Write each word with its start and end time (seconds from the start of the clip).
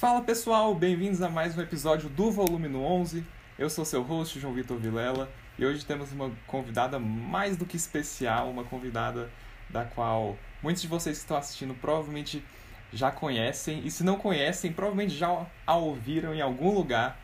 Fala 0.00 0.22
pessoal, 0.22 0.74
bem-vindos 0.74 1.20
a 1.20 1.28
mais 1.28 1.54
um 1.54 1.60
episódio 1.60 2.08
do 2.08 2.30
Volume 2.30 2.68
no 2.68 2.82
11. 2.82 3.22
Eu 3.58 3.68
sou 3.68 3.84
seu 3.84 4.00
host, 4.00 4.40
João 4.40 4.54
Vitor 4.54 4.78
Vilela, 4.78 5.30
e 5.58 5.66
hoje 5.66 5.84
temos 5.84 6.10
uma 6.10 6.32
convidada 6.46 6.98
mais 6.98 7.54
do 7.54 7.66
que 7.66 7.76
especial, 7.76 8.48
uma 8.48 8.64
convidada 8.64 9.30
da 9.68 9.84
qual 9.84 10.38
muitos 10.62 10.80
de 10.80 10.88
vocês 10.88 11.18
que 11.18 11.24
estão 11.24 11.36
assistindo 11.36 11.74
provavelmente 11.74 12.42
já 12.90 13.10
conhecem, 13.10 13.82
e 13.84 13.90
se 13.90 14.02
não 14.02 14.16
conhecem, 14.16 14.72
provavelmente 14.72 15.14
já 15.14 15.46
a 15.66 15.76
ouviram 15.76 16.34
em 16.34 16.40
algum 16.40 16.72
lugar. 16.72 17.20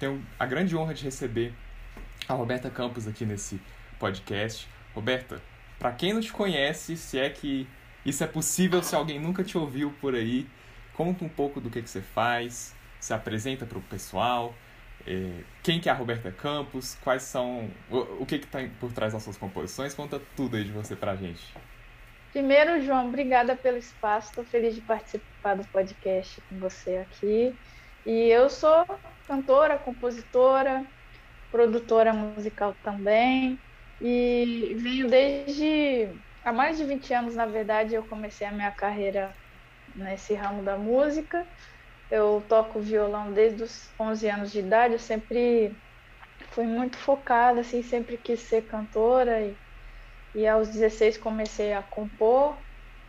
Tenho 0.00 0.20
a 0.36 0.46
grande 0.46 0.76
honra 0.76 0.94
de 0.94 1.04
receber 1.04 1.54
a 2.28 2.34
Roberta 2.34 2.68
Campos 2.68 3.06
aqui 3.06 3.24
nesse 3.24 3.60
podcast. 4.00 4.68
Roberta, 4.96 5.40
para 5.78 5.92
quem 5.92 6.12
não 6.12 6.20
te 6.20 6.32
conhece, 6.32 6.96
se 6.96 7.20
é 7.20 7.30
que 7.30 7.68
isso 8.04 8.24
é 8.24 8.26
possível, 8.26 8.82
se 8.82 8.96
alguém 8.96 9.20
nunca 9.20 9.44
te 9.44 9.56
ouviu 9.56 9.94
por 10.00 10.16
aí, 10.16 10.44
conta 10.96 11.24
um 11.24 11.28
pouco 11.28 11.60
do 11.60 11.70
que, 11.70 11.82
que 11.82 11.90
você 11.90 12.00
faz, 12.00 12.74
se 12.98 13.12
apresenta 13.12 13.66
para 13.66 13.78
o 13.78 13.82
pessoal, 13.82 14.54
é, 15.06 15.44
quem 15.62 15.78
que 15.78 15.88
é 15.88 15.92
a 15.92 15.94
Roberta 15.94 16.32
Campos, 16.32 16.96
quais 17.04 17.22
são, 17.22 17.70
o, 17.90 18.22
o 18.22 18.26
que 18.26 18.36
está 18.36 18.58
por 18.80 18.92
trás 18.92 19.12
das 19.12 19.22
suas 19.22 19.36
composições, 19.36 19.94
conta 19.94 20.20
tudo 20.34 20.56
aí 20.56 20.64
de 20.64 20.72
você 20.72 20.96
para 20.96 21.12
a 21.12 21.16
gente. 21.16 21.54
Primeiro, 22.32 22.82
João, 22.82 23.08
obrigada 23.08 23.54
pelo 23.54 23.76
espaço. 23.76 24.30
Estou 24.30 24.44
feliz 24.44 24.74
de 24.74 24.80
participar 24.80 25.54
do 25.54 25.66
podcast 25.68 26.40
com 26.48 26.58
você 26.58 26.96
aqui. 26.96 27.54
E 28.04 28.28
eu 28.28 28.50
sou 28.50 28.84
cantora, 29.26 29.78
compositora, 29.78 30.84
produtora 31.50 32.12
musical 32.12 32.74
também. 32.82 33.58
E 34.00 34.76
venho 34.78 35.08
desde 35.08 36.08
há 36.44 36.52
mais 36.52 36.76
de 36.76 36.84
20 36.84 37.14
anos, 37.14 37.34
na 37.34 37.46
verdade, 37.46 37.94
eu 37.94 38.02
comecei 38.02 38.46
a 38.46 38.52
minha 38.52 38.70
carreira 38.70 39.34
nesse 39.96 40.34
ramo 40.34 40.62
da 40.62 40.76
música. 40.76 41.46
Eu 42.10 42.42
toco 42.48 42.80
violão 42.80 43.32
desde 43.32 43.62
os 43.62 43.88
11 43.98 44.28
anos 44.28 44.52
de 44.52 44.60
idade. 44.60 44.94
Eu 44.94 44.98
sempre 44.98 45.74
fui 46.50 46.64
muito 46.64 46.96
focada, 46.96 47.60
assim, 47.60 47.82
sempre 47.82 48.16
quis 48.16 48.40
ser 48.40 48.62
cantora 48.62 49.40
e 49.40 49.56
e 50.36 50.46
aos 50.46 50.68
16 50.68 51.16
comecei 51.16 51.72
a 51.72 51.82
compor, 51.82 52.54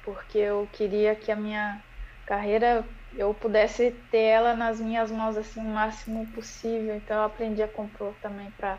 porque 0.05 0.37
eu 0.37 0.65
queria 0.71 1.13
que 1.13 1.29
a 1.29 1.35
minha 1.35 1.83
carreira 2.25 2.85
eu 3.17 3.33
pudesse 3.33 3.91
ter 4.09 4.19
ela 4.19 4.55
nas 4.55 4.79
minhas 4.79 5.11
mãos 5.11 5.35
assim 5.35 5.59
o 5.59 5.65
máximo 5.65 6.25
possível. 6.27 6.95
Então 6.95 7.17
eu 7.17 7.23
aprendi 7.23 7.61
a 7.61 7.67
compor 7.67 8.13
também 8.21 8.49
para 8.51 8.77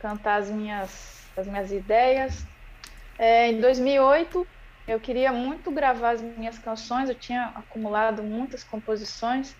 cantar 0.00 0.42
as 0.42 0.50
minhas 0.50 1.30
as 1.36 1.46
minhas 1.46 1.70
ideias. 1.70 2.44
É, 3.16 3.52
em 3.52 3.60
2008 3.60 4.44
eu 4.86 5.00
queria 5.00 5.32
muito 5.32 5.72
gravar 5.72 6.10
as 6.12 6.22
minhas 6.22 6.58
canções. 6.58 7.08
Eu 7.08 7.18
tinha 7.18 7.46
acumulado 7.56 8.22
muitas 8.24 8.64
composições 8.64 9.54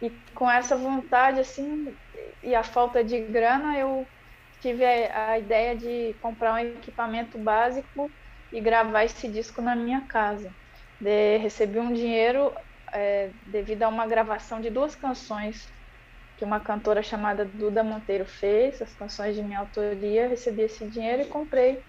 e 0.00 0.10
com 0.34 0.50
essa 0.50 0.76
vontade 0.76 1.40
assim 1.40 1.84
e 2.42 2.54
a 2.54 2.62
falta 2.62 3.02
de 3.04 3.20
grana 3.28 3.78
eu 3.78 4.10
tive 4.60 4.84
a, 4.84 5.32
a 5.32 5.38
ideia 5.38 5.76
de 5.76 6.14
comprar 6.20 6.54
um 6.54 6.58
equipamento 6.58 7.38
básico 7.38 8.12
e 8.52 8.60
gravar 8.60 9.04
esse 9.04 9.28
disco 9.30 9.62
na 9.62 9.74
minha 9.76 10.06
casa. 10.06 10.54
De, 11.00 11.36
recebi 11.38 11.78
um 11.78 11.92
dinheiro 11.92 12.52
é, 12.92 13.32
devido 13.42 13.82
a 13.84 13.88
uma 13.88 14.06
gravação 14.06 14.60
de 14.60 14.70
duas 14.70 14.94
canções 14.96 15.56
que 16.36 16.44
uma 16.44 16.60
cantora 16.60 17.02
chamada 17.02 17.44
Duda 17.44 17.82
Monteiro 17.82 18.26
fez, 18.26 18.80
as 18.82 18.94
canções 18.94 19.34
de 19.34 19.42
minha 19.42 19.60
autoria. 19.60 20.28
Recebi 20.28 20.62
esse 20.62 20.88
dinheiro 20.88 21.22
e 21.22 21.28
comprei 21.28 21.82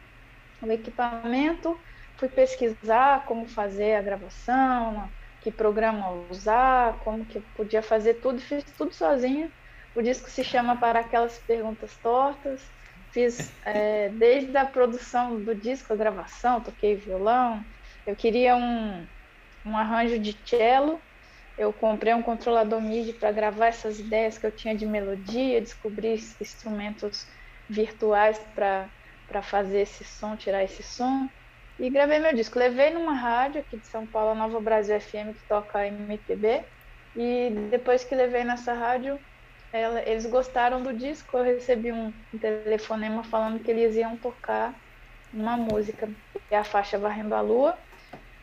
o 0.62 0.72
equipamento. 0.72 1.80
Fui 2.20 2.30
pesquisar 2.30 3.26
como 3.26 3.48
fazer 3.48 3.96
a 3.96 4.02
gravação, 4.02 5.12
que 5.40 5.52
programa 5.52 6.12
usar, 6.30 7.00
como 7.00 7.26
que 7.26 7.40
podia 7.40 7.82
fazer 7.82 8.16
tudo, 8.16 8.42
fiz 8.42 8.64
tudo 8.64 8.94
sozinha 8.94 9.52
o 9.98 10.02
disco 10.04 10.30
se 10.30 10.44
chama 10.44 10.80
Para 10.80 11.00
Aquelas 11.00 11.40
Perguntas 11.40 11.98
Tortas. 11.98 12.62
Fiz 13.12 13.52
é, 13.66 14.10
desde 14.10 14.56
a 14.56 14.64
produção 14.64 15.44
do 15.44 15.56
disco, 15.56 15.92
a 15.92 15.96
gravação, 15.96 16.62
toquei 16.62 16.96
violão. 16.96 17.66
Eu 18.06 18.16
queria 18.16 18.56
um, 18.56 19.08
um 19.66 19.76
arranjo 19.76 20.20
de 20.20 20.40
cello. 20.48 21.02
Eu 21.58 21.74
comprei 21.74 22.14
um 22.14 22.22
controlador 22.22 22.80
MIDI 22.80 23.14
para 23.14 23.32
gravar 23.32 23.70
essas 23.70 23.98
ideias 23.98 24.38
que 24.38 24.46
eu 24.46 24.52
tinha 24.56 24.78
de 24.78 24.86
melodia, 24.86 25.60
descobri 25.60 26.14
instrumentos 26.40 27.26
virtuais 27.68 28.38
para 28.54 29.42
fazer 29.42 29.80
esse 29.80 30.04
som, 30.04 30.38
tirar 30.38 30.64
esse 30.64 30.84
som. 30.84 31.28
E 31.80 31.90
gravei 31.90 32.20
meu 32.20 32.34
disco. 32.34 32.58
Levei 32.58 32.90
numa 32.90 33.14
rádio 33.14 33.62
aqui 33.62 33.78
de 33.78 33.88
São 33.88 34.06
Paulo, 34.06 34.34
Nova 34.34 34.60
Brasil 34.60 35.00
FM, 35.00 35.34
que 35.34 35.48
toca 35.48 35.86
MPB. 35.86 36.64
E 37.16 37.52
depois 37.70 38.04
que 38.04 38.16
levei 38.16 38.44
nessa 38.44 38.74
rádio, 38.74 39.20
ela, 39.72 40.02
eles 40.02 40.26
gostaram 40.26 40.82
do 40.82 40.94
disco, 40.94 41.38
eu 41.38 41.44
recebi 41.44 41.92
um, 41.92 42.14
um 42.34 42.38
telefonema 42.38 43.24
falando 43.24 43.60
que 43.60 43.70
eles 43.70 43.96
iam 43.96 44.18
tocar 44.18 44.74
uma 45.34 45.58
música, 45.58 46.08
que 46.08 46.56
é 46.56 46.58
a 46.58 46.64
faixa 46.64 46.98
Varrendo 46.98 47.36
a 47.36 47.42
Lua. 47.42 47.78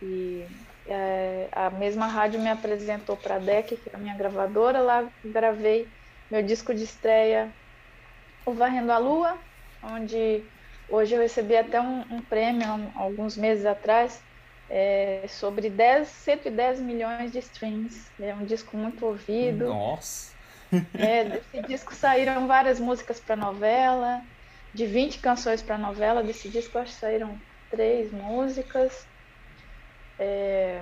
E 0.01 0.47
é, 0.87 1.49
a 1.51 1.71
mesma 1.71 2.07
rádio 2.07 2.41
me 2.41 2.51
apresentou 2.51 3.17
para 3.17 3.37
a 3.37 3.39
DEC, 3.39 3.77
que 3.77 3.91
é 3.91 3.97
a 3.97 3.99
minha 3.99 4.17
gravadora. 4.17 4.81
Lá 4.81 5.09
gravei 5.25 5.89
meu 6.31 6.43
disco 6.43 6.75
de 6.75 6.85
estreia, 6.85 7.53
O 8.47 8.53
Varrendo 8.53 8.93
a 8.93 8.99
Lua, 8.99 9.39
onde 9.83 10.45
hoje 10.89 11.15
eu 11.15 11.21
recebi 11.21 11.57
até 11.57 11.81
um, 11.81 12.01
um 12.11 12.21
prêmio, 12.21 12.67
um, 12.67 12.91
alguns 12.95 13.37
meses 13.37 13.65
atrás, 13.67 14.23
é, 14.69 15.25
sobre 15.29 15.69
10, 15.71 16.09
110 16.09 16.81
milhões 16.81 17.33
de 17.33 17.39
streams. 17.39 18.11
É 18.21 18.35
um 18.35 18.45
disco 18.45 18.77
muito 18.77 19.05
ouvido. 19.07 19.67
Nossa! 19.67 20.33
É, 20.99 21.25
desse 21.25 21.63
disco 21.69 21.95
saíram 21.95 22.47
várias 22.49 22.81
músicas 22.81 23.21
para 23.21 23.37
novela, 23.37 24.23
de 24.73 24.87
20 24.87 25.21
canções 25.21 25.63
para 25.63 25.79
novela. 25.79 26.23
Desse 26.23 26.49
disco 26.49 26.79
acho 26.79 26.93
que 26.93 27.01
saíram 27.01 27.39
três 27.71 28.11
músicas. 28.11 29.07
É, 30.19 30.81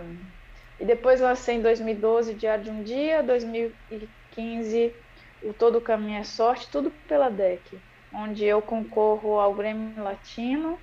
e 0.78 0.84
depois 0.84 1.20
lancei 1.20 1.56
em 1.56 1.62
2012 1.62 2.34
Diário 2.34 2.64
de 2.64 2.70
um 2.70 2.82
Dia, 2.82 3.22
2015 3.22 4.92
O 5.42 5.54
Todo 5.54 5.80
Caminho 5.80 6.18
é 6.18 6.24
Sorte, 6.24 6.68
tudo 6.70 6.90
pela 7.06 7.30
DEC, 7.30 7.78
onde 8.14 8.44
eu 8.44 8.60
concorro 8.60 9.38
ao 9.40 9.54
Grêmio 9.54 10.02
Latino. 10.02 10.78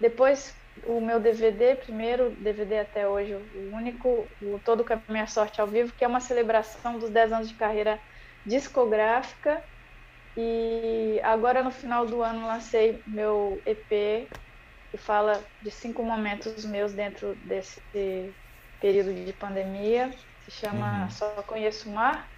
Depois 0.00 0.54
o 0.86 1.00
meu 1.00 1.20
DVD, 1.20 1.74
primeiro 1.74 2.30
DVD 2.30 2.78
até 2.78 3.08
hoje, 3.08 3.34
o 3.34 3.74
único, 3.74 4.26
o 4.40 4.58
Todo 4.64 4.84
Caminho 4.84 5.22
é 5.22 5.26
Sorte 5.26 5.60
ao 5.60 5.66
vivo, 5.66 5.92
que 5.92 6.04
é 6.04 6.08
uma 6.08 6.20
celebração 6.20 6.98
dos 6.98 7.10
10 7.10 7.32
anos 7.32 7.48
de 7.48 7.54
carreira 7.54 8.00
discográfica. 8.46 9.62
E 10.36 11.20
agora 11.22 11.62
no 11.62 11.70
final 11.70 12.06
do 12.06 12.22
ano 12.22 12.46
lancei 12.46 13.02
meu 13.06 13.60
EP 13.66 14.28
que 14.90 14.96
fala 14.96 15.44
de 15.62 15.70
cinco 15.70 16.02
momentos 16.02 16.64
meus 16.64 16.92
dentro 16.92 17.34
desse 17.36 17.80
período 18.80 19.14
de 19.14 19.32
pandemia. 19.32 20.10
Se 20.44 20.50
chama 20.50 21.04
uhum. 21.04 21.10
Só 21.10 21.42
Conheço 21.42 21.88
o 21.88 21.94
Mar. 21.94 22.28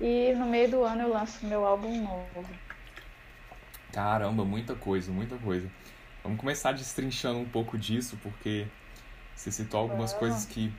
E 0.00 0.34
no 0.34 0.46
meio 0.46 0.70
do 0.70 0.82
ano 0.82 1.02
eu 1.02 1.08
lanço 1.08 1.46
meu 1.46 1.64
álbum 1.64 2.02
novo. 2.02 2.61
Caramba, 3.92 4.44
muita 4.44 4.74
coisa, 4.74 5.12
muita 5.12 5.36
coisa. 5.36 5.70
Vamos 6.22 6.40
começar 6.40 6.72
destrinchando 6.72 7.38
um 7.38 7.48
pouco 7.48 7.76
disso, 7.76 8.18
porque 8.22 8.66
você 9.36 9.50
citou 9.52 9.80
algumas 9.80 10.14
coisas 10.14 10.46
que 10.46 10.72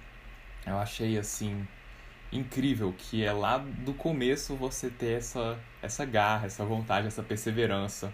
eu 0.66 0.78
achei 0.80 1.18
assim 1.18 1.68
incrível, 2.32 2.94
que 2.98 3.24
é 3.24 3.32
lá 3.32 3.60
do 3.60 3.94
começo 3.94 4.56
você 4.56 4.90
ter 4.90 5.18
essa, 5.18 5.60
essa 5.82 6.06
garra, 6.06 6.48
essa 6.48 6.66
vontade, 6.66 7.06
essa 7.06 7.22
perseverança. 7.22 8.12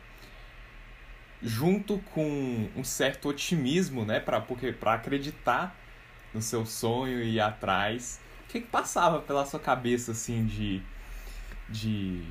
Junto 1.42 2.00
com 2.14 2.70
um 2.76 2.84
certo 2.84 3.30
otimismo, 3.30 4.04
né, 4.04 4.20
pra, 4.20 4.42
porque 4.42 4.74
para 4.74 4.96
acreditar 4.96 5.74
no 6.34 6.42
seu 6.42 6.66
sonho 6.66 7.22
e 7.24 7.36
ir 7.36 7.40
atrás. 7.40 8.20
O 8.44 8.52
que, 8.52 8.60
que 8.60 8.68
passava 8.68 9.22
pela 9.22 9.46
sua 9.46 9.60
cabeça, 9.60 10.12
assim, 10.12 10.46
de, 10.46 10.82
de 11.70 12.24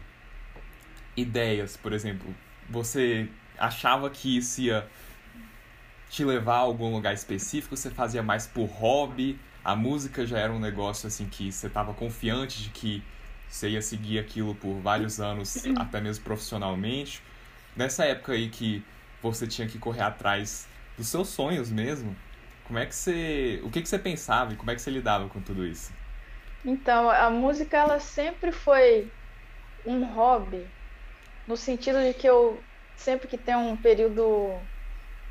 ideias, 1.16 1.76
por 1.76 1.94
exemplo? 1.94 2.34
Você 2.68 3.28
achava 3.58 4.08
que 4.10 4.36
isso 4.36 4.60
ia 4.60 4.86
te 6.08 6.24
levar 6.24 6.56
a 6.56 6.60
algum 6.60 6.92
lugar 6.92 7.14
específico? 7.14 7.76
Você 7.76 7.90
fazia 7.90 8.22
mais 8.22 8.46
por 8.46 8.66
hobby? 8.66 9.38
a 9.68 9.76
música 9.76 10.24
já 10.24 10.38
era 10.38 10.50
um 10.50 10.58
negócio 10.58 11.06
assim 11.06 11.28
que 11.28 11.52
você 11.52 11.66
estava 11.66 11.92
confiante 11.92 12.62
de 12.62 12.70
que 12.70 13.02
você 13.46 13.68
ia 13.68 13.82
seguir 13.82 14.18
aquilo 14.18 14.54
por 14.54 14.80
vários 14.80 15.20
anos, 15.20 15.62
até 15.76 16.00
mesmo 16.00 16.24
profissionalmente. 16.24 17.22
Nessa 17.76 18.06
época 18.06 18.32
aí 18.32 18.48
que 18.48 18.82
você 19.22 19.46
tinha 19.46 19.68
que 19.68 19.78
correr 19.78 20.00
atrás 20.00 20.66
dos 20.96 21.08
seus 21.08 21.28
sonhos 21.28 21.70
mesmo, 21.70 22.16
como 22.64 22.78
é 22.78 22.86
que 22.86 22.94
você, 22.94 23.60
o 23.62 23.70
que 23.70 23.82
que 23.82 23.88
você 23.90 23.98
pensava 23.98 24.54
e 24.54 24.56
como 24.56 24.70
é 24.70 24.74
que 24.74 24.80
você 24.80 24.90
lidava 24.90 25.28
com 25.28 25.40
tudo 25.40 25.66
isso? 25.66 25.92
Então, 26.64 27.10
a 27.10 27.28
música 27.28 27.76
ela 27.76 28.00
sempre 28.00 28.52
foi 28.52 29.12
um 29.84 30.02
hobby, 30.04 30.66
no 31.48 31.56
sentido 31.56 32.00
de 32.02 32.14
que 32.14 32.28
eu 32.28 32.68
sempre 32.96 33.28
que 33.28 33.38
tenho 33.38 33.60
um 33.60 33.78
período 33.80 34.70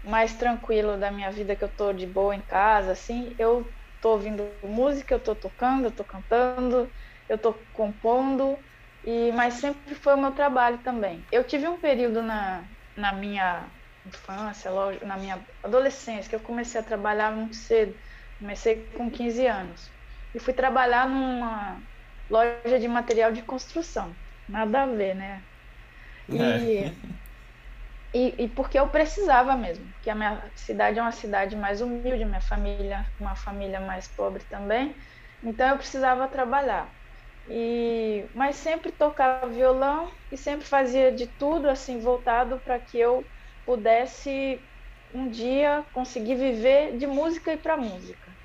mais 0.03 0.35
tranquilo 0.35 0.97
da 0.97 1.11
minha 1.11 1.31
vida 1.31 1.55
que 1.55 1.63
eu 1.63 1.69
tô 1.69 1.93
de 1.93 2.07
boa 2.07 2.35
em 2.35 2.41
casa, 2.45 2.91
assim, 2.93 3.35
eu 3.39 3.75
tô 4.01 4.11
ouvindo 4.13 4.59
música, 4.63 5.15
eu 5.15 5.19
tô 5.23 5.35
tocando, 5.35 5.85
eu 5.87 5.91
tô 5.91 6.05
cantando. 6.05 6.91
eu 7.29 7.35
estou 7.37 7.67
compondo, 7.73 8.63
e 9.03 9.31
mas 9.33 9.55
sempre 9.55 9.95
foi 9.95 10.13
o 10.15 10.17
meu 10.21 10.33
trabalho 10.33 10.81
também. 10.83 11.25
Eu 11.31 11.43
tive 11.45 11.67
um 11.67 11.79
período 11.81 12.21
na, 12.23 12.69
na 12.95 13.13
minha 13.13 13.71
infância, 14.05 14.71
na 15.05 15.17
minha 15.17 15.45
adolescência, 15.63 16.29
que 16.29 16.35
eu 16.35 16.41
comecei 16.41 16.79
a 16.79 16.83
trabalhar 16.83 17.31
muito 17.35 17.55
cedo. 17.55 17.95
Comecei 18.39 18.87
com 18.93 19.09
15 19.11 19.45
anos. 19.47 19.93
E 20.33 20.39
fui 20.39 20.53
trabalhar 20.53 21.09
numa 21.09 21.83
loja 22.29 22.79
de 22.79 22.87
material 22.87 23.31
de 23.31 23.43
construção. 23.43 24.17
Nada 24.47 24.83
a 24.83 24.87
ver, 24.87 25.15
né? 25.15 25.46
E, 26.29 26.83
é. 26.83 26.91
e, 28.13 28.43
e, 28.45 28.47
porque 28.49 28.77
eu 28.79 28.89
precisava 28.89 29.55
mesmo, 29.55 29.93
que 30.01 30.09
a 30.09 30.15
minha 30.15 30.51
cidade 30.55 30.99
é 30.99 31.01
uma 31.01 31.11
cidade 31.11 31.55
mais 31.55 31.81
humilde, 31.81 32.25
minha 32.25 32.41
família, 32.41 33.05
uma 33.19 33.35
família 33.35 33.79
mais 33.79 34.07
pobre 34.07 34.45
também. 34.45 34.95
Então 35.43 35.69
eu 35.69 35.77
precisava 35.77 36.27
trabalhar. 36.27 36.93
E, 37.47 38.29
mas 38.33 38.57
sempre 38.57 38.91
tocava 38.91 39.49
violão 39.49 40.11
e 40.31 40.37
sempre 40.37 40.65
fazia 40.65 41.11
de 41.13 41.27
tudo 41.37 41.69
assim 41.69 41.99
voltado 41.99 42.59
para 42.61 42.79
que 42.79 42.97
eu 42.99 43.29
pudesse 43.65 44.69
um 45.13 45.29
dia 45.29 45.85
conseguir 45.93 46.35
viver 46.35 46.97
de 46.97 47.07
música 47.07 47.53
e 47.53 47.57
para 47.57 47.77
música. 47.77 48.37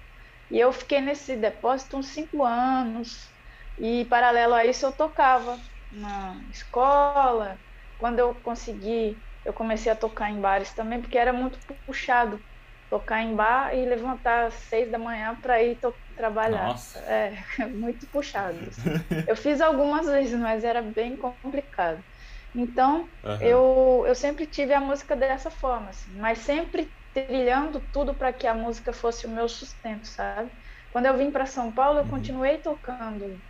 E 0.50 0.58
eu 0.58 0.72
fiquei 0.72 1.00
nesse 1.00 1.36
depósito 1.36 1.96
uns 1.98 2.08
cinco 2.08 2.44
anos 2.44 3.32
e 3.78 4.04
paralelo 4.06 4.54
a 4.54 4.64
isso 4.66 4.86
eu 4.86 4.92
tocava 4.92 5.58
na 5.90 6.44
escola. 6.50 7.60
Quando 8.02 8.18
eu 8.18 8.34
consegui, 8.34 9.22
eu 9.44 9.52
comecei 9.52 9.92
a 9.92 9.94
tocar 9.94 10.28
em 10.28 10.40
bares 10.40 10.74
também 10.74 11.00
porque 11.00 11.16
era 11.16 11.32
muito 11.32 11.60
puxado 11.86 12.44
tocar 12.90 13.22
em 13.22 13.36
bar 13.36 13.72
e 13.76 13.86
levantar 13.86 14.46
às 14.46 14.54
seis 14.54 14.90
da 14.90 14.98
manhã 14.98 15.38
para 15.40 15.62
ir 15.62 15.78
trabalhar. 16.16 16.66
Nossa. 16.66 16.98
É, 16.98 17.32
muito 17.72 18.10
puxado. 18.10 18.58
Assim. 18.58 18.90
Eu 19.28 19.36
fiz 19.36 19.60
algumas 19.60 20.06
vezes, 20.06 20.36
mas 20.36 20.64
era 20.64 20.82
bem 20.82 21.16
complicado. 21.16 22.04
Então, 22.52 23.08
uhum. 23.22 23.40
eu, 23.40 24.04
eu 24.08 24.14
sempre 24.16 24.46
tive 24.46 24.74
a 24.74 24.80
música 24.80 25.14
dessa 25.14 25.48
forma, 25.48 25.90
assim, 25.90 26.18
mas 26.18 26.38
sempre 26.38 26.92
trilhando 27.14 27.78
tudo 27.92 28.16
para 28.16 28.32
que 28.32 28.48
a 28.48 28.54
música 28.54 28.92
fosse 28.92 29.26
o 29.26 29.30
meu 29.30 29.48
sustento, 29.48 30.08
sabe? 30.08 30.50
Quando 30.90 31.06
eu 31.06 31.16
vim 31.16 31.30
para 31.30 31.46
São 31.46 31.72
Paulo, 31.72 32.00
eu 32.00 32.04
uhum. 32.04 32.10
continuei 32.10 32.58
tocando 32.58 33.40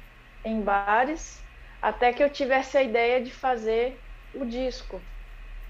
em 0.44 0.62
bares 0.62 1.40
até 1.81 2.12
que 2.12 2.22
eu 2.22 2.31
tivesse 2.31 2.76
a 2.76 2.82
ideia 2.82 3.20
de 3.20 3.32
fazer 3.32 3.99
o 4.34 4.44
disco, 4.44 5.00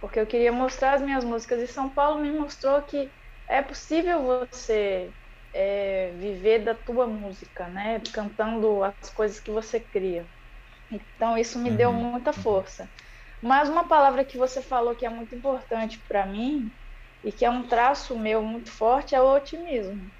porque 0.00 0.18
eu 0.18 0.26
queria 0.26 0.52
mostrar 0.52 0.94
as 0.94 1.02
minhas 1.02 1.24
músicas 1.24 1.60
e 1.60 1.66
São 1.66 1.88
Paulo 1.88 2.20
me 2.20 2.30
mostrou 2.30 2.82
que 2.82 3.10
é 3.48 3.62
possível 3.62 4.22
você 4.22 5.10
é, 5.52 6.12
viver 6.16 6.60
da 6.60 6.74
tua 6.74 7.06
música, 7.06 7.68
né? 7.68 8.00
Cantando 8.12 8.82
as 8.82 9.10
coisas 9.10 9.38
que 9.38 9.50
você 9.50 9.78
cria. 9.78 10.24
Então 10.90 11.36
isso 11.36 11.58
me 11.58 11.70
uhum. 11.70 11.76
deu 11.76 11.92
muita 11.92 12.32
força. 12.32 12.88
Mas 13.42 13.68
uma 13.68 13.88
palavra 13.88 14.24
que 14.24 14.38
você 14.38 14.62
falou 14.62 14.94
que 14.94 15.04
é 15.04 15.10
muito 15.10 15.34
importante 15.34 15.98
para 16.06 16.26
mim 16.26 16.70
e 17.24 17.32
que 17.32 17.44
é 17.44 17.50
um 17.50 17.66
traço 17.66 18.18
meu 18.18 18.42
muito 18.42 18.70
forte 18.70 19.14
é 19.14 19.20
o 19.20 19.34
otimismo. 19.34 20.10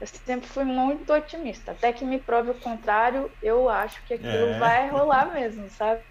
Eu 0.00 0.06
sempre 0.06 0.48
fui 0.48 0.64
muito 0.64 1.12
otimista. 1.12 1.72
Até 1.72 1.92
que 1.92 2.04
me 2.04 2.18
prove 2.18 2.50
o 2.50 2.60
contrário, 2.60 3.30
eu 3.40 3.68
acho 3.68 4.04
que 4.04 4.14
aquilo 4.14 4.48
é. 4.48 4.58
vai 4.58 4.88
rolar 4.88 5.32
mesmo, 5.32 5.68
sabe? 5.70 6.02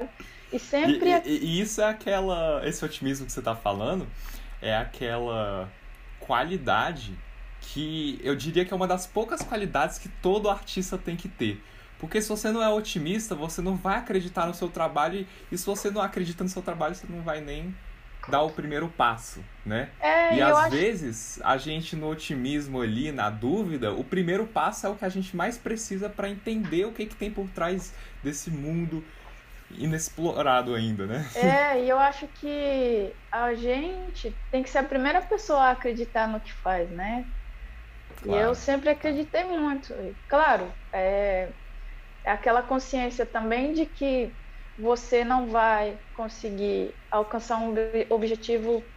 E 0.52 0.60
sempre. 0.60 1.10
E, 1.10 1.30
e, 1.30 1.46
e, 1.46 1.62
isso 1.62 1.82
é 1.82 1.86
aquela. 1.86 2.62
Esse 2.66 2.84
otimismo 2.84 3.26
que 3.26 3.32
você 3.32 3.40
está 3.40 3.56
falando 3.56 4.08
é 4.62 4.76
aquela 4.76 5.70
qualidade 6.20 7.18
que 7.62 8.20
eu 8.24 8.36
diria 8.36 8.66
que 8.66 8.74
é 8.74 8.76
uma 8.76 8.88
das 8.88 9.06
poucas 9.06 9.42
qualidades 9.42 9.98
que 9.98 10.10
todo 10.10 10.50
artista 10.50 10.98
tem 10.98 11.16
que 11.16 11.30
ter. 11.30 11.64
Porque 12.00 12.20
se 12.20 12.28
você 12.28 12.52
não 12.52 12.64
é 12.64 12.70
otimista, 12.70 13.36
você 13.36 13.62
não 13.62 13.76
vai 13.76 13.98
acreditar 13.98 14.48
no 14.48 14.54
seu 14.54 14.68
trabalho 14.68 15.28
e 15.52 15.58
se 15.58 15.66
você 15.66 15.92
não 15.92 16.02
acredita 16.02 16.44
no 16.44 16.50
seu 16.50 16.62
trabalho, 16.62 16.96
você 16.96 17.06
não 17.08 17.22
vai 17.22 17.42
nem 17.42 17.76
dar 18.28 18.42
o 18.42 18.50
primeiro 18.50 18.88
passo, 18.88 19.44
né? 19.66 19.90
É, 20.00 20.36
e 20.36 20.42
às 20.42 20.58
acho... 20.58 20.72
vezes 20.72 21.40
a 21.44 21.58
gente 21.58 21.96
no 21.96 22.10
otimismo 22.10 22.82
ali, 22.82 23.12
na 23.12 23.30
dúvida, 23.30 23.94
o 23.94 24.04
primeiro 24.04 24.46
passo 24.46 24.88
é 24.88 24.90
o 24.90 24.96
que 24.96 25.06
a 25.06 25.10
gente 25.10 25.36
mais 25.36 25.58
precisa 25.58 26.10
para 26.10 26.30
entender 26.30 26.86
o 26.86 26.92
que, 26.92 27.06
que 27.06 27.16
tem 27.16 27.32
por 27.32 27.48
trás 27.50 27.94
desse 28.24 28.50
mundo 28.50 29.04
inexplorado 29.78 30.74
ainda, 30.76 31.08
né? 31.08 31.26
É, 31.36 31.84
e 31.84 31.90
eu 31.90 31.98
acho 31.98 32.28
que 32.28 33.16
a 33.32 33.54
gente 33.54 34.40
tem 34.50 34.64
que 34.64 34.70
ser 34.70 34.80
a 34.80 34.84
primeira 34.84 35.22
pessoa 35.22 35.62
a 35.62 35.72
acreditar 35.72 36.28
no 36.28 36.42
que 36.42 36.52
faz, 36.52 36.90
né? 36.90 37.26
Claro. 38.18 38.40
E 38.40 38.44
eu 38.44 38.56
sempre 38.56 38.90
acreditei 38.90 39.44
muito. 39.44 39.94
Claro, 40.28 40.74
é, 40.94 41.54
é 42.26 42.32
aquela 42.32 42.62
consciência 42.62 43.26
também 43.26 43.74
de 43.74 43.86
que 43.86 44.36
você 44.78 45.24
não 45.24 45.48
vai 45.48 46.00
conseguir 46.14 46.96
alcançar 47.10 47.58
um 47.58 47.74
objetivo 48.10 48.92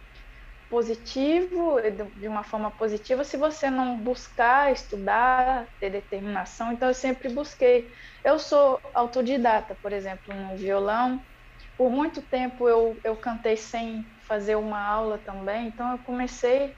positivo, 0.69 1.77
de 2.15 2.27
uma 2.27 2.43
forma 2.43 2.71
positiva, 2.75 3.23
se 3.23 3.37
você 3.37 3.69
não 3.69 3.99
buscar, 4.01 4.71
estudar, 4.71 5.69
ter 5.79 5.89
determinação. 5.91 6.71
Então, 6.71 6.87
eu 6.89 6.93
sempre 6.93 7.29
busquei. 7.29 7.89
Eu 8.23 8.39
sou 8.39 8.79
autodidata, 8.95 9.77
por 9.81 9.93
exemplo, 9.93 10.33
no 10.35 10.57
violão. 10.57 11.25
Por 11.77 11.89
muito 11.91 12.21
tempo 12.27 12.67
eu, 12.69 12.99
eu 13.03 13.17
cantei 13.17 13.57
sem 13.57 14.05
fazer 14.27 14.55
uma 14.55 14.79
aula 14.81 15.17
também, 15.19 15.67
então 15.67 15.91
eu 15.91 15.99
comecei 15.99 16.75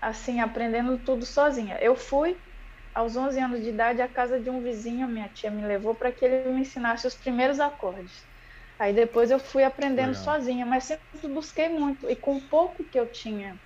assim, 0.00 0.40
aprendendo 0.40 1.02
tudo 1.04 1.26
sozinha. 1.26 1.78
Eu 1.80 1.96
fui 1.96 2.40
aos 2.94 3.16
11 3.16 3.40
anos 3.40 3.62
de 3.62 3.70
idade 3.70 4.02
à 4.02 4.08
casa 4.08 4.40
de 4.40 4.50
um 4.50 4.62
vizinho, 4.62 5.08
minha 5.08 5.28
tia 5.28 5.50
me 5.50 5.66
levou 5.66 5.96
para 5.96 6.12
que 6.12 6.24
ele 6.24 6.50
me 6.52 6.62
ensinasse 6.62 7.06
os 7.06 7.16
primeiros 7.16 7.60
acordes. 7.60 8.29
Aí 8.80 8.94
depois 8.94 9.30
eu 9.30 9.38
fui 9.38 9.62
aprendendo 9.62 10.08
Legal. 10.08 10.24
sozinha, 10.24 10.64
mas 10.64 10.84
sempre 10.84 11.28
busquei 11.28 11.68
muito. 11.68 12.08
E 12.08 12.16
com 12.16 12.40
pouco 12.48 12.82
que 12.82 12.98
eu 12.98 13.12
tinha 13.12 13.60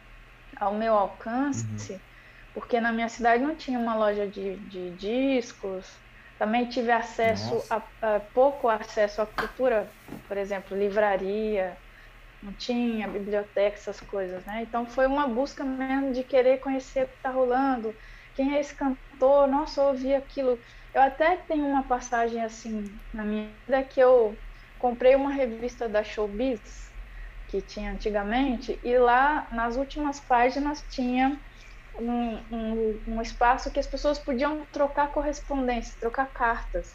ao 0.57 0.75
meu 0.75 0.93
alcance, 0.93 1.93
uhum. 1.93 2.01
porque 2.53 2.81
na 2.81 2.91
minha 2.91 3.09
cidade 3.09 3.41
não 3.41 3.55
tinha 3.55 3.79
uma 3.79 3.95
loja 3.95 4.29
de, 4.29 4.57
de 4.67 4.91
discos, 4.97 5.87
também 6.37 6.69
tive 6.69 6.91
acesso 6.91 7.63
a, 7.71 7.89
a, 8.03 8.21
pouco 8.21 8.69
acesso 8.69 9.23
à 9.23 9.27
cultura, 9.27 9.93
por 10.27 10.37
exemplo, 10.37 10.77
livraria, 10.77 11.79
não 12.43 12.53
tinha 12.53 13.07
biblioteca, 13.07 13.77
essas 13.77 14.01
coisas, 14.01 14.45
né? 14.45 14.65
Então 14.65 14.85
foi 14.85 15.07
uma 15.07 15.29
busca 15.29 15.65
mesmo 15.65 16.11
de 16.11 16.25
querer 16.25 16.59
conhecer 16.59 17.05
o 17.05 17.09
que 17.09 17.15
está 17.15 17.31
rolando, 17.31 17.95
quem 18.35 18.57
é 18.57 18.59
esse 18.59 18.75
cantor, 18.75 19.47
nossa, 19.47 19.81
eu 19.81 19.87
ouvi 19.87 20.13
aquilo. 20.13 20.59
Eu 20.93 21.03
até 21.03 21.37
tenho 21.37 21.65
uma 21.65 21.87
passagem 21.87 22.43
assim 22.43 22.83
na 23.13 23.25
minha 23.25 23.57
vida 23.65 23.85
que 23.85 24.01
eu 24.01 24.43
comprei 24.79 25.15
uma 25.15 25.33
revista 25.33 25.89
da 25.89 26.03
Showbiz, 26.05 26.93
que 27.49 27.61
tinha 27.63 27.93
antigamente, 27.93 28.81
e 28.83 28.99
lá 28.99 29.49
nas 29.53 29.77
últimas 29.77 30.21
páginas 30.21 30.83
tinha 30.89 31.41
um, 31.99 32.37
um, 32.51 33.05
um 33.07 33.23
espaço 33.23 33.71
que 33.73 33.79
as 33.81 33.87
pessoas 33.87 34.19
podiam 34.19 34.67
trocar 34.67 35.13
correspondência, 35.13 35.97
trocar 36.01 36.27
cartas. 36.33 36.89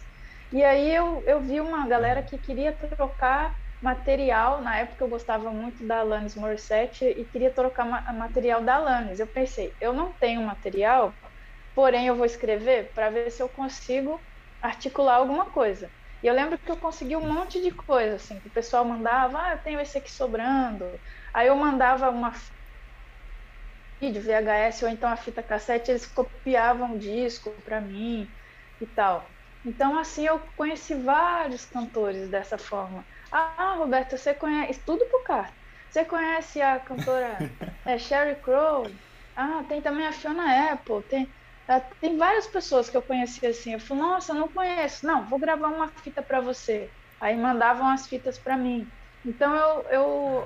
E 0.52 0.64
aí 0.64 0.90
eu, 0.94 1.24
eu 1.28 1.42
vi 1.42 1.62
uma 1.62 1.88
galera 1.88 2.24
que 2.24 2.38
queria 2.38 2.74
trocar 2.74 3.56
material. 3.82 4.62
Na 4.62 4.78
época 4.80 5.04
eu 5.04 5.10
gostava 5.10 5.52
muito 5.52 5.86
da 5.86 6.00
Alanis 6.00 6.36
Morissette 6.36 7.06
e 7.06 7.26
queria 7.26 7.54
trocar 7.54 7.86
ma 7.86 8.02
material 8.14 8.64
da 8.64 8.76
Alanis. 8.76 9.20
Eu 9.20 9.28
pensei, 9.28 9.76
eu 9.80 9.94
não 9.94 10.18
tenho 10.18 10.42
material, 10.42 11.16
porém 11.76 12.08
eu 12.08 12.16
vou 12.16 12.26
escrever 12.26 12.92
para 12.94 13.10
ver 13.10 13.32
se 13.32 13.42
eu 13.42 13.50
consigo 13.50 14.26
articular 14.62 15.16
alguma 15.16 15.52
coisa. 15.52 15.92
E 16.22 16.28
eu 16.28 16.34
lembro 16.34 16.60
que 16.60 16.72
eu 16.72 16.78
consegui 16.78 17.16
um 17.16 17.32
monte 17.34 17.62
de 17.62 17.72
coisa, 17.72 18.16
assim, 18.16 18.42
que 18.42 18.48
o 18.50 18.52
pessoal 18.52 18.84
mandava, 18.86 19.40
ah, 19.40 19.54
eu 19.54 19.64
tenho 19.64 19.80
esse 19.80 19.98
aqui 19.98 20.12
sobrando. 20.12 21.00
Aí 21.34 21.48
eu 21.48 21.56
mandava 21.56 22.10
uma 22.10 22.32
vídeo 24.02 24.22
VHS 24.22 24.84
ou 24.86 24.90
então 24.92 25.10
a 25.10 25.16
fita 25.18 25.44
cassete, 25.44 25.92
eles 25.92 26.06
copiavam 26.08 26.96
o 26.96 26.98
disco 26.98 27.62
para 27.62 27.82
mim 27.82 28.34
e 28.80 28.88
tal. 28.88 29.36
Então, 29.64 29.98
assim, 30.00 30.26
eu 30.26 30.40
conheci 30.56 30.96
vários 30.96 31.66
cantores 31.66 32.30
dessa 32.30 32.58
forma. 32.58 33.06
Ah, 33.32 33.76
Roberto, 33.78 34.18
você 34.18 34.34
conhece 34.34 34.84
tudo 34.86 35.08
por 35.10 35.24
carta. 35.24 35.56
Você 35.90 36.06
conhece 36.06 36.62
a 36.62 36.80
cantora 36.80 37.38
é, 37.86 37.98
Sherry 37.98 38.42
Crow? 38.42 38.84
Ah, 39.36 39.64
tem 39.68 39.82
também 39.82 40.08
a 40.08 40.14
Fiona 40.14 40.72
Apple. 40.72 41.06
Tem, 41.10 41.36
tem 42.00 42.18
várias 42.18 42.48
pessoas 42.48 42.90
que 42.90 42.98
eu 42.98 43.02
conheci 43.02 43.46
assim. 43.46 43.74
Eu 43.74 43.80
falei, 43.80 44.04
nossa, 44.04 44.34
não 44.34 44.52
conheço. 44.52 45.06
Não, 45.06 45.28
vou 45.28 45.40
gravar 45.40 45.68
uma 45.68 45.92
fita 46.02 46.24
para 46.24 46.42
você. 46.42 46.92
Aí 47.20 47.38
mandavam 47.38 47.88
as 47.88 48.08
fitas 48.08 48.40
para 48.40 48.58
mim. 48.58 48.90
Então 49.24 49.54
eu, 49.54 49.90
eu 49.90 50.46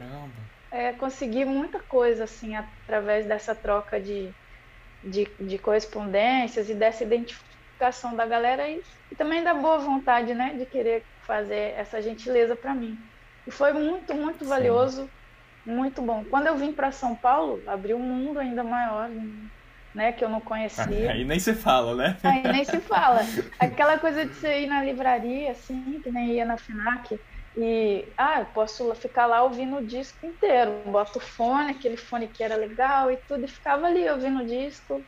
é, 0.72 0.92
consegui 0.94 1.46
muita 1.46 1.80
coisa 1.80 2.26
assim 2.26 2.56
através 2.56 3.26
dessa 3.26 3.56
troca 3.56 4.02
de, 4.02 4.36
de, 5.02 5.24
de 5.40 5.58
correspondências 5.60 6.70
e 6.70 6.76
dessa 6.76 7.04
identificação 7.04 8.16
da 8.16 8.26
galera 8.26 8.68
e, 8.68 8.82
e, 9.12 9.16
também 9.16 9.44
da 9.44 9.54
boa 9.54 9.78
vontade, 9.78 10.34
né, 10.34 10.58
de 10.58 10.66
querer 10.66 11.06
fazer 11.26 11.74
essa 11.76 12.02
gentileza 12.02 12.56
para 12.56 12.74
mim. 12.74 12.98
E 13.46 13.52
foi 13.52 13.72
muito, 13.72 14.14
muito 14.14 14.46
valioso, 14.46 15.06
Sim. 15.06 15.74
muito 15.74 16.02
bom. 16.02 16.26
Quando 16.26 16.48
eu 16.48 16.58
vim 16.58 16.74
para 16.74 16.92
São 16.92 17.16
Paulo, 17.16 17.64
abriu 17.68 17.98
um 17.98 18.04
mundo 18.04 18.40
ainda 18.40 18.64
maior 18.64 19.10
né, 19.10 19.24
que 20.12 20.24
eu 20.24 20.30
não 20.30 20.42
conhecia. 20.42 21.12
Aí 21.14 21.24
nem 21.24 21.40
se 21.40 21.54
fala, 21.54 21.96
né? 21.96 22.18
Aí 22.24 22.44
nem 22.44 22.66
se 22.66 22.80
fala. 22.80 23.22
Aquela 23.60 23.98
coisa 23.98 24.26
de 24.26 24.34
você 24.34 24.62
ir 24.62 24.68
na 24.68 24.84
livraria, 24.84 25.52
assim, 25.52 26.02
que 26.04 26.12
nem 26.12 26.32
ia 26.32 26.46
na 26.46 26.58
FINAC, 26.58 27.20
e, 27.56 28.08
ah, 28.18 28.40
eu 28.40 28.46
posso 28.48 28.94
ficar 28.96 29.28
lá 29.28 29.44
ouvindo 29.44 29.78
o 29.78 29.86
disco 29.86 30.26
inteiro. 30.26 30.72
Boto 30.86 31.20
o 31.20 31.22
fone, 31.22 31.72
aquele 31.72 31.98
fone 31.98 32.28
que 32.28 32.44
era 32.44 32.56
legal 32.56 33.12
e 33.12 33.18
tudo, 33.18 33.46
e 33.46 33.48
ficava 33.48 33.86
ali 33.86 34.10
ouvindo 34.10 34.42
o 34.42 34.46
disco. 34.46 35.02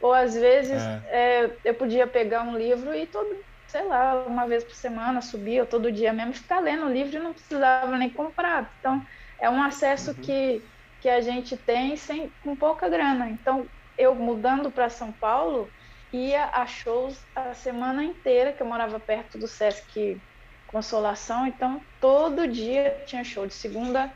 Ou 0.00 0.12
às 0.12 0.34
vezes 0.34 0.82
é. 0.82 1.02
É, 1.06 1.50
eu 1.64 1.74
podia 1.74 2.06
pegar 2.06 2.42
um 2.42 2.58
livro 2.58 2.94
e 2.94 3.06
todo, 3.06 3.36
sei 3.68 3.84
lá, 3.84 4.24
uma 4.26 4.46
vez 4.46 4.64
por 4.64 4.74
semana 4.74 5.22
subir, 5.22 5.60
ou 5.60 5.66
todo 5.66 5.92
dia 5.92 6.12
mesmo, 6.12 6.34
ficar 6.34 6.58
lendo 6.58 6.86
o 6.86 6.92
livro 6.92 7.16
e 7.16 7.20
não 7.20 7.32
precisava 7.32 7.96
nem 7.96 8.10
comprar. 8.10 8.74
Então, 8.80 9.04
é 9.38 9.48
um 9.48 9.62
acesso 9.62 10.10
uhum. 10.10 10.16
que, 10.16 10.62
que 11.00 11.08
a 11.08 11.20
gente 11.20 11.56
tem 11.56 11.96
sem, 11.96 12.30
com 12.42 12.56
pouca 12.56 12.88
grana. 12.88 13.30
Então, 13.30 13.66
eu 13.96 14.14
mudando 14.14 14.70
para 14.70 14.88
São 14.88 15.12
Paulo, 15.12 15.70
ia 16.12 16.46
a 16.52 16.66
shows 16.66 17.18
a 17.34 17.54
semana 17.54 18.04
inteira, 18.04 18.52
que 18.52 18.62
eu 18.62 18.66
morava 18.66 19.00
perto 19.00 19.38
do 19.38 19.48
Sesc 19.48 20.20
Consolação, 20.68 21.46
então 21.46 21.80
todo 22.00 22.48
dia 22.48 23.02
tinha 23.06 23.24
show, 23.24 23.46
de 23.46 23.54
segunda 23.54 24.12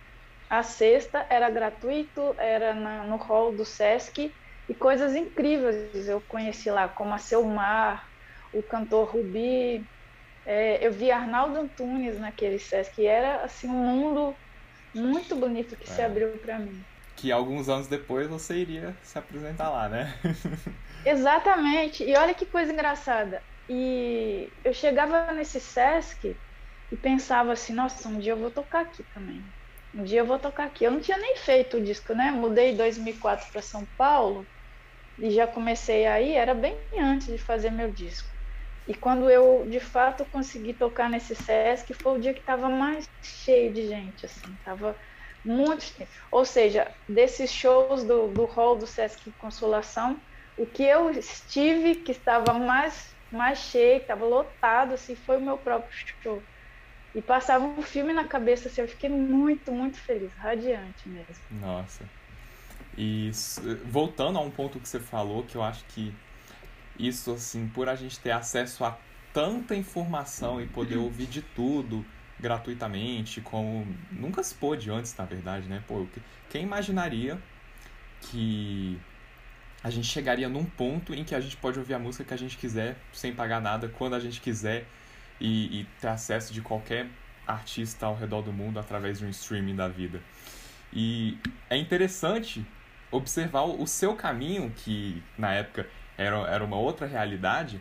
a 0.51 0.63
sexta, 0.63 1.27
era 1.29 1.51
gratuito, 1.51 2.35
era 2.39 2.75
na, 2.75 3.05
no 3.05 3.17
hall 3.17 3.53
do 3.53 3.65
Sesc, 3.65 4.33
e 4.69 4.75
coisas 4.75 5.15
incríveis 5.15 6.09
eu 6.09 6.21
conheci 6.21 6.71
lá, 6.71 6.89
como 6.89 7.15
a 7.15 7.19
Selmar, 7.19 8.09
o 8.53 8.63
cantor 8.63 9.11
Rubi, 9.11 9.85
é, 10.47 10.85
eu 10.87 10.91
vi 10.91 11.11
Arnaldo 11.11 11.59
Antunes 11.59 12.19
naquele 12.19 12.59
Sesc, 12.59 13.01
e 13.01 13.07
era 13.07 13.43
assim 13.43 13.69
um 13.69 13.73
mundo 13.73 14.35
muito 14.95 15.37
bonito 15.37 15.77
que 15.77 15.89
é. 15.89 15.93
se 15.93 16.03
abriu 16.03 16.39
para 16.39 16.59
mim 16.59 16.83
que 17.19 17.33
alguns 17.33 17.69
anos 17.69 17.89
depois 17.89 18.29
você 18.29 18.59
iria 18.59 18.97
se 19.03 19.19
apresentar 19.19 19.71
lá, 19.71 19.89
né? 19.89 20.15
Exatamente. 21.05 22.05
E 22.05 22.17
olha 22.17 22.33
que 22.35 22.47
coisa 22.47 22.73
engraçada. 22.73 23.43
E 23.69 24.53
eu 24.65 24.73
chegava 24.73 25.33
nesse 25.33 25.61
Sesc 25.61 26.41
e 26.91 26.97
pensava 26.97 27.53
assim, 27.53 27.75
nossa, 27.75 28.09
um 28.09 28.19
dia 28.19 28.33
eu 28.33 28.39
vou 28.39 28.51
tocar 28.53 28.83
aqui 28.83 29.05
também. 29.13 29.53
Um 29.93 30.05
dia 30.05 30.21
eu 30.21 30.27
vou 30.27 30.39
tocar 30.39 30.67
aqui. 30.67 30.85
Eu 30.85 30.93
não 30.93 31.01
tinha 31.01 31.19
nem 31.19 31.37
feito 31.37 31.79
o 31.79 31.83
disco, 31.83 32.15
né? 32.15 32.31
Mudei 32.31 32.71
em 32.73 32.77
2004 32.77 33.51
para 33.51 33.63
São 33.63 33.85
Paulo 33.97 34.49
e 35.19 35.31
já 35.31 35.47
comecei 35.47 36.07
aí, 36.07 36.35
era 36.35 36.55
bem 36.55 36.79
antes 37.01 37.27
de 37.27 37.39
fazer 37.39 37.71
meu 37.71 37.93
disco. 37.93 38.37
E 38.87 38.95
quando 38.95 39.29
eu, 39.29 39.67
de 39.69 39.81
fato, 39.81 40.25
consegui 40.25 40.73
tocar 40.75 41.11
nesse 41.11 41.35
Sesc, 41.35 41.93
foi 41.95 42.13
o 42.13 42.19
dia 42.21 42.33
que 42.33 42.41
estava 42.41 42.69
mais 42.71 43.09
cheio 43.23 43.73
de 43.73 43.87
gente, 43.87 44.25
assim, 44.25 44.57
tava 44.65 44.97
muitos. 45.49 45.93
Ou 46.31 46.45
seja, 46.45 46.89
desses 47.09 47.51
shows 47.51 48.05
do, 48.05 48.29
do 48.29 48.45
hall 48.45 48.77
do 48.77 48.87
Sesc 48.87 49.31
Consolação, 49.33 50.21
o 50.57 50.67
que 50.67 50.83
eu 50.83 51.11
estive, 51.11 51.97
que 51.97 52.13
estava 52.13 52.53
mais, 52.53 53.15
mais 53.33 53.59
cheio, 53.59 53.99
estava 54.01 54.25
lotado, 54.25 54.95
assim, 54.95 55.17
foi 55.17 55.39
o 55.39 55.41
meu 55.41 55.57
próprio 55.57 55.91
show. 56.23 56.43
E 57.15 57.23
passava 57.23 57.65
um 57.65 57.83
filme 57.83 58.13
na 58.13 58.25
cabeça, 58.25 58.69
assim, 58.69 58.83
eu 58.83 58.89
fiquei 58.89 59.09
muito, 59.09 59.73
muito 59.73 59.97
feliz, 59.97 60.33
radiante 60.35 61.09
mesmo. 61.09 61.43
Nossa. 61.51 62.05
E 62.97 63.31
voltando 63.87 64.39
a 64.39 64.43
um 64.43 64.51
ponto 64.51 64.79
que 64.79 64.89
você 64.89 65.01
falou, 65.01 65.45
que 65.45 65.57
eu 65.57 65.63
acho 65.63 65.85
que 65.87 66.13
isso, 66.99 67.33
assim, 67.33 67.69
por 67.69 67.89
a 67.89 67.95
gente 67.95 68.19
ter 68.19 68.33
acesso 68.33 68.85
a 68.85 68.99
tanta 69.33 69.75
informação 69.75 70.61
e 70.61 70.67
poder 70.67 70.97
ouvir 70.97 71.27
de 71.27 71.41
tudo, 71.41 72.05
gratuitamente, 72.41 73.41
como 73.41 73.87
nunca 74.11 74.43
se 74.43 74.55
pôde 74.55 74.91
antes, 74.91 75.17
na 75.17 75.25
verdade, 75.25 75.67
né? 75.69 75.83
Pô, 75.87 76.07
quem 76.49 76.63
imaginaria 76.63 77.39
que 78.21 78.99
a 79.83 79.91
gente 79.91 80.07
chegaria 80.07 80.49
num 80.49 80.65
ponto 80.65 81.15
em 81.15 81.25
que 81.25 81.35
a 81.35 81.41
gente 81.41 81.57
pode 81.57 81.79
ouvir 81.79 81.95
a 81.95 81.99
música 81.99 82.25
que 82.25 82.35
a 82.35 82.39
gente 82.39 82.57
quiser, 82.57 82.97
sem 83.13 83.35
pagar 83.35 83.61
nada, 83.61 83.89
quando 83.89 84.15
a 84.15 84.21
gente 84.21 84.41
quiser, 84.41 84.87
e, 85.41 85.81
e 85.81 85.85
ter 86.01 86.09
acesso 86.09 86.53
de 86.53 86.61
qualquer 86.61 87.07
artista 87.47 88.07
ao 88.07 88.15
redor 88.15 88.43
do 88.43 88.53
mundo 88.53 88.79
através 88.79 89.19
de 89.19 89.25
um 89.25 89.29
streaming 89.31 89.77
da 89.77 89.89
vida. 89.89 90.21
E 90.93 91.39
é 91.71 91.77
interessante 91.77 92.65
observar 93.11 93.63
o 93.63 93.87
seu 93.87 94.15
caminho, 94.15 94.71
que 94.77 95.23
na 95.37 95.53
época 95.53 95.87
era, 96.17 96.37
era 96.49 96.65
uma 96.65 96.77
outra 96.77 97.07
realidade, 97.07 97.81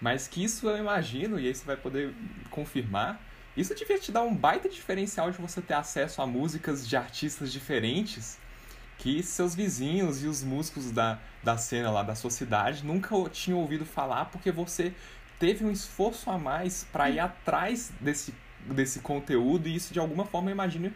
mas 0.00 0.28
que 0.28 0.44
isso 0.44 0.68
eu 0.68 0.76
imagino, 0.76 1.38
e 1.38 1.46
aí 1.46 1.54
você 1.54 1.64
vai 1.64 1.76
poder 1.76 2.12
confirmar, 2.50 3.20
isso 3.56 3.74
devia 3.74 3.98
te 3.98 4.12
dar 4.12 4.22
um 4.22 4.34
baita 4.34 4.68
diferencial 4.68 5.30
de 5.30 5.38
você 5.38 5.60
ter 5.60 5.74
acesso 5.74 6.20
a 6.20 6.26
músicas 6.26 6.86
de 6.86 6.96
artistas 6.96 7.52
diferentes 7.52 8.38
que 8.98 9.22
seus 9.22 9.54
vizinhos 9.54 10.22
e 10.24 10.26
os 10.26 10.42
músicos 10.42 10.90
da, 10.90 11.18
da 11.42 11.56
cena 11.56 11.90
lá 11.90 12.02
da 12.02 12.14
sua 12.14 12.30
cidade 12.30 12.84
nunca 12.84 13.14
tinham 13.30 13.58
ouvido 13.60 13.84
falar 13.84 14.26
porque 14.26 14.50
você 14.50 14.92
teve 15.38 15.64
um 15.64 15.70
esforço 15.70 16.30
a 16.30 16.38
mais 16.38 16.84
para 16.84 17.10
ir 17.10 17.20
atrás 17.20 17.92
desse, 18.00 18.34
desse 18.60 19.00
conteúdo 19.00 19.68
e 19.68 19.76
isso 19.76 19.92
de 19.92 20.00
alguma 20.00 20.24
forma, 20.24 20.50
eu 20.50 20.54
imagino, 20.54 20.92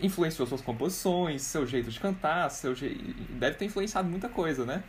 influenciou 0.00 0.46
suas 0.46 0.60
composições, 0.60 1.42
seu 1.42 1.66
jeito 1.66 1.90
de 1.90 2.00
cantar, 2.00 2.50
seu 2.50 2.74
je... 2.74 2.88
deve 3.30 3.56
ter 3.56 3.66
influenciado 3.66 4.08
muita 4.08 4.28
coisa, 4.28 4.64
né? 4.64 4.82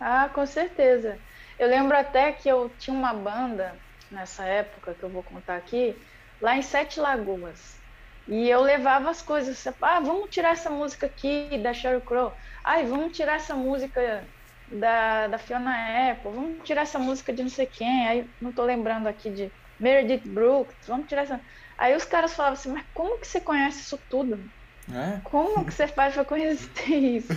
Ah, 0.00 0.28
com 0.32 0.44
certeza. 0.46 1.18
Eu 1.58 1.68
lembro 1.68 1.96
até 1.96 2.32
que 2.32 2.48
eu 2.48 2.70
tinha 2.78 2.96
uma 2.96 3.14
banda 3.14 3.74
nessa 4.12 4.44
época 4.46 4.94
que 4.94 5.04
eu 5.04 5.10
vou 5.10 5.22
contar 5.24 5.56
aqui, 5.56 5.98
lá 6.40 6.56
em 6.56 6.62
Sete 6.62 7.00
Lagoas. 7.00 7.80
E 8.26 8.48
eu 8.48 8.60
levava 8.60 9.10
as 9.10 9.20
coisas, 9.20 9.64
ah, 9.80 10.00
vamos 10.00 10.30
tirar 10.30 10.52
essa 10.52 10.70
música 10.70 11.06
aqui 11.06 11.58
da 11.62 11.74
Sheryl 11.74 12.02
Crow, 12.02 12.34
ai, 12.64 12.84
vamos 12.86 13.16
tirar 13.16 13.34
essa 13.34 13.54
música 13.56 14.30
da, 14.66 15.26
da 15.28 15.38
Fiona 15.38 16.12
Apple, 16.12 16.30
vamos 16.32 16.62
tirar 16.64 16.82
essa 16.82 16.98
música 16.98 17.32
de 17.32 17.42
não 17.42 17.50
sei 17.50 17.66
quem, 17.66 18.06
aí 18.08 18.30
não 18.40 18.52
tô 18.52 18.64
lembrando 18.64 19.08
aqui 19.08 19.30
de 19.32 19.52
Meredith 19.78 20.28
Brooks, 20.32 20.76
vamos 20.86 21.06
tirar 21.08 21.22
essa. 21.22 21.42
Aí 21.76 21.96
os 21.96 22.04
caras 22.04 22.34
falavam 22.34 22.58
assim, 22.58 22.70
mas 22.72 22.86
como 22.94 23.18
que 23.20 23.26
você 23.26 23.40
conhece 23.40 23.80
isso 23.82 23.98
tudo? 24.08 24.48
É? 24.90 25.20
Como 25.24 25.64
que 25.64 25.72
você 25.72 25.86
faz 25.86 26.14
para 26.14 26.24
conhecer 26.24 26.90
isso? 26.90 27.32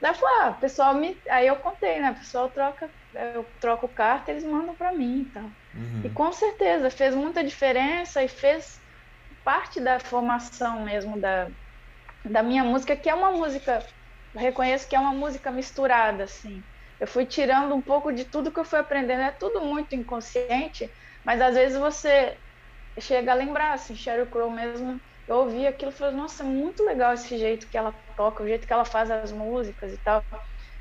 Daí 0.00 0.10
eu 0.10 0.14
falei, 0.14 0.34
ah, 0.40 0.52
pessoal 0.52 0.94
me. 0.94 1.20
Aí 1.28 1.46
eu 1.46 1.56
contei, 1.56 2.00
né? 2.00 2.12
O 2.12 2.14
pessoal 2.14 2.50
troca, 2.50 2.90
eu 3.34 3.44
troco 3.60 3.88
carta, 3.88 4.30
eles 4.30 4.44
mandam 4.44 4.74
para 4.74 4.92
mim 4.92 5.22
e 5.22 5.32
tal. 5.32 5.44
Uhum. 5.74 6.02
E 6.04 6.10
com 6.10 6.32
certeza 6.32 6.90
fez 6.90 7.14
muita 7.14 7.44
diferença 7.44 8.22
e 8.22 8.28
fez 8.28 8.80
parte 9.44 9.80
da 9.80 10.00
formação 10.00 10.84
mesmo 10.84 11.20
da, 11.20 11.50
da 12.24 12.42
minha 12.42 12.64
música, 12.64 12.96
que 12.96 13.10
é 13.10 13.14
uma 13.14 13.32
música, 13.32 13.84
reconheço 14.34 14.88
que 14.88 14.96
é 14.96 15.00
uma 15.00 15.12
música 15.12 15.50
misturada, 15.50 16.24
assim. 16.24 16.64
Eu 16.98 17.06
fui 17.06 17.26
tirando 17.26 17.74
um 17.74 17.82
pouco 17.82 18.12
de 18.12 18.24
tudo 18.24 18.52
que 18.52 18.60
eu 18.60 18.64
fui 18.64 18.78
aprendendo, 18.78 19.22
é 19.22 19.32
tudo 19.32 19.60
muito 19.60 19.94
inconsciente, 19.94 20.88
mas 21.24 21.40
às 21.40 21.54
vezes 21.54 21.76
você 21.76 22.38
chega 23.00 23.32
a 23.32 23.34
lembrar, 23.34 23.72
assim, 23.72 23.96
Sheryl 23.96 24.30
Crow 24.30 24.50
mesmo 24.50 25.00
eu 25.26 25.36
ouvi 25.36 25.66
aquilo 25.66 25.90
e 25.90 25.94
falei, 25.94 26.14
nossa, 26.14 26.42
é 26.42 26.46
muito 26.46 26.84
legal 26.84 27.14
esse 27.14 27.38
jeito 27.38 27.66
que 27.68 27.78
ela 27.78 27.94
toca, 28.16 28.42
o 28.42 28.46
jeito 28.46 28.66
que 28.66 28.72
ela 28.72 28.84
faz 28.84 29.10
as 29.10 29.32
músicas 29.32 29.92
e 29.92 29.96
tal. 29.98 30.24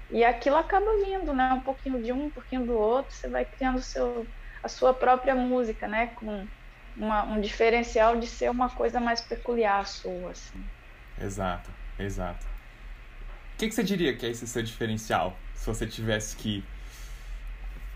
E 0.09 0.23
aquilo 0.23 0.57
acaba 0.57 0.85
vindo, 1.05 1.33
né? 1.33 1.53
Um 1.53 1.61
pouquinho 1.61 2.01
de 2.01 2.11
um, 2.11 2.25
um 2.25 2.29
pouquinho 2.29 2.65
do 2.65 2.73
outro, 2.73 3.13
você 3.13 3.27
vai 3.27 3.45
criando 3.45 3.81
seu, 3.81 4.25
a 4.61 4.67
sua 4.67 4.93
própria 4.93 5.35
música, 5.35 5.87
né? 5.87 6.07
Com 6.07 6.45
uma, 6.97 7.23
um 7.23 7.39
diferencial 7.39 8.19
de 8.19 8.27
ser 8.27 8.49
uma 8.49 8.69
coisa 8.69 8.99
mais 8.99 9.21
peculiar 9.21 9.87
sua, 9.87 10.31
assim. 10.31 10.63
Exato, 11.19 11.69
exato. 11.97 12.45
O 13.53 13.57
que, 13.57 13.69
que 13.69 13.75
você 13.75 13.83
diria 13.83 14.15
que 14.15 14.25
é 14.25 14.29
esse 14.29 14.47
seu 14.47 14.63
diferencial? 14.63 15.37
Se 15.53 15.67
você 15.67 15.85
tivesse 15.85 16.35
que 16.35 16.63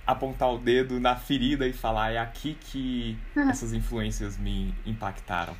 apontar 0.05 0.53
o 0.53 0.59
dedo 0.59 0.99
na 0.99 1.15
ferida 1.15 1.67
e 1.67 1.73
falar, 1.73 2.11
é 2.11 2.19
aqui 2.19 2.55
que 2.61 3.17
essas 3.49 3.73
influências 3.73 4.37
me 4.37 4.73
impactaram. 4.85 5.57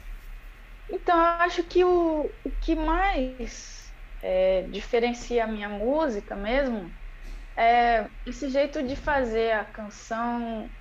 Então, 0.89 1.17
eu 1.17 1.23
acho 1.41 1.63
que 1.63 1.83
o, 1.83 2.33
o 2.43 2.51
que 2.51 2.75
mais 2.75 3.93
é, 4.21 4.63
diferencia 4.63 5.43
a 5.43 5.47
minha 5.47 5.69
música 5.69 6.35
mesmo 6.35 6.93
é 7.57 8.09
esse 8.25 8.49
jeito 8.49 8.83
de 8.83 8.95
fazer 8.95 9.53
a 9.53 9.65
canção 9.65 10.71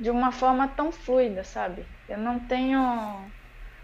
de 0.00 0.10
uma 0.10 0.32
forma 0.32 0.68
tão 0.68 0.92
fluida, 0.92 1.44
sabe? 1.44 1.88
Eu 2.08 2.18
não 2.18 2.46
tenho 2.46 3.32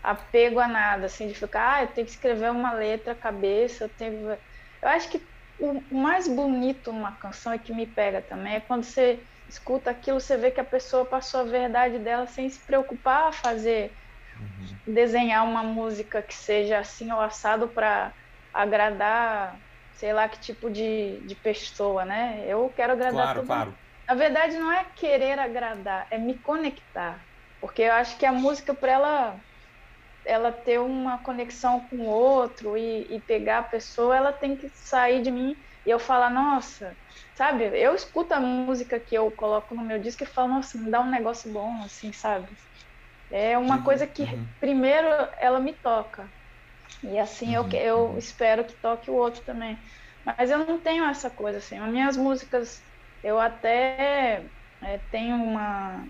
apego 0.02 0.58
a 0.60 0.68
nada, 0.68 1.06
assim, 1.06 1.28
de 1.28 1.34
ficar, 1.34 1.76
ah, 1.76 1.82
eu 1.84 1.88
tenho 1.94 2.06
que 2.06 2.12
escrever 2.12 2.50
uma 2.50 2.72
letra, 2.72 3.14
cabeça, 3.14 3.84
eu 3.84 3.88
tenho. 3.90 4.30
Eu 4.30 4.38
acho 4.82 5.10
que 5.10 5.20
o 5.58 5.94
mais 5.94 6.26
bonito 6.26 6.92
numa 6.92 7.18
canção 7.18 7.54
e 7.54 7.58
que 7.58 7.72
me 7.74 7.86
pega 7.86 8.22
também 8.22 8.54
é 8.56 8.60
quando 8.60 8.84
você 8.84 9.26
escuta 9.48 9.90
aquilo, 9.90 10.20
você 10.20 10.36
vê 10.36 10.50
que 10.50 10.60
a 10.60 10.64
pessoa 10.64 11.08
passou 11.08 11.40
a 11.40 11.44
verdade 11.44 11.98
dela 11.98 12.26
sem 12.26 12.48
se 12.48 12.64
preocupar 12.64 13.28
a 13.28 13.32
fazer 13.32 13.99
uhum. 14.40 14.80
desenhar 14.86 15.44
uma 15.44 15.62
música 15.62 16.22
que 16.22 16.34
seja 16.34 16.78
assim 16.78 17.12
ou 17.12 17.20
assado 17.20 17.72
para 17.72 18.14
agradar, 18.52 19.58
sei 19.92 20.12
lá 20.12 20.28
que 20.28 20.40
tipo 20.40 20.70
de, 20.70 21.22
de 21.26 21.34
pessoa, 21.36 22.04
né? 22.04 22.44
Eu 22.46 22.70
quero 22.70 22.92
agradar 22.92 23.24
claro, 23.24 23.40
todo 23.40 23.46
claro. 23.46 23.78
Na 24.08 24.14
verdade, 24.14 24.58
não 24.58 24.72
é 24.72 24.84
querer 24.96 25.38
agradar, 25.38 26.08
é 26.10 26.18
me 26.18 26.40
conectar. 26.40 27.24
Porque 27.60 27.82
eu 27.82 27.92
acho 27.92 28.18
que 28.18 28.26
a 28.26 28.32
música, 28.32 28.74
para 28.74 28.92
ela, 28.92 29.40
ela 30.24 30.50
ter 30.50 30.80
uma 30.80 31.22
conexão 31.22 31.86
com 31.88 31.98
o 31.98 32.06
outro 32.06 32.76
e, 32.76 33.16
e 33.16 33.20
pegar 33.20 33.58
a 33.58 33.62
pessoa, 33.62 34.16
ela 34.16 34.32
tem 34.32 34.56
que 34.56 34.68
sair 34.70 35.22
de 35.22 35.30
mim 35.30 35.54
e 35.86 35.90
eu 35.90 35.98
falar, 35.98 36.30
nossa, 36.30 36.96
sabe? 37.36 37.64
Eu 37.78 37.94
escuto 37.94 38.34
a 38.34 38.40
música 38.40 38.98
que 38.98 39.14
eu 39.16 39.30
coloco 39.30 39.74
no 39.74 39.84
meu 39.84 40.00
disco 40.00 40.24
e 40.24 40.26
falo, 40.26 40.54
nossa, 40.54 40.78
me 40.78 40.90
dá 40.90 41.00
um 41.00 41.10
negócio 41.10 41.52
bom, 41.52 41.82
assim, 41.84 42.12
sabe? 42.12 42.52
É 43.30 43.56
uma 43.56 43.76
uhum, 43.76 43.84
coisa 43.84 44.06
que, 44.06 44.22
uhum. 44.22 44.48
primeiro, 44.58 45.06
ela 45.38 45.60
me 45.60 45.72
toca. 45.80 46.32
E 47.02 47.18
assim 47.18 47.56
uhum, 47.56 47.68
eu, 47.72 47.80
eu 47.80 47.98
uhum. 48.10 48.18
espero 48.18 48.64
que 48.64 48.74
toque 48.80 49.10
o 49.10 49.14
outro 49.14 49.42
também. 49.44 49.78
Mas 50.24 50.50
eu 50.50 50.58
não 50.58 50.80
tenho 50.80 51.04
essa 51.04 51.30
coisa, 51.30 51.58
assim. 51.58 51.78
As 51.78 51.90
minhas 51.90 52.16
músicas, 52.16 52.82
eu 53.22 53.38
até 53.38 54.50
é, 54.82 54.98
tenho 55.10 55.36
uma, 55.36 56.06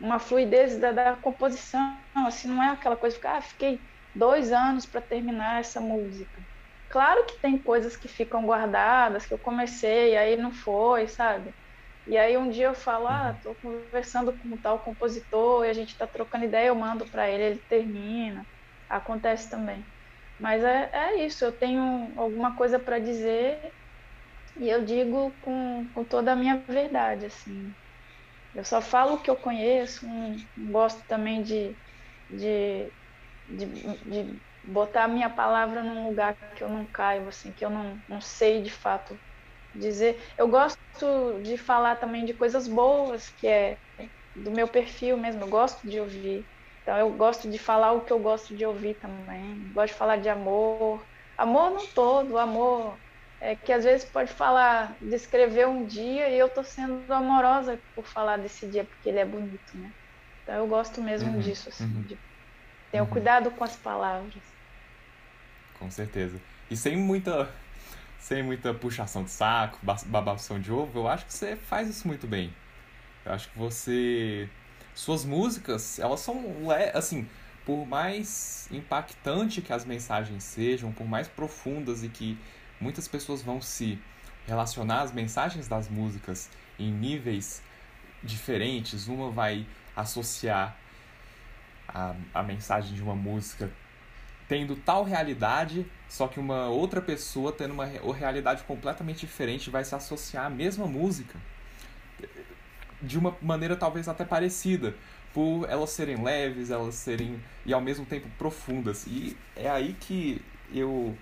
uma 0.00 0.18
fluidez 0.18 0.78
da, 0.78 0.92
da, 0.92 1.16
composição, 1.16 2.00
assim, 2.14 2.48
não 2.48 2.62
é 2.62 2.70
aquela 2.70 2.96
coisa 2.96 3.14
de 3.14 3.20
ficar, 3.20 3.36
ah, 3.36 3.42
fiquei 3.42 3.82
dois 4.14 4.52
anos 4.52 4.86
para 4.86 5.00
terminar 5.00 5.60
essa 5.60 5.80
música. 5.80 6.42
Claro 6.88 7.26
que 7.26 7.40
tem 7.40 7.62
coisas 7.62 7.96
que 7.96 8.08
ficam 8.08 8.46
guardadas, 8.46 9.26
que 9.26 9.34
eu 9.34 9.38
comecei, 9.38 10.16
aí 10.16 10.36
não 10.36 10.52
foi, 10.52 11.06
sabe? 11.06 11.54
E 12.08 12.16
aí 12.16 12.38
um 12.38 12.48
dia 12.48 12.68
eu 12.68 12.74
falo, 12.74 13.06
ah, 13.06 13.38
tô 13.42 13.54
conversando 13.54 14.36
com 14.38 14.56
tal 14.56 14.82
compositor 14.82 15.66
e 15.66 15.68
a 15.68 15.74
gente 15.74 15.94
tá 15.94 16.06
trocando 16.06 16.46
ideia, 16.46 16.68
eu 16.68 16.74
mando 16.74 17.04
para 17.10 17.28
ele, 17.30 17.42
ele 17.42 17.64
termina. 17.68 18.48
Acontece 18.88 19.50
também. 19.50 19.86
Mas 20.38 20.64
é, 20.64 20.90
é 20.90 21.26
isso, 21.26 21.44
eu 21.44 21.52
tenho 21.52 21.82
alguma 22.18 22.56
coisa 22.56 22.78
para 22.78 22.98
dizer 22.98 23.60
e 24.56 24.70
eu 24.70 24.82
digo 24.84 25.38
com, 25.40 25.90
com 25.92 26.02
toda 26.02 26.32
a 26.32 26.36
minha 26.36 26.64
verdade, 26.66 27.26
assim. 27.26 27.76
Eu 28.54 28.64
só 28.64 28.80
falo 28.80 29.16
o 29.16 29.22
que 29.22 29.28
eu 29.28 29.36
conheço, 29.36 30.06
não 30.06 30.34
gosto 30.56 31.06
também 31.06 31.42
de, 31.42 31.78
de, 32.30 32.90
de, 33.46 33.66
de, 33.66 34.42
botar 34.64 35.04
a 35.04 35.08
minha 35.08 35.28
palavra 35.28 35.82
num 35.82 36.06
lugar 36.08 36.34
que 36.56 36.64
eu 36.64 36.70
não 36.70 36.90
caibo, 36.90 37.28
assim, 37.28 37.52
que 37.52 37.64
eu 37.64 37.68
não, 37.70 38.02
não 38.08 38.20
sei 38.20 38.62
de 38.62 38.70
fato 38.70 39.20
dizer. 39.74 40.22
Eu 40.36 40.48
gosto 40.48 41.40
de 41.42 41.56
falar 41.56 41.96
também 41.96 42.24
de 42.24 42.34
coisas 42.34 42.68
boas, 42.68 43.28
que 43.30 43.46
é 43.46 43.78
do 44.34 44.50
meu 44.52 44.68
perfil 44.68 45.16
mesmo, 45.16 45.42
eu 45.42 45.48
gosto 45.48 45.86
de 45.88 46.00
ouvir. 46.00 46.48
Então 46.82 46.96
eu 46.96 47.16
gosto 47.16 47.50
de 47.50 47.58
falar 47.58 47.92
o 47.92 48.04
que 48.04 48.12
eu 48.12 48.20
gosto 48.20 48.54
de 48.56 48.64
ouvir 48.64 48.94
também. 48.98 49.70
Gosto 49.72 49.92
de 49.92 49.98
falar 49.98 50.16
de 50.18 50.28
amor. 50.28 51.06
Amor 51.36 51.70
no 51.70 51.86
todo, 51.94 52.38
amor 52.38 53.00
é, 53.40 53.54
que 53.56 53.72
às 53.72 53.84
vezes 53.84 54.10
pode 54.10 54.32
falar, 54.32 54.98
descrever 55.00 55.66
um 55.68 55.86
dia 55.86 56.28
e 56.28 56.38
eu 56.38 56.48
tô 56.52 56.62
sendo 56.64 57.12
amorosa 57.12 57.82
por 57.94 58.06
falar 58.06 58.36
desse 58.38 58.68
dia 58.68 58.84
porque 58.84 59.08
ele 59.08 59.18
é 59.20 59.24
bonito, 59.24 59.78
né? 59.78 59.92
Então 60.42 60.56
eu 60.56 60.66
gosto 60.66 61.02
mesmo 61.02 61.38
uhum, 61.38 61.38
disso, 61.38 61.68
assim, 61.68 61.84
uhum, 61.84 62.02
de 62.04 62.20
ter 62.90 63.02
uhum. 63.02 63.08
cuidado 63.08 63.50
com 63.52 63.64
as 63.64 63.76
palavras. 63.76 64.44
Com 65.72 65.90
certeza. 65.90 66.42
E 66.68 66.76
sem 66.76 66.96
muita 66.96 67.44
sem 68.28 68.42
muita 68.42 68.74
puxação 68.74 69.24
de 69.24 69.30
saco, 69.30 69.78
babação 70.04 70.60
de 70.60 70.70
ovo, 70.70 70.98
eu 70.98 71.08
acho 71.08 71.24
que 71.24 71.32
você 71.32 71.56
faz 71.56 71.88
isso 71.88 72.06
muito 72.06 72.26
bem. 72.26 72.54
Eu 73.24 73.32
acho 73.32 73.48
que 73.48 73.58
você 73.58 74.50
suas 74.94 75.24
músicas, 75.24 75.98
elas 75.98 76.20
são, 76.20 76.44
assim, 76.92 77.26
por 77.64 77.86
mais 77.86 78.68
impactante 78.70 79.62
que 79.62 79.72
as 79.72 79.86
mensagens 79.86 80.44
sejam, 80.44 80.92
por 80.92 81.06
mais 81.06 81.26
profundas 81.26 82.04
e 82.04 82.10
que 82.10 82.38
muitas 82.78 83.08
pessoas 83.08 83.40
vão 83.40 83.62
se 83.62 83.98
relacionar 84.46 85.00
às 85.00 85.12
mensagens 85.12 85.66
das 85.66 85.88
músicas 85.88 86.50
em 86.78 86.92
níveis 86.92 87.62
diferentes, 88.22 89.08
uma 89.08 89.30
vai 89.30 89.66
associar 89.96 90.76
a, 91.88 92.14
a 92.34 92.42
mensagem 92.42 92.94
de 92.94 93.02
uma 93.02 93.14
música 93.14 93.70
tendo 94.48 94.74
tal 94.76 95.04
realidade, 95.04 95.86
só 96.08 96.26
que 96.26 96.40
uma 96.40 96.68
outra 96.68 97.00
pessoa 97.02 97.52
tendo 97.52 97.74
uma 97.74 97.84
realidade 97.84 98.64
completamente 98.64 99.20
diferente 99.20 99.70
vai 99.70 99.84
se 99.84 99.94
associar 99.94 100.46
à 100.46 100.50
mesma 100.50 100.86
música 100.86 101.38
de 103.00 103.18
uma 103.18 103.36
maneira 103.40 103.76
talvez 103.76 104.08
até 104.08 104.24
parecida, 104.24 104.94
por 105.32 105.68
elas 105.68 105.90
serem 105.90 106.22
leves, 106.22 106.70
elas 106.70 106.94
serem 106.94 107.40
e 107.64 107.72
ao 107.72 107.80
mesmo 107.80 108.04
tempo 108.04 108.28
profundas. 108.38 109.06
E 109.06 109.36
é 109.54 109.68
aí 109.68 109.94
que 110.00 110.42
eu 110.72 111.16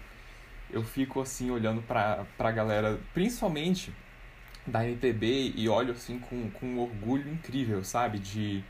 eu 0.70 0.83
fico 0.83 1.20
assim 1.20 1.51
olhando 1.51 1.83
para 1.83 2.24
pra 2.37 2.51
galera, 2.51 2.98
principalmente 3.14 3.92
da 4.66 4.85
MPB 4.85 5.53
e 5.55 5.68
olho 5.68 5.92
assim 5.92 6.18
com, 6.18 6.51
com 6.51 6.66
um 6.66 6.81
orgulho 6.81 7.31
incrível, 7.31 7.85
sabe? 7.85 8.18
De, 8.18 8.64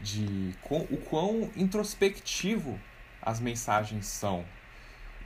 de 0.00 0.54
com, 0.60 0.80
o 0.90 0.98
quão 0.98 1.50
introspectivo 1.56 2.78
as 3.26 3.40
mensagens 3.40 4.06
são. 4.06 4.44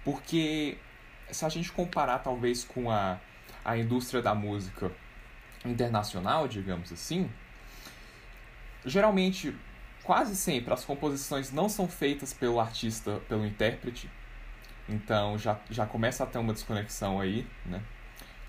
Porque 0.02 0.78
se 1.30 1.44
a 1.44 1.48
gente 1.50 1.70
comparar 1.70 2.20
talvez 2.20 2.64
com 2.64 2.90
a, 2.90 3.20
a 3.62 3.76
indústria 3.76 4.22
da 4.22 4.34
música 4.34 4.90
internacional, 5.64 6.48
digamos 6.48 6.90
assim, 6.90 7.30
geralmente, 8.86 9.54
quase 10.02 10.34
sempre, 10.34 10.72
as 10.72 10.82
composições 10.82 11.52
não 11.52 11.68
são 11.68 11.86
feitas 11.86 12.32
pelo 12.32 12.58
artista, 12.58 13.20
pelo 13.28 13.44
intérprete. 13.44 14.10
Então 14.88 15.38
já, 15.38 15.60
já 15.68 15.84
começa 15.84 16.24
a 16.24 16.26
ter 16.26 16.38
uma 16.38 16.54
desconexão 16.54 17.20
aí, 17.20 17.46
né? 17.66 17.82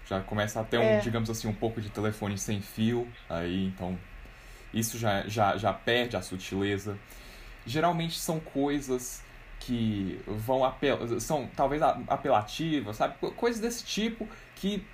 Já 0.06 0.22
começa 0.22 0.62
a 0.62 0.64
ter, 0.64 0.78
um, 0.78 0.84
é. 0.84 1.00
digamos 1.00 1.30
assim, 1.30 1.48
um 1.48 1.54
pouco 1.54 1.82
de 1.82 1.90
telefone 1.90 2.38
sem 2.38 2.62
fio 2.62 3.08
aí, 3.30 3.68
então 3.68 3.98
isso 4.74 4.98
já, 4.98 5.28
já, 5.28 5.58
já 5.58 5.74
perde 5.74 6.16
a 6.16 6.22
sutileza. 6.22 6.98
Geralmente 7.66 8.18
são 8.18 8.40
coisas 8.40 9.24
que 9.62 10.20
vão 10.28 10.66
apel 10.66 11.20
são 11.20 11.48
talvez 11.56 11.82
apelativas, 11.82 12.98
sabe? 12.98 13.16
Coisas 13.36 13.62
desse 13.62 13.84
tipo 13.86 14.28
que 14.56 14.86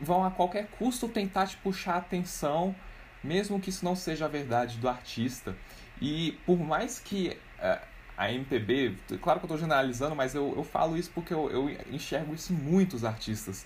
vão 0.00 0.24
a 0.24 0.30
qualquer 0.30 0.66
custo 0.78 1.08
tentar 1.08 1.46
te 1.46 1.56
puxar 1.58 1.94
a 1.94 1.98
atenção, 1.98 2.74
mesmo 3.22 3.60
que 3.60 3.70
isso 3.70 3.84
não 3.84 3.94
seja 3.94 4.24
a 4.24 4.28
verdade 4.28 4.78
do 4.78 4.88
artista. 4.88 5.56
E 6.00 6.32
por 6.44 6.58
mais 6.58 6.98
que 6.98 7.36
uh, 7.58 7.86
a 8.16 8.32
MPB, 8.32 8.96
claro 9.22 9.38
que 9.38 9.44
eu 9.44 9.48
estou 9.48 9.58
generalizando, 9.58 10.16
mas 10.16 10.34
eu, 10.34 10.54
eu 10.56 10.64
falo 10.64 10.96
isso 10.96 11.10
porque 11.14 11.32
eu, 11.32 11.48
eu 11.50 11.70
enxergo 11.92 12.34
isso 12.34 12.52
em 12.52 12.56
muitos 12.56 13.04
artistas 13.04 13.64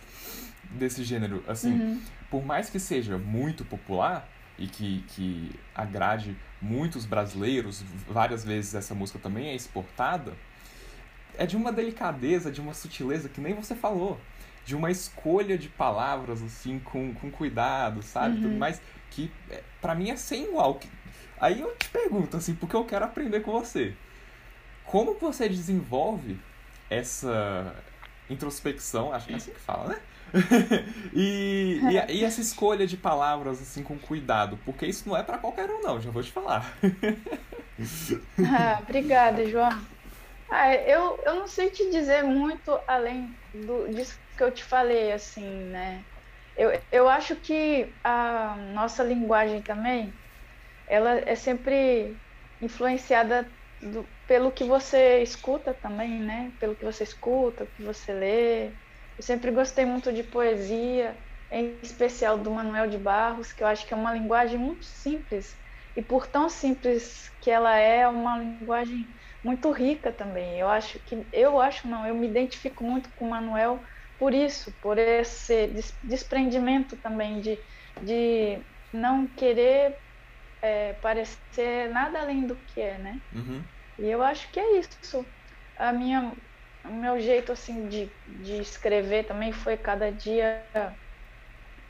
desse 0.70 1.02
gênero. 1.04 1.42
Assim, 1.48 1.72
uhum. 1.72 2.02
por 2.30 2.44
mais 2.44 2.68
que 2.68 2.78
seja 2.78 3.16
muito 3.16 3.64
popular 3.64 4.28
e 4.59 4.66
que, 4.66 5.04
que 5.09 5.52
agrade 5.74 6.37
muitos 6.64 7.05
brasileiros, 7.05 7.85
várias 8.09 8.44
vezes 8.44 8.74
essa 8.74 8.94
música 8.94 9.18
também 9.18 9.48
é 9.48 9.55
exportada, 9.55 10.33
é 11.37 11.46
de 11.46 11.57
uma 11.57 11.70
delicadeza, 11.72 12.50
de 12.50 12.61
uma 12.61 12.74
sutileza 12.74 13.29
que 13.29 13.40
nem 13.40 13.55
você 13.55 13.74
falou 13.74 14.18
de 14.64 14.74
uma 14.74 14.90
escolha 14.90 15.59
de 15.59 15.68
palavras, 15.68 16.42
assim, 16.42 16.79
com, 16.79 17.14
com 17.14 17.31
cuidado, 17.31 18.03
sabe? 18.03 18.37
Uhum. 18.37 18.42
Tudo 18.42 18.57
mais, 18.57 18.81
que 19.11 19.31
é, 19.50 19.62
para 19.81 19.94
mim 19.94 20.11
é 20.11 20.16
sem 20.16 20.44
igual. 20.44 20.81
Aí 21.38 21.61
eu 21.61 21.74
te 21.77 21.88
pergunto, 21.90 22.37
assim, 22.37 22.55
porque 22.55 22.74
eu 22.74 22.85
quero 22.85 23.05
aprender 23.05 23.40
com 23.40 23.53
você. 23.53 23.94
Como 24.85 25.14
você 25.14 25.48
desenvolve 25.48 26.38
essa 26.88 27.74
introspecção, 28.31 29.12
acho 29.12 29.27
que 29.27 29.35
é 29.35 29.37
assim 29.37 29.50
que 29.50 29.61
fala, 29.61 29.88
né? 29.88 30.00
e, 31.14 31.81
e, 31.90 32.12
e, 32.12 32.25
essa 32.25 32.40
escolha 32.40 32.87
de 32.87 32.97
palavras, 32.97 33.61
assim, 33.61 33.83
com 33.83 33.99
cuidado, 33.99 34.59
porque 34.64 34.87
isso 34.87 35.09
não 35.09 35.16
é 35.16 35.23
para 35.23 35.38
qualquer 35.38 35.70
um, 35.70 35.81
não, 35.81 36.01
já 36.01 36.11
vou 36.11 36.23
te 36.23 36.33
falar. 36.33 36.77
ah, 38.47 38.79
obrigada, 38.83 39.47
João. 39.47 39.70
Ah, 40.51 40.75
eu, 40.75 41.18
eu 41.25 41.35
não 41.37 41.47
sei 41.47 41.70
te 41.70 41.90
dizer 41.90 42.23
muito 42.23 42.79
além 42.87 43.35
do, 43.53 43.88
disso 43.88 44.18
que 44.37 44.42
eu 44.42 44.51
te 44.51 44.64
falei, 44.64 45.12
assim, 45.12 45.49
né? 45.70 46.05
Eu, 46.57 46.70
eu 46.92 47.09
acho 47.09 47.37
que 47.37 47.92
a 48.03 48.57
nossa 48.75 49.03
linguagem 49.03 49.62
também, 49.62 50.12
ela 50.87 51.18
é 51.18 51.35
sempre 51.35 52.16
influenciada 52.61 53.51
do, 53.81 54.05
pelo 54.27 54.53
que 54.53 54.64
você 54.64 55.23
escuta 55.23 55.75
também, 55.75 56.20
né? 56.20 56.53
Pelo 56.61 56.75
que 56.77 56.85
você 56.85 57.05
escuta, 57.05 57.64
o 57.64 57.66
que 57.66 57.83
você 57.83 58.12
lê. 58.12 58.70
Eu 59.18 59.24
sempre 59.24 59.50
gostei 59.50 59.85
muito 59.85 60.12
de 60.12 60.22
poesia, 60.22 61.18
em 61.50 61.79
especial 61.83 62.38
do 62.38 62.50
Manuel 62.50 62.88
de 62.88 62.98
Barros, 62.98 63.53
que 63.53 63.62
eu 63.62 63.66
acho 63.66 63.87
que 63.87 63.94
é 63.94 63.96
uma 63.96 64.12
linguagem 64.12 64.59
muito 64.59 64.85
simples. 64.85 65.57
E 65.96 66.03
por 66.03 66.27
tão 66.27 66.48
simples 66.48 67.31
que 67.40 67.50
ela 67.50 67.79
é, 67.79 68.00
é 68.00 68.09
uma 68.09 68.37
linguagem 68.38 69.14
muito 69.42 69.70
rica 69.70 70.12
também. 70.12 70.59
Eu 70.59 70.68
acho 70.68 70.98
que 70.98 71.29
eu 71.33 71.61
acho 71.61 71.87
não, 71.87 72.05
eu 72.05 72.14
me 72.16 72.29
identifico 72.29 72.83
muito 72.83 73.12
com 73.14 73.27
o 73.27 73.31
Manuel 73.31 73.81
por 74.18 74.35
isso, 74.35 74.77
por 74.81 74.98
esse 74.98 75.72
desprendimento 76.03 76.96
também 76.96 77.40
de, 77.40 77.59
de 78.03 78.64
não 78.92 79.27
querer 79.29 79.96
é, 80.62 80.94
parecer 80.94 81.90
nada 81.90 82.20
além 82.20 82.46
do 82.46 82.57
que 82.64 82.81
é, 82.81 82.98
né? 82.98 83.20
Uhum. 83.33 83.64
E 83.98 84.09
eu 84.09 84.22
acho 84.22 84.50
que 84.50 84.59
é 84.59 84.79
isso. 84.79 85.33
A 85.77 85.92
minha, 85.92 86.35
o 86.85 86.92
meu 86.92 87.18
jeito 87.18 87.53
assim 87.53 87.88
de, 87.88 88.12
de 88.27 88.61
escrever 88.61 89.27
também 89.27 89.53
foi 89.53 89.77
cada 89.77 90.11
dia 90.11 90.66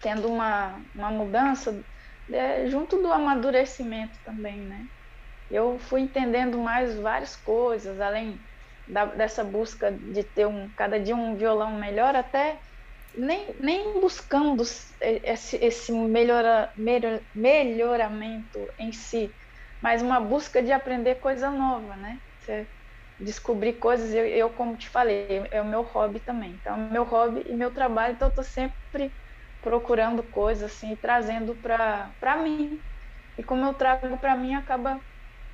tendo 0.01 0.29
uma, 0.29 0.85
uma 0.95 1.11
mudança 1.11 1.85
é, 2.31 2.67
junto 2.67 3.01
do 3.03 3.13
amadurecimento 3.13 4.19
também, 4.23 4.67
né? 4.67 4.87
Eu 5.51 5.79
fui 5.79 6.03
entendendo 6.03 6.59
mais 6.59 6.97
várias 6.99 7.37
coisas, 7.37 8.01
além 8.01 8.41
da, 8.87 9.07
dessa 9.07 9.45
busca 9.45 9.93
de 9.93 10.25
ter 10.25 10.47
um 10.47 10.73
cada 10.75 10.99
dia 10.99 11.15
um 11.15 11.37
violão 11.37 11.79
melhor, 11.79 12.15
até 12.17 12.61
nem, 13.15 13.57
nem 13.61 14.01
buscando 14.01 14.63
esse, 15.01 15.57
esse 15.57 15.93
melhora, 15.93 16.73
melhor, 16.77 17.21
melhoramento 17.35 18.67
em 18.79 18.93
si, 18.93 19.35
mas 19.81 20.03
uma 20.03 20.21
busca 20.21 20.63
de 20.63 20.73
aprender 20.73 21.17
coisa 21.17 21.51
nova, 21.51 21.97
né? 21.97 22.21
Você 22.39 22.69
descobrir 23.19 23.75
coisas, 23.75 24.13
eu, 24.13 24.27
eu 24.27 24.51
como 24.51 24.77
te 24.77 24.89
falei, 24.89 25.47
é 25.51 25.61
o 25.63 25.67
meu 25.67 25.83
hobby 25.83 26.21
também. 26.21 26.55
Então, 26.57 26.77
meu 26.77 27.05
hobby 27.05 27.43
e 27.47 27.55
meu 27.57 27.73
trabalho, 27.73 28.15
então 28.15 28.29
eu 28.29 28.35
tô 28.35 28.43
sempre 28.43 29.15
procurando 29.61 30.23
coisas 30.25 30.71
assim 30.73 30.97
trazendo 30.97 31.57
para 31.61 32.37
mim. 32.43 32.83
E 33.37 33.43
como 33.43 33.65
eu 33.65 33.75
trago 33.75 34.19
para 34.19 34.37
mim, 34.37 34.55
acaba 34.55 35.01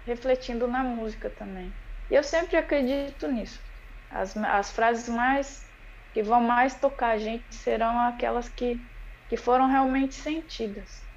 refletindo 0.05 0.67
na 0.67 0.83
música 0.83 1.31
também. 1.31 1.79
E 2.11 2.15
eu 2.15 2.23
sempre 2.23 2.57
acredito 2.57 3.29
nisso. 3.29 3.61
As, 4.09 4.37
as 4.37 4.73
frases 4.73 5.09
mais 5.09 5.71
que 6.13 6.23
vão 6.23 6.41
mais 6.41 6.79
tocar 6.81 7.11
a 7.11 7.19
gente 7.19 7.55
serão 7.55 7.99
aquelas 8.01 8.49
que, 8.49 8.81
que 9.29 9.37
foram 9.37 9.69
realmente 9.69 10.15
sentidas. 10.15 11.09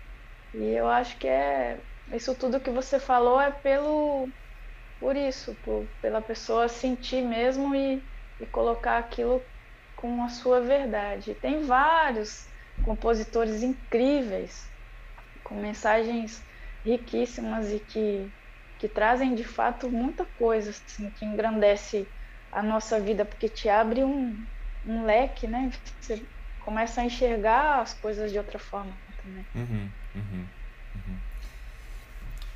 E 0.53 0.65
eu 0.77 0.87
acho 0.87 1.17
que 1.17 1.27
é 1.27 1.81
isso 2.11 2.37
tudo 2.37 2.61
que 2.61 2.69
você 2.69 2.99
falou 2.99 3.39
é 3.41 3.51
pelo 3.51 4.31
por 5.03 5.17
isso, 5.17 5.53
por, 5.55 5.89
pela 5.99 6.21
pessoa 6.21 6.69
sentir 6.69 7.21
mesmo 7.23 7.75
e, 7.75 8.07
e 8.39 8.47
colocar 8.47 8.97
aquilo 8.99 9.45
com 9.93 10.23
a 10.23 10.29
sua 10.29 10.61
verdade. 10.61 11.35
Tem 11.35 11.61
vários 11.61 12.47
compositores 12.81 13.61
incríveis 13.61 14.71
com 15.43 15.55
mensagens 15.59 16.47
riquíssimas 16.85 17.69
e 17.69 17.81
que, 17.81 18.33
que 18.77 18.87
trazem 18.87 19.35
de 19.35 19.43
fato 19.43 19.91
muita 19.91 20.25
coisa 20.25 20.69
assim, 20.69 21.11
que 21.11 21.25
engrandece 21.25 22.09
a 22.49 22.63
nossa 22.63 22.97
vida, 22.97 23.25
porque 23.25 23.49
te 23.49 23.67
abre 23.67 24.05
um, 24.05 24.47
um 24.85 25.03
leque, 25.03 25.47
né? 25.47 25.69
Você 25.99 26.29
começa 26.57 27.01
a 27.01 27.05
enxergar 27.05 27.81
as 27.81 27.93
coisas 27.93 28.31
de 28.31 28.37
outra 28.37 28.57
forma 28.57 28.97
também. 29.17 29.45
Uhum, 29.53 29.91
uhum, 30.15 30.47
uhum. 30.95 31.32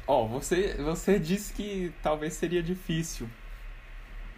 Ó, 0.08 0.24
oh, 0.24 0.28
você, 0.28 0.74
você 0.76 1.20
disse 1.20 1.54
que 1.54 1.93
talvez 2.02 2.34
seria 2.34 2.63
difícil. 2.63 3.30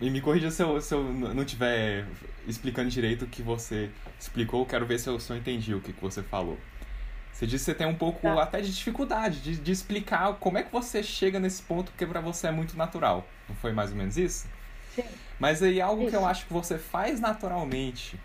E 0.02 0.10
me 0.10 0.20
corrija 0.20 0.50
se 0.50 0.64
eu, 0.64 0.82
se 0.82 0.94
eu 0.94 1.04
não 1.04 1.44
estiver 1.44 2.06
explicando 2.48 2.90
direito 2.90 3.26
o 3.26 3.28
que 3.28 3.42
você 3.42 3.92
explicou. 4.20 4.66
Quero 4.66 4.86
ver 4.86 5.00
se 5.00 5.08
eu, 5.08 5.20
se 5.20 5.32
eu 5.32 5.38
entendi 5.38 5.76
o 5.76 5.82
que, 5.82 5.94
que 5.94 6.02
você 6.02 6.24
falou. 6.24 6.58
Você 7.32 7.46
disse 7.46 7.66
que 7.66 7.72
você 7.72 7.78
tem 7.78 7.88
um 7.88 7.96
pouco 7.96 8.22
tá. 8.22 8.42
até 8.42 8.60
de 8.60 8.74
dificuldade 8.74 9.42
de, 9.42 9.58
de 9.58 9.72
explicar 9.72 10.34
como 10.36 10.58
é 10.58 10.64
que 10.64 10.72
você 10.72 11.04
chega 11.04 11.40
nesse 11.40 11.62
ponto 11.62 11.92
que 11.98 12.06
para 12.06 12.20
você 12.20 12.48
é 12.48 12.52
muito 12.52 12.76
natural. 12.76 13.28
Não 13.48 13.56
foi 13.56 13.72
mais 13.72 13.92
ou 13.92 13.98
menos 13.98 14.18
isso? 14.18 14.48
Sim. 14.96 15.04
Mas 15.40 15.64
aí 15.64 15.80
algo 15.80 16.02
Isso. 16.02 16.12
que 16.12 16.18
eu 16.18 16.26
acho 16.26 16.46
que 16.46 16.54
você 16.54 16.78
faz 16.78 17.20
naturalmente, 17.20 18.20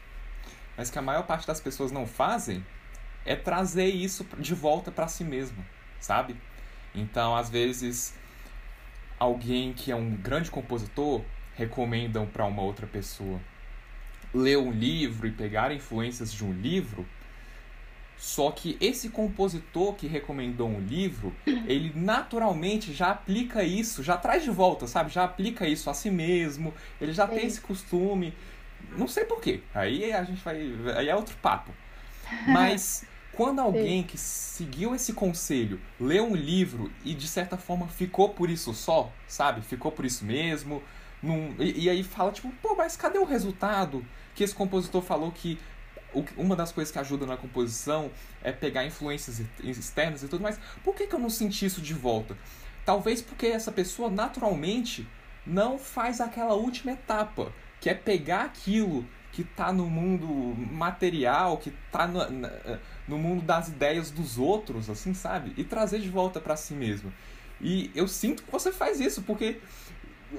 mas 0.77 0.91
que 0.91 0.99
a 0.99 1.03
maior 1.03 1.23
parte 1.25 1.47
das 1.47 1.61
pessoas 1.61 1.93
não 1.93 2.07
fazem, 2.07 2.65
é 3.25 3.37
trazer 3.37 3.87
isso 3.87 4.27
de 4.39 4.55
volta 4.55 4.91
para 4.91 5.07
si 5.07 5.23
mesmo, 5.23 5.65
sabe? 6.01 6.37
Então, 6.95 7.37
às 7.37 7.51
vezes, 7.51 8.15
alguém 9.19 9.73
que 9.73 9.91
é 9.91 9.97
um 9.97 10.11
grande 10.11 10.51
compositor 10.51 11.23
recomendam 11.55 12.27
para 12.27 12.45
uma 12.45 12.63
outra 12.63 12.87
pessoa 12.87 13.41
ler 14.33 14.59
um 14.59 14.73
livro 14.73 15.27
e 15.27 15.31
pegar 15.31 15.73
influências 15.73 16.33
de 16.33 16.45
um 16.45 16.53
livro 16.53 17.07
só 18.17 18.51
que 18.51 18.77
esse 18.81 19.11
compositor 19.11 19.95
que 19.95 20.07
recomendou 20.07 20.69
um 20.69 20.81
livro, 20.81 21.35
ele 21.67 21.93
naturalmente 21.95 22.93
já 22.93 23.11
aplica 23.11 23.63
isso, 23.63 24.03
já 24.03 24.17
traz 24.17 24.43
de 24.43 24.51
volta, 24.51 24.87
sabe? 24.87 25.11
Já 25.11 25.25
aplica 25.25 25.67
isso 25.67 25.91
a 25.91 25.95
si 25.95 26.11
mesmo, 26.11 26.73
ele 27.01 27.13
já 27.13 27.27
Sim. 27.29 27.35
tem 27.35 27.47
esse 27.47 27.61
costume. 27.61 28.33
Não 28.97 29.09
sei 29.09 29.25
porquê. 29.25 29.61
Aí 29.75 30.13
a 30.13 30.25
gente 30.25 30.43
vai. 30.43 30.57
Aí 30.97 31.09
é 31.09 31.15
outro 31.15 31.37
papo. 31.37 31.71
Mas 32.47 33.05
quando 33.37 33.61
alguém 33.61 34.03
Sim. 34.03 34.07
que 34.09 34.19
seguiu 34.19 34.95
esse 34.95 35.13
conselho 35.13 35.81
leu 35.99 36.25
um 36.25 36.35
livro 36.35 36.91
e 37.05 37.15
de 37.15 37.29
certa 37.29 37.57
forma 37.57 37.87
ficou 37.89 38.31
por 38.31 38.49
isso 38.49 38.73
só, 38.73 39.13
sabe? 39.27 39.61
Ficou 39.63 39.93
por 39.93 40.05
isso 40.05 40.25
mesmo. 40.25 40.83
Num, 41.23 41.55
e, 41.59 41.85
e 41.85 41.91
aí 41.91 42.03
fala, 42.03 42.33
tipo, 42.33 42.51
pô, 42.63 42.75
mas 42.77 42.97
cadê 42.97 43.19
o 43.19 43.25
resultado? 43.25 44.05
Que 44.35 44.45
esse 44.45 44.55
compositor 44.55 45.03
falou 45.03 45.33
que 45.33 45.59
uma 46.37 46.55
das 46.55 46.71
coisas 46.71 46.93
que 46.93 46.99
ajuda 46.99 47.27
na 47.27 47.37
composição 47.37 48.11
é 48.43 48.53
pegar 48.53 48.85
influências 48.85 49.43
externas 49.63 50.23
e 50.23 50.29
tudo 50.29 50.43
mais. 50.43 50.59
Por 50.83 50.95
que, 50.95 51.07
que 51.07 51.15
eu 51.15 51.19
não 51.19 51.31
senti 51.31 51.67
isso 51.67 51.81
de 51.81 51.95
volta? 51.95 52.37
Talvez 52.85 53.21
porque 53.21 53.47
essa 53.47 53.73
pessoa 53.73 54.11
naturalmente 54.11 55.07
não 55.47 55.79
faz 55.79 56.21
aquela 56.21 56.55
última 56.55 56.93
etapa, 56.93 57.53
que 57.81 57.91
é 57.91 57.95
pegar 57.95 58.45
aquilo 58.45 59.05
que 59.33 59.43
está 59.43 59.73
no 59.73 59.87
mundo 59.91 60.29
material, 60.71 61.59
que 61.59 61.71
está 61.71 62.07
no, 62.07 62.21
no, 63.09 63.19
mundo 63.19 63.43
das 63.43 63.69
ideias 63.69 64.11
dos 64.11 64.39
outros, 64.39 64.89
assim, 64.91 65.15
sabe? 65.15 65.53
E 65.57 65.65
trazer 65.65 66.01
de 66.01 66.09
volta 66.09 66.41
para 66.41 66.57
si 66.57 66.75
mesmo. 66.75 67.13
E 67.61 67.91
eu 67.95 68.09
sinto 68.09 68.43
que 68.43 68.51
você 68.51 68.73
faz 68.73 69.01
isso, 69.01 69.23
porque 69.23 69.61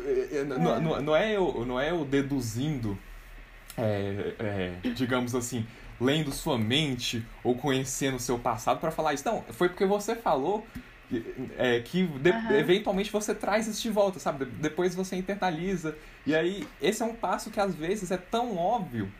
é. 0.06 0.38
é. 0.38 0.43
Não, 0.43 0.82
não, 0.82 1.01
não, 1.01 1.15
é 1.15 1.36
eu, 1.36 1.65
não 1.65 1.80
é 1.80 1.91
eu 1.91 2.04
deduzindo 2.04 2.97
é, 3.78 4.34
é, 4.39 4.89
digamos 4.89 5.36
assim, 5.36 5.65
lendo 5.99 6.32
sua 6.32 6.58
mente 6.58 7.25
ou 7.43 7.56
conhecendo 7.56 8.17
o 8.17 8.19
seu 8.19 8.38
passado 8.39 8.80
para 8.80 8.91
falar 8.91 9.13
isso. 9.13 9.25
Não, 9.25 9.41
foi 9.51 9.69
porque 9.69 9.86
você 9.86 10.15
falou 10.15 10.65
é, 11.58 11.80
que 11.82 12.06
de, 12.06 12.30
uhum. 12.32 12.51
eventualmente 12.51 13.12
você 13.12 13.34
traz 13.34 13.67
isso 13.67 13.82
de 13.82 13.89
volta, 13.89 14.19
sabe? 14.19 14.45
Depois 14.45 14.95
você 14.95 15.15
internaliza. 15.15 15.95
E 16.25 16.36
aí, 16.36 16.67
esse 16.82 17.04
é 17.04 17.06
um 17.06 17.13
passo 17.13 17.49
que 17.49 17.60
às 17.60 17.75
vezes 17.75 18.12
é 18.12 18.17
tão 18.17 18.58
óbvio 18.58 19.12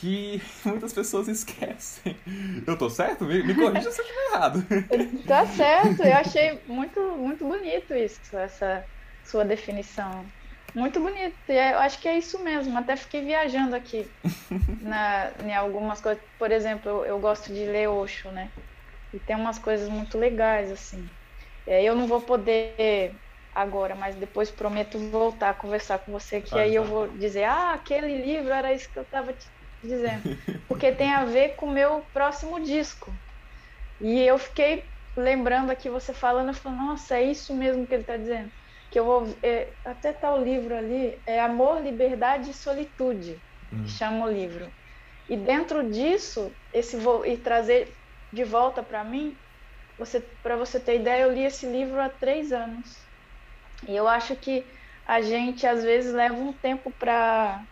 que 0.00 0.40
muitas 0.64 0.92
pessoas 0.92 1.28
esquecem. 1.28 2.22
Eu 2.66 2.76
tô 2.78 2.88
certo? 2.90 3.24
Me, 3.24 3.42
me 3.42 3.54
corrija 3.54 3.90
se 3.90 4.00
eu 4.00 4.04
estiver 4.04 4.26
errado. 4.32 4.66
Tá 5.26 5.46
certo, 5.46 6.02
eu 6.02 6.14
achei 6.14 6.62
muito, 6.66 7.00
muito 7.18 7.46
bonito 7.46 7.94
isso, 7.94 8.36
essa 8.36 8.86
sua 9.22 9.44
definição. 9.44 10.32
Muito 10.74 11.00
bonito. 11.00 11.36
E 11.48 11.52
é, 11.52 11.74
eu 11.74 11.78
acho 11.78 12.00
que 12.00 12.08
é 12.08 12.16
isso 12.18 12.42
mesmo. 12.42 12.76
Até 12.78 12.96
fiquei 12.96 13.22
viajando 13.24 13.76
aqui 13.76 14.14
na, 14.80 15.32
em 15.44 15.54
algumas 15.54 16.00
coisas. 16.00 16.22
Por 16.38 16.50
exemplo, 16.52 16.90
eu, 16.90 17.04
eu 17.06 17.20
gosto 17.20 17.52
de 17.52 17.66
ler 17.66 17.88
Osho, 17.88 18.30
né? 18.32 18.52
E 19.12 19.20
tem 19.20 19.36
umas 19.36 19.58
coisas 19.58 19.88
muito 19.88 20.18
legais, 20.18 20.70
assim. 20.72 21.10
Eu 21.66 21.94
não 21.96 22.06
vou 22.06 22.22
poder 22.22 23.20
agora, 23.52 23.94
mas 23.94 24.16
depois 24.16 24.50
prometo 24.50 24.98
voltar 25.10 25.50
a 25.50 25.54
conversar 25.54 26.00
com 26.00 26.12
você, 26.12 26.40
que 26.42 26.58
ah, 26.58 26.62
aí 26.62 26.74
eu 26.74 26.84
vou 26.84 27.16
dizer, 27.16 27.44
ah, 27.44 27.74
aquele 27.74 28.22
livro 28.24 28.52
era 28.52 28.72
isso 28.72 28.90
que 28.92 28.98
eu 28.98 29.02
estava 29.04 29.32
te 29.34 29.46
dizendo. 29.82 30.38
Porque 30.66 30.92
tem 30.92 31.12
a 31.12 31.24
ver 31.24 31.54
com 31.56 31.66
o 31.66 31.72
meu 31.72 32.04
próximo 32.12 32.60
disco. 32.60 33.12
E 34.00 34.20
eu 34.20 34.38
fiquei 34.38 34.84
lembrando 35.16 35.70
aqui 35.70 35.88
você 35.88 36.12
falando, 36.12 36.48
eu 36.48 36.54
falei, 36.54 36.78
nossa, 36.78 37.16
é 37.16 37.22
isso 37.22 37.54
mesmo 37.54 37.86
que 37.86 37.94
ele 37.94 38.02
está 38.02 38.16
dizendo 38.16 38.50
que 38.90 38.98
eu 38.98 39.04
vou 39.04 39.36
é, 39.42 39.68
até 39.84 40.12
tá 40.12 40.32
o 40.32 40.42
livro 40.42 40.74
ali 40.74 41.18
é 41.26 41.40
Amor, 41.40 41.82
Liberdade 41.82 42.50
e 42.50 42.54
Solitude, 42.54 43.38
hum. 43.72 43.82
que 43.82 43.90
chama 43.90 44.26
o 44.26 44.30
livro. 44.30 44.70
E 45.28 45.36
dentro 45.36 45.88
disso, 45.90 46.50
esse 46.72 46.96
vou 46.96 47.24
e 47.26 47.36
trazer 47.36 47.94
de 48.32 48.44
volta 48.44 48.82
para 48.82 49.04
mim, 49.04 49.36
você 49.98 50.20
para 50.42 50.56
você 50.56 50.80
ter 50.80 50.96
ideia, 50.96 51.22
eu 51.22 51.32
li 51.32 51.44
esse 51.44 51.66
livro 51.66 52.00
há 52.00 52.08
três 52.08 52.52
anos 52.52 52.96
e 53.86 53.94
eu 53.94 54.08
acho 54.08 54.34
que 54.36 54.64
a 55.06 55.20
gente 55.20 55.66
às 55.66 55.82
vezes 55.82 56.14
leva 56.14 56.34
um 56.34 56.52
tempo 56.52 56.90
para 56.90 57.62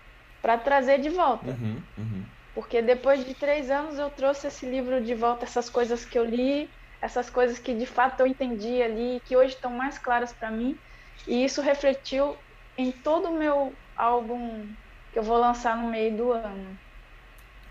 para 0.41 0.59
trazer 0.59 1.01
de 1.01 1.09
volta. 1.11 1.53
Uhum, 1.53 1.83
uhum. 1.97 2.25
Porque 2.55 2.81
depois 2.81 3.25
de 3.25 3.35
três 3.35 3.71
anos 3.71 3.99
eu 3.99 4.11
trouxe 4.11 4.47
esse 4.47 4.69
livro 4.69 5.03
de 5.03 5.15
volta, 5.15 5.45
essas 5.45 5.69
coisas 5.69 6.05
que 6.05 6.19
eu 6.19 6.25
li, 6.25 6.71
essas 7.03 7.29
coisas 7.29 7.59
que 7.59 7.75
de 7.75 7.87
fato 7.87 8.21
eu 8.21 8.27
entendi 8.27 8.83
ali, 8.83 9.21
que 9.21 9.37
hoje 9.37 9.55
estão 9.55 9.71
mais 9.71 9.99
claras 9.99 10.33
para 10.33 10.51
mim. 10.51 10.79
E 11.27 11.45
isso 11.45 11.61
refletiu 11.61 12.39
em 12.77 12.93
todo 13.03 13.31
o 13.31 13.39
meu 13.39 13.79
álbum 13.95 14.75
que 15.13 15.19
eu 15.19 15.23
vou 15.23 15.39
lançar 15.39 15.77
no 15.77 15.91
meio 15.91 16.17
do 16.17 16.33
ano. 16.33 16.79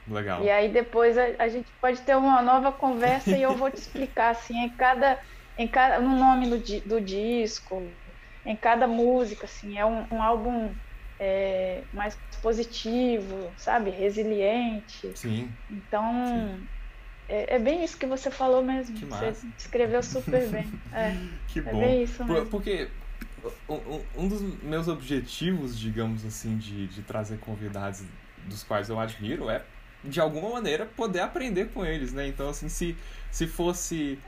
Legal. 0.08 0.44
E 0.44 0.50
aí 0.50 0.72
depois 0.72 1.18
a, 1.18 1.24
a 1.40 1.48
gente 1.48 1.74
pode 1.82 2.02
ter 2.02 2.16
uma 2.16 2.42
nova 2.42 2.72
conversa 2.72 3.36
e 3.38 3.42
eu 3.42 3.56
vou 3.56 3.72
te 3.72 3.78
explicar 3.78 4.30
assim 4.32 4.58
em 4.58 4.76
cada 4.76 5.20
em 5.58 5.70
cada 5.70 6.02
no 6.02 6.16
nome 6.18 6.48
do, 6.50 6.88
do 6.88 7.02
disco, 7.02 7.98
em 8.46 8.56
cada 8.58 8.88
música 8.88 9.46
assim 9.46 9.78
é 9.78 9.86
um, 9.86 10.08
um 10.12 10.22
álbum 10.22 10.76
é, 11.20 11.82
mais 11.94 12.18
positivo, 12.42 13.52
sabe, 13.58 13.90
resiliente. 13.90 15.12
Sim. 15.16 15.50
Então 15.70 16.04
Sim. 16.28 16.68
É, 17.28 17.56
é, 17.56 17.60
bem 17.60 17.84
isso 17.84 17.98
que 17.98 18.06
você 18.06 18.30
falou 18.30 18.64
mesmo. 18.64 18.96
Que 18.96 19.06
você 19.06 19.34
escreveu 19.58 20.02
super 20.04 20.46
bem. 20.50 20.72
É, 20.94 21.16
que 21.48 21.62
bom. 21.62 21.82
É 21.82 21.86
bem 21.86 22.04
isso 22.04 22.24
mesmo. 22.24 22.46
Porque 22.48 22.88
um 24.16 24.28
dos 24.28 24.42
meus 24.64 24.88
objetivos, 24.88 25.78
digamos 25.78 26.26
assim, 26.26 26.58
de, 26.58 26.88
de 26.88 27.02
trazer 27.02 27.38
convidados 27.40 28.04
dos 28.46 28.64
quais 28.64 28.90
eu 28.90 29.00
admiro 29.00 29.50
é, 29.50 29.64
de 30.04 30.20
alguma 30.20 30.50
maneira, 30.52 30.86
poder 30.86 31.22
aprender 31.22 31.70
com 31.70 31.86
eles, 31.86 32.14
né? 32.14 32.28
Então, 32.28 32.50
assim, 32.50 32.70
se, 32.70 32.96
se 33.32 33.48
fosse. 33.48 34.20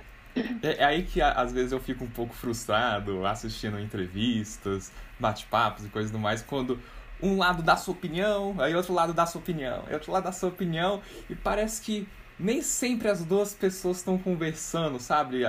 É, 0.62 0.78
é 0.78 0.84
aí 0.84 1.04
que 1.04 1.22
às 1.22 1.52
vezes 1.52 1.72
eu 1.72 1.80
fico 1.80 2.04
um 2.04 2.10
pouco 2.10 2.34
frustrado 2.34 3.26
assistindo 3.26 3.80
entrevistas, 3.80 4.92
bate-papos 5.20 5.86
e 5.86 5.90
coisas 5.90 6.12
do 6.12 6.20
mais, 6.20 6.42
quando 6.42 6.80
um 7.22 7.38
lado 7.38 7.64
dá 7.64 7.76
sua 7.76 7.94
opinião, 7.94 8.56
aí 8.60 8.76
outro 8.76 8.94
lado 8.94 9.14
dá 9.14 9.26
sua 9.26 9.42
opinião, 9.42 9.84
aí 9.88 9.94
outro 9.94 10.12
lado 10.12 10.24
dá 10.24 10.32
sua 10.32 10.50
opinião, 10.50 11.02
e 11.30 11.36
parece 11.36 11.82
que 11.82 12.08
nem 12.40 12.62
sempre 12.62 13.08
as 13.08 13.26
duas 13.26 13.54
pessoas 13.54 13.98
estão 13.98 14.18
conversando, 14.18 15.00
sabe? 15.00 15.42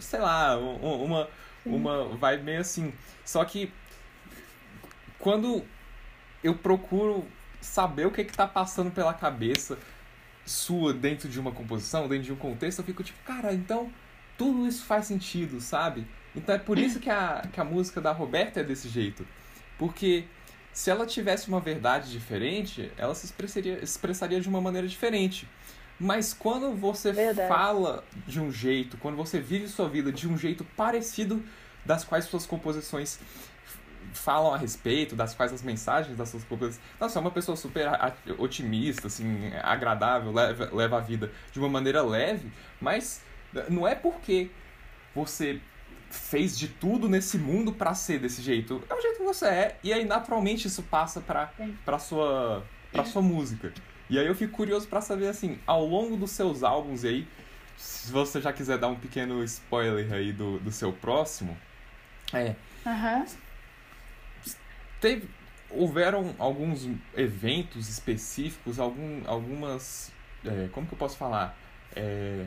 Sei 0.00 0.20
lá, 0.20 0.58
uma, 0.58 1.28
uma 1.64 2.04
vai 2.16 2.36
meio 2.36 2.60
assim. 2.60 2.92
Só 3.24 3.42
que 3.44 3.72
quando 5.18 5.64
eu 6.44 6.54
procuro 6.54 7.26
saber 7.60 8.06
o 8.06 8.10
que 8.10 8.20
está 8.20 8.46
passando 8.46 8.90
pela 8.90 9.14
cabeça 9.14 9.78
sua 10.44 10.92
dentro 10.92 11.28
de 11.28 11.40
uma 11.40 11.52
composição, 11.52 12.08
dentro 12.08 12.24
de 12.24 12.32
um 12.32 12.36
contexto, 12.36 12.80
eu 12.80 12.84
fico 12.84 13.02
tipo, 13.02 13.18
cara, 13.24 13.54
então 13.54 13.90
tudo 14.36 14.66
isso 14.66 14.84
faz 14.84 15.06
sentido, 15.06 15.60
sabe? 15.60 16.06
Então 16.34 16.54
é 16.54 16.58
por 16.58 16.78
isso 16.78 16.98
que 16.98 17.10
a, 17.10 17.42
que 17.52 17.60
a 17.60 17.64
música 17.64 18.00
da 18.00 18.12
Roberta 18.12 18.60
é 18.60 18.64
desse 18.64 18.88
jeito. 18.88 19.26
Porque 19.78 20.24
se 20.72 20.90
ela 20.90 21.06
tivesse 21.06 21.48
uma 21.48 21.60
verdade 21.60 22.10
diferente, 22.10 22.90
ela 22.96 23.14
se 23.14 23.26
expressaria, 23.26 23.78
expressaria 23.82 24.40
de 24.40 24.48
uma 24.48 24.60
maneira 24.60 24.88
diferente. 24.88 25.46
Mas 26.00 26.32
quando 26.32 26.74
você 26.74 27.12
verdade. 27.12 27.48
fala 27.48 28.02
de 28.26 28.40
um 28.40 28.50
jeito, 28.50 28.96
quando 28.96 29.16
você 29.16 29.38
vive 29.38 29.68
sua 29.68 29.88
vida 29.88 30.10
de 30.10 30.26
um 30.26 30.36
jeito 30.36 30.64
parecido 30.76 31.42
das 31.84 32.04
quais 32.04 32.24
suas 32.24 32.46
composições 32.46 33.20
falam 34.12 34.52
a 34.52 34.56
respeito, 34.56 35.14
das 35.14 35.34
quais 35.34 35.52
as 35.52 35.62
mensagens 35.62 36.16
das 36.16 36.28
suas 36.28 36.44
composições. 36.44 36.84
Nossa, 36.98 37.18
é 37.18 37.20
uma 37.20 37.30
pessoa 37.30 37.56
super 37.56 37.86
otimista, 38.38 39.06
assim, 39.06 39.52
agradável, 39.62 40.32
leva, 40.32 40.70
leva 40.72 40.96
a 40.98 41.00
vida 41.00 41.30
de 41.52 41.58
uma 41.58 41.68
maneira 41.68 42.02
leve, 42.02 42.50
mas 42.80 43.22
não 43.68 43.86
é 43.86 43.94
porque 43.94 44.50
você 45.14 45.60
fez 46.12 46.58
de 46.58 46.68
tudo 46.68 47.08
nesse 47.08 47.38
mundo 47.38 47.72
para 47.72 47.94
ser 47.94 48.18
desse 48.20 48.42
jeito. 48.42 48.82
É 48.88 48.94
o 48.94 49.00
jeito 49.00 49.18
que 49.18 49.24
você 49.24 49.46
é, 49.46 49.78
e 49.82 49.92
aí 49.92 50.04
naturalmente 50.04 50.68
isso 50.68 50.82
passa 50.82 51.20
pra, 51.20 51.52
pra, 51.84 51.98
sua, 51.98 52.64
pra 52.92 53.04
sua 53.04 53.22
música. 53.22 53.72
E 54.08 54.18
aí 54.18 54.26
eu 54.26 54.34
fico 54.34 54.52
curioso 54.52 54.86
para 54.86 55.00
saber, 55.00 55.28
assim, 55.28 55.58
ao 55.66 55.84
longo 55.86 56.16
dos 56.16 56.30
seus 56.30 56.62
álbuns 56.62 57.04
aí, 57.04 57.26
se 57.76 58.12
você 58.12 58.40
já 58.40 58.52
quiser 58.52 58.78
dar 58.78 58.88
um 58.88 58.96
pequeno 58.96 59.42
spoiler 59.42 60.12
aí 60.12 60.32
do, 60.32 60.58
do 60.60 60.70
seu 60.70 60.92
próximo, 60.92 61.56
é. 62.32 62.54
Uhum. 62.86 63.26
Teve, 65.00 65.28
houveram 65.70 66.34
alguns 66.38 66.88
eventos 67.16 67.88
específicos, 67.88 68.78
algum, 68.78 69.22
algumas. 69.26 70.10
É, 70.44 70.68
como 70.72 70.86
que 70.86 70.94
eu 70.94 70.98
posso 70.98 71.16
falar? 71.16 71.56
É, 71.94 72.46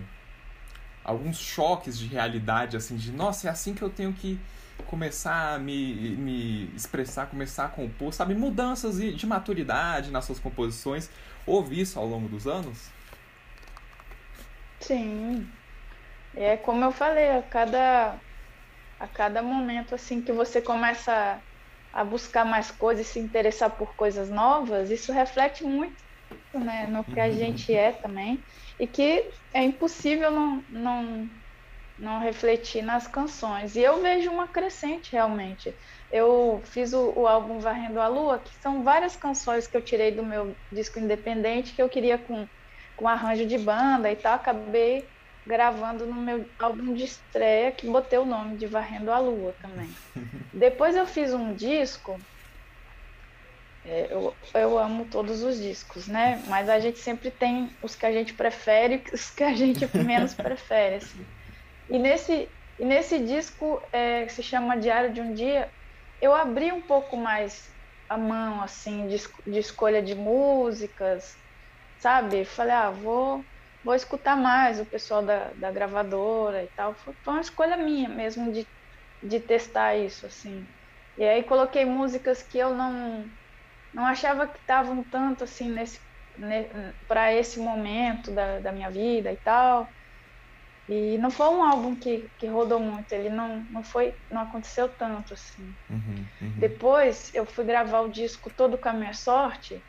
alguns 1.06 1.38
choques 1.39 1.98
de 1.98 2.08
realidade, 2.08 2.76
assim, 2.78 2.96
de 2.98 3.12
nossa, 3.12 3.48
é 3.48 3.52
assim 3.52 3.76
que 3.76 3.84
eu 3.84 3.89
tenho 3.91 4.13
que 4.13 4.46
começar 4.86 5.56
a 5.56 5.60
me, 5.60 6.18
me 6.18 6.76
expressar, 6.76 7.28
começar 7.28 7.65
a 7.65 7.70
compor, 7.70 8.13
sabe? 8.13 8.36
Mudanças 8.36 8.98
de 8.98 9.26
maturidade 9.28 10.12
nas 10.12 10.26
suas 10.26 10.39
composições. 10.39 11.10
Houve 11.46 11.80
isso 11.80 12.00
ao 12.00 12.06
longo 12.08 12.28
dos 12.30 12.48
anos? 12.48 12.94
Sim. 14.82 15.58
É 16.36 16.58
como 16.58 16.84
eu 16.86 16.91
falei, 16.91 17.32
a 17.32 17.44
cada, 17.44 18.22
a 19.00 19.08
cada 19.10 19.44
momento 19.44 19.96
assim 19.96 20.24
que 20.24 20.34
você 20.34 20.62
começa 20.62 21.44
a 21.94 22.06
buscar 22.06 22.46
mais 22.46 22.72
coisas 22.72 23.08
e 23.08 23.12
se 23.12 23.20
interessar 23.20 23.78
por 23.78 23.96
coisas 23.96 24.30
novas, 24.30 24.91
isso 24.91 25.12
reflete 25.13 25.63
muito 25.63 25.96
né, 26.54 26.88
no 26.88 27.06
que 27.06 27.20
a 27.20 27.30
gente 27.32 27.74
é 27.74 27.94
também 27.94 28.44
e 28.79 28.88
que 28.88 29.29
é 29.53 29.63
impossível 29.63 30.31
não, 30.31 30.65
não, 30.69 31.29
não 31.97 32.19
refletir 32.19 32.81
nas 32.81 33.07
canções. 33.07 33.75
E 33.75 33.81
eu 33.81 34.01
vejo 34.01 34.29
uma 34.31 34.47
crescente 34.47 35.11
realmente. 35.11 35.75
Eu 36.11 36.61
fiz 36.65 36.93
o, 36.93 37.13
o, 37.17 37.27
álbum 37.27 37.59
Varrendo 37.59 37.99
a 37.99 38.07
Lua, 38.07 38.39
que 38.39 38.53
são 38.55 38.83
várias 38.83 39.15
canções 39.15 39.67
que 39.67 39.77
eu 39.77 39.81
tirei 39.81 40.11
do 40.11 40.25
meu 40.25 40.57
disco 40.71 40.99
independente 40.99 41.73
que 41.73 41.81
eu 41.81 41.89
queria 41.89 42.17
com, 42.17 42.47
com 42.95 43.07
arranjo 43.07 43.45
de 43.45 43.57
banda 43.57 44.11
e 44.11 44.15
tal. 44.15 44.35
Acabei 44.35 45.09
gravando 45.45 46.07
no 46.07 46.21
meu 46.21 46.49
álbum 46.59 46.93
de 46.93 47.03
estreia, 47.03 47.71
que 47.71 47.88
botei 47.88 48.17
o 48.17 48.25
nome 48.25 48.57
de 48.57 48.67
Varrendo 48.67 49.11
a 49.11 49.19
Lua 49.19 49.55
também. 49.61 49.89
Depois 50.51 50.95
eu 50.95 51.05
fiz 51.05 51.33
um 51.33 51.53
disco 51.53 52.17
é, 53.88 54.12
eu, 54.12 54.36
eu 54.56 54.80
amo 54.80 55.06
todos 55.06 55.43
os 55.43 55.60
discos, 55.60 56.08
né? 56.08 56.43
Mas 56.48 56.69
a 56.69 56.80
gente 56.80 56.98
sempre 56.98 57.30
tem 57.30 57.69
os 57.84 57.95
que 57.95 58.06
a 58.06 58.12
gente 58.12 58.34
prefere 58.34 58.95
e 58.95 59.04
os 59.13 59.30
que 59.30 59.43
a 59.43 59.54
gente 59.54 59.86
menos 59.95 60.34
prefere. 60.36 60.95
Assim. 60.95 61.24
E, 61.88 62.00
nesse, 62.00 62.50
e 62.80 62.84
nesse 62.86 63.19
disco, 63.19 63.80
é, 63.91 64.26
que 64.26 64.34
se 64.34 64.41
chama 64.41 64.76
Diário 64.76 65.13
de 65.13 65.21
um 65.21 65.34
Dia, 65.34 65.71
eu 66.19 66.34
abri 66.34 66.71
um 66.71 66.82
pouco 66.82 67.15
mais 67.15 67.69
a 68.10 68.17
mão, 68.17 68.60
assim, 68.62 69.06
de, 69.06 69.17
de 69.45 69.60
escolha 69.60 70.02
de 70.02 70.15
músicas, 70.15 71.36
sabe? 72.00 72.43
Falei, 72.43 72.74
ah, 72.74 72.89
vou, 72.89 73.45
vou 73.84 73.93
escutar 73.93 74.36
mais 74.36 74.80
o 74.80 74.86
pessoal 74.86 75.21
da, 75.21 75.54
da 75.54 75.71
gravadora 75.71 76.63
e 76.63 76.67
tal. 76.76 76.95
Foi, 76.95 77.13
foi 77.24 77.34
uma 77.34 77.41
escolha 77.41 77.78
minha 77.78 78.10
mesmo 78.10 78.52
de, 78.52 78.67
de 79.21 79.39
testar 79.39 79.95
isso, 79.95 80.26
assim. 80.26 80.65
E 81.15 81.24
aí 81.24 81.43
coloquei 81.43 81.86
músicas 81.86 82.41
que 82.41 82.58
eu 82.58 82.74
não 82.74 83.30
não 83.95 84.05
achava 84.05 84.45
que 84.45 84.60
estavam 84.60 85.03
tanto 85.03 85.45
assim 85.45 85.71
nesse 85.71 85.99
para 87.08 87.34
esse 87.34 87.60
momento 87.60 88.29
da, 88.34 88.60
da 88.60 88.71
minha 88.73 88.91
vida 88.91 89.31
e 89.31 89.38
tal. 89.38 89.89
E 90.88 91.17
não 91.17 91.31
foi 91.31 91.47
um 91.47 91.63
álbum 91.63 91.95
que, 91.95 92.29
que 92.38 92.45
rodou 92.45 92.79
muito, 92.79 93.12
ele 93.13 93.29
não, 93.29 93.65
não 93.71 93.84
foi, 93.84 94.13
não 94.29 94.41
aconteceu 94.41 94.89
tanto 94.89 95.34
assim. 95.34 95.73
Uhum, 95.89 96.27
uhum. 96.41 96.60
Depois 96.60 97.34
eu 97.34 97.45
fui 97.45 97.63
gravar 97.63 98.01
o 98.01 98.12
disco 98.12 98.53
Todo 98.53 98.77
com 98.77 98.89
a 98.89 98.93
Minha 98.93 99.13
Sorte, 99.13 99.84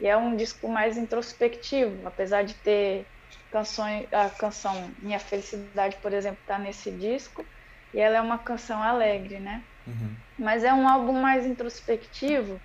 e 0.00 0.08
é 0.08 0.16
um 0.16 0.34
disco 0.34 0.68
mais 0.68 0.96
introspectivo, 0.96 2.04
apesar 2.08 2.42
de 2.42 2.54
ter 2.54 3.06
canções, 3.52 4.08
a 4.12 4.28
canção 4.30 4.92
Minha 4.98 5.20
Felicidade, 5.20 5.98
por 6.02 6.12
exemplo, 6.12 6.40
está 6.40 6.58
nesse 6.58 6.90
disco, 6.90 7.46
e 7.94 8.00
ela 8.00 8.16
é 8.16 8.20
uma 8.20 8.38
canção 8.38 8.82
alegre, 8.82 9.38
né? 9.38 9.64
Uhum. 9.86 10.16
Mas 10.36 10.64
é 10.64 10.74
um 10.74 10.88
álbum 10.88 11.12
mais 11.12 11.46
introspectivo, 11.46 12.60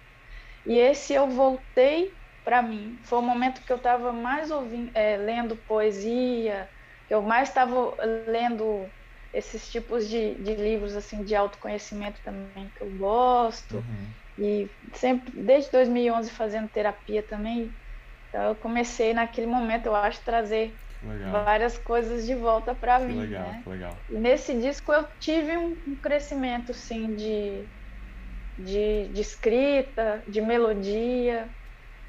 e 0.68 0.78
esse 0.78 1.14
eu 1.14 1.30
voltei 1.30 2.18
para 2.44 2.62
mim. 2.62 3.00
Foi 3.06 3.20
o 3.20 3.22
momento 3.22 3.62
que 3.62 3.72
eu 3.72 3.78
estava 3.78 4.12
mais 4.12 4.52
ouvindo, 4.52 4.92
é, 4.94 5.16
lendo 5.16 5.56
poesia, 5.56 6.70
que 7.08 7.14
eu 7.14 7.22
mais 7.22 7.48
estava 7.48 7.96
lendo 8.28 8.92
esses 9.32 9.70
tipos 9.70 10.10
de, 10.10 10.36
de, 10.42 10.56
livros 10.56 10.94
assim 10.94 11.24
de 11.24 11.36
autoconhecimento 11.36 12.22
também 12.22 12.70
que 12.76 12.84
eu 12.84 12.90
gosto. 12.90 13.78
Uhum. 13.78 14.14
E 14.38 14.70
sempre, 14.94 15.32
desde 15.36 15.72
2011, 15.72 16.30
fazendo 16.32 16.68
terapia 16.68 17.24
também. 17.24 17.74
Então 18.28 18.44
eu 18.44 18.56
comecei 18.56 19.14
naquele 19.14 19.48
momento, 19.48 19.86
eu 19.86 19.96
acho, 19.96 20.22
trazer 20.24 20.76
Legal. 21.02 21.32
várias 21.32 21.78
coisas 21.78 22.26
de 22.26 22.36
volta 22.36 22.76
para 22.76 23.00
mim. 23.00 23.20
Legal, 23.20 23.44
né? 23.44 23.64
legal. 23.66 23.98
E 24.10 24.20
nesse 24.20 24.54
disco 24.60 24.92
eu 24.92 25.08
tive 25.18 25.58
um, 25.58 25.82
um 25.88 25.96
crescimento, 25.96 26.74
sim, 26.74 27.16
de, 27.16 27.70
de, 28.58 29.10
de 29.10 29.22
escrita, 29.22 30.24
de 30.28 30.42
melodia. 30.42 31.50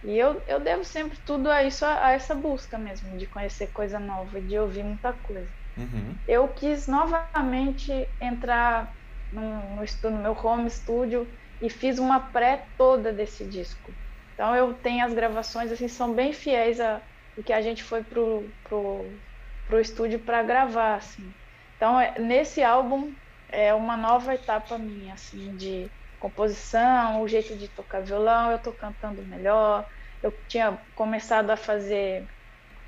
E 0.03 0.17
eu, 0.17 0.43
eu 0.47 0.61
devo 0.61 0.85
sempre 0.85 1.19
tudo 1.19 1.51
a 1.51 1.63
isso, 1.63 1.85
a, 1.85 2.07
a 2.07 2.13
essa 2.13 2.35
busca 2.35 2.79
mesmo, 2.79 3.17
de 3.17 3.27
conhecer 3.27 3.69
coisa 3.69 3.99
nova, 3.99 4.41
de 4.41 4.59
ouvir 4.59 4.85
muita 4.85 5.13
coisa. 5.13 5.53
Uhum. 5.77 6.17
Eu 6.27 6.49
quis 6.49 6.87
novamente 6.87 7.93
entrar 8.21 8.93
no, 9.31 9.43
no, 9.77 10.11
no, 10.11 10.23
meu 10.23 10.33
home 10.33 10.71
studio 10.71 11.31
e 11.61 11.69
fiz 11.69 11.99
uma 11.99 12.31
pré 12.33 12.69
toda 12.77 13.13
desse 13.13 13.49
disco. 13.49 13.93
Então 14.35 14.55
eu 14.55 14.75
tenho 14.75 15.05
as 15.05 15.13
gravações, 15.13 15.73
assim, 15.73 15.89
são 15.89 16.15
bem 16.15 16.33
fiéis 16.33 16.81
a 16.81 17.03
o 17.39 17.43
que 17.43 17.53
a 17.53 17.63
gente 17.63 17.85
foi 17.85 18.03
pro, 18.03 18.53
pro, 18.65 19.17
pro 19.65 19.81
estúdio 19.81 20.19
para 20.19 20.43
gravar, 20.43 20.97
assim. 20.97 21.33
Então, 21.77 22.01
é, 22.01 22.19
nesse 22.19 22.65
álbum 22.65 23.15
é 23.49 23.73
uma 23.73 23.97
nova 23.97 24.35
etapa 24.35 24.77
minha, 24.77 25.15
assim, 25.15 25.55
de 25.55 25.89
composição, 26.19 27.23
o 27.23 27.29
jeito 27.29 27.57
de 27.57 27.69
tocar 27.69 28.03
violão, 28.03 28.51
eu 28.51 28.59
estou 28.59 28.75
cantando 28.75 29.27
melhor. 29.27 29.87
Eu 30.23 30.33
tinha 30.49 30.85
começado 30.95 31.51
a 31.51 31.57
fazer 31.57 32.29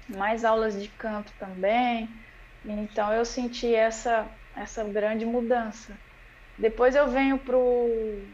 mais 0.08 0.44
aulas 0.44 0.80
de 0.80 0.88
canto 0.90 1.34
também, 1.38 2.14
então 2.64 3.12
eu 3.12 3.24
senti 3.24 3.74
essa, 3.74 4.34
essa 4.56 4.84
grande 4.84 5.24
mudança. 5.26 6.00
Depois 6.58 6.96
eu 6.96 7.08
venho 7.08 7.38
para 7.44 7.56
o 7.58 8.30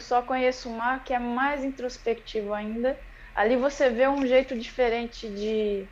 Só 0.00 0.22
Conheço 0.22 0.70
o 0.70 0.76
Mar, 0.76 1.02
que 1.04 1.14
é 1.14 1.18
mais 1.18 1.64
introspectivo 1.64 2.52
ainda. 2.52 3.00
Ali 3.34 3.56
você 3.56 3.90
vê 3.90 4.08
um 4.08 4.26
jeito 4.26 4.58
diferente 4.58 5.28
de, 5.32 5.90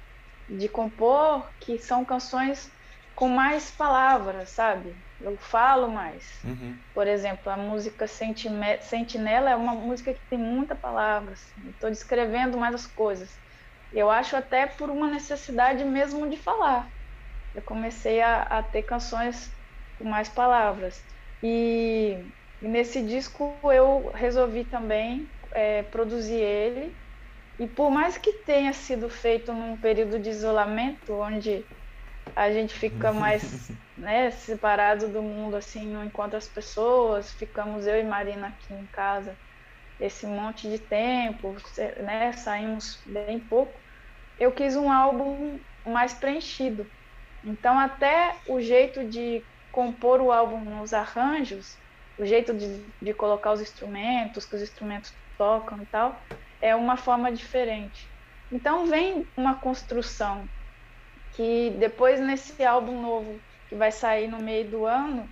de 0.49 0.69
compor, 0.69 1.55
que 1.61 1.79
são 1.79 2.05
canções 2.05 2.71
com 3.15 3.29
mais 3.29 3.71
palavras, 3.71 4.51
sabe? 4.51 5.04
Eu 5.21 5.37
falo 5.39 5.89
mais. 5.89 6.41
Uhum. 6.45 6.79
Por 6.93 7.07
exemplo, 7.07 7.51
a 7.51 7.57
música 7.57 8.07
Sentinela 8.07 9.51
é 9.51 9.57
uma 9.57 9.75
música 9.75 10.15
que 10.15 10.23
tem 10.29 10.39
muita 10.39 10.77
palavras. 10.77 11.53
Assim, 11.57 11.71
Estou 11.71 11.91
descrevendo 11.91 12.59
mais 12.59 12.75
as 12.75 12.87
coisas. 12.87 13.41
Eu 13.93 14.11
acho 14.11 14.37
até 14.37 14.67
por 14.67 14.91
uma 14.91 15.09
necessidade 15.11 15.85
mesmo 15.85 16.29
de 16.29 16.37
falar. 16.37 16.91
Eu 17.55 17.63
comecei 17.63 18.21
a, 18.21 18.43
a 18.43 18.63
ter 18.63 18.83
canções 18.83 19.57
com 19.97 20.05
mais 20.05 20.29
palavras. 20.29 21.05
E 21.43 22.33
E 22.61 22.69
nesse 22.69 23.03
disco 23.03 23.61
eu 23.73 24.11
resolvi 24.13 24.65
também 24.65 25.33
é, 25.53 25.83
produzir 25.85 26.41
ele. 26.41 26.99
E 27.59 27.67
por 27.69 27.91
mais 27.91 28.19
que 28.19 28.45
tenha 28.45 28.73
sido 28.73 29.09
feito 29.09 29.53
num 29.53 29.79
período 29.79 30.19
de 30.19 30.31
isolamento, 30.31 31.15
onde 31.15 31.69
a 32.37 32.51
gente 32.51 32.75
fica 32.75 33.13
mais 33.13 33.69
né, 33.97 34.31
separado 34.31 35.13
do 35.13 35.23
mundo, 35.23 35.57
assim, 35.57 35.89
não 35.89 36.05
encontra 36.05 36.39
as 36.39 36.49
pessoas, 36.49 37.33
ficamos 37.33 37.87
eu 37.87 37.97
e 37.99 38.05
Marina 38.05 38.49
aqui 38.49 38.73
em 38.73 38.87
casa 38.87 39.39
esse 39.99 40.27
monte 40.27 40.69
de 40.69 40.79
tempo, 40.79 41.57
né, 42.03 42.33
saímos 42.33 43.03
bem 43.07 43.41
pouco, 43.47 43.81
eu 44.37 44.53
quis 44.53 44.77
um 44.77 44.91
álbum 44.91 45.61
mais 45.87 46.15
preenchido. 46.15 46.91
Então 47.45 47.79
até 47.79 48.37
o 48.49 48.61
jeito 48.61 49.09
de 49.09 49.47
compor 49.71 50.21
o 50.21 50.33
álbum 50.33 50.65
nos 50.65 50.93
arranjos, 50.93 51.79
o 52.17 52.25
jeito 52.25 52.55
de, 52.55 52.93
de 53.01 53.15
colocar 53.15 53.53
os 53.53 53.61
instrumentos, 53.61 54.45
que 54.45 54.57
os 54.57 54.63
instrumentos 54.63 55.13
tocam 55.37 55.83
e 55.83 55.87
tal, 55.87 56.25
é 56.61 56.75
uma 56.75 56.97
forma 56.97 57.31
diferente. 57.33 58.13
Então 58.51 58.87
vem 58.87 59.31
uma 59.37 59.61
construção 59.61 60.49
que 61.35 61.71
depois 61.79 62.21
nesse 62.21 62.63
álbum 62.65 63.01
novo 63.01 63.43
que 63.69 63.75
vai 63.77 63.91
sair 63.91 64.29
no 64.29 64.39
meio 64.39 64.71
do 64.71 64.87
ano, 64.87 65.29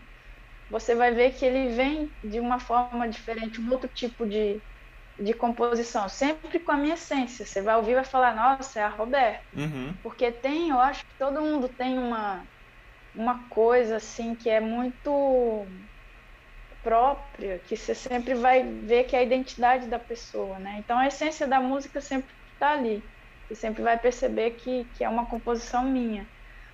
você 0.69 0.95
vai 0.95 1.13
ver 1.13 1.33
que 1.35 1.45
ele 1.45 1.75
vem 1.75 2.13
de 2.23 2.41
uma 2.41 2.59
forma 2.59 3.09
diferente, 3.09 3.61
um 3.61 3.71
outro 3.71 3.89
tipo 3.89 4.27
de, 4.27 4.63
de 5.19 5.33
composição, 5.33 6.09
sempre 6.09 6.59
com 6.61 6.73
a 6.73 6.77
minha 6.77 6.95
essência. 6.95 7.47
Você 7.47 7.63
vai 7.63 7.77
ouvir 7.77 7.93
e 7.93 7.97
vai 7.97 8.05
falar, 8.05 8.35
nossa, 8.35 8.81
é 8.81 8.83
a 8.83 8.89
Roberta. 8.89 9.45
Uhum. 9.55 9.95
Porque 10.03 10.33
tem, 10.33 10.71
eu 10.71 10.79
acho 10.79 11.07
que 11.07 11.17
todo 11.17 11.41
mundo 11.41 11.69
tem 11.69 11.99
uma, 11.99 12.49
uma 13.15 13.49
coisa 13.49 13.97
assim 13.97 14.35
que 14.35 14.49
é 14.51 14.61
muito 14.61 15.69
própria, 16.83 17.61
que 17.61 17.77
você 17.77 17.95
sempre 17.95 18.35
vai 18.35 18.63
ver 18.63 19.05
que 19.05 19.15
é 19.15 19.21
a 19.21 19.23
identidade 19.23 19.89
da 19.89 19.99
pessoa, 19.99 20.59
né? 20.59 20.79
Então 20.81 20.99
a 20.99 21.07
essência 21.07 21.47
da 21.47 21.61
música 21.61 22.01
sempre 22.01 22.35
está 22.55 22.73
ali. 22.73 23.05
Você 23.55 23.61
sempre 23.61 23.83
vai 23.83 23.99
perceber 23.99 24.53
que, 24.53 24.87
que 24.87 25.05
é 25.05 25.09
uma 25.09 25.29
composição 25.29 25.85
minha. 25.85 26.29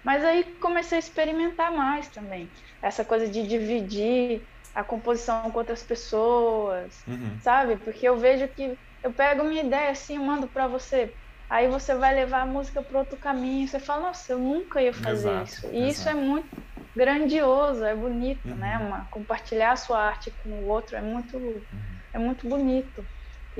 Mas 0.04 0.24
aí 0.24 0.58
comecei 0.60 0.96
a 0.96 1.00
experimentar 1.00 1.72
mais 1.72 2.08
também. 2.10 2.52
Essa 2.82 3.04
coisa 3.04 3.28
de 3.28 3.46
dividir 3.46 4.48
a 4.74 4.84
composição 4.84 5.50
com 5.50 5.58
outras 5.58 5.82
pessoas, 5.82 7.04
Uhum. 7.06 7.40
sabe? 7.40 7.78
Porque 7.78 8.08
eu 8.08 8.16
vejo 8.16 8.48
que 8.54 8.78
eu 9.02 9.12
pego 9.12 9.44
minha 9.44 9.62
ideia 9.64 9.90
assim, 9.90 10.16
eu 10.16 10.22
mando 10.24 10.50
para 10.50 10.68
você. 10.68 11.14
Aí 11.48 11.68
você 11.68 11.94
vai 11.96 12.14
levar 12.14 12.42
a 12.42 12.46
música 12.46 12.82
para 12.82 12.98
outro 12.98 13.18
caminho. 13.18 13.66
Você 13.68 13.78
fala, 13.80 14.02
nossa, 14.08 14.32
eu 14.32 14.38
nunca 14.38 14.82
ia 14.82 14.92
fazer 14.92 15.32
Exato, 15.32 15.42
isso. 15.42 15.66
E 15.72 15.88
isso 15.90 16.08
é 16.08 16.14
exato. 16.14 16.14
muito 16.14 16.50
grandioso, 16.94 17.84
é 17.84 17.94
bonito, 17.94 18.44
Uhum. 18.44 18.58
né? 18.58 18.78
Uma, 18.78 19.08
compartilhar 19.10 19.72
a 19.72 19.76
sua 19.76 20.00
arte 20.00 20.30
com 20.36 20.50
o 20.50 20.64
outro 20.66 20.96
é 20.96 21.02
muito, 21.02 21.66
é 22.12 22.18
muito 22.18 22.48
bonito. 22.48 23.08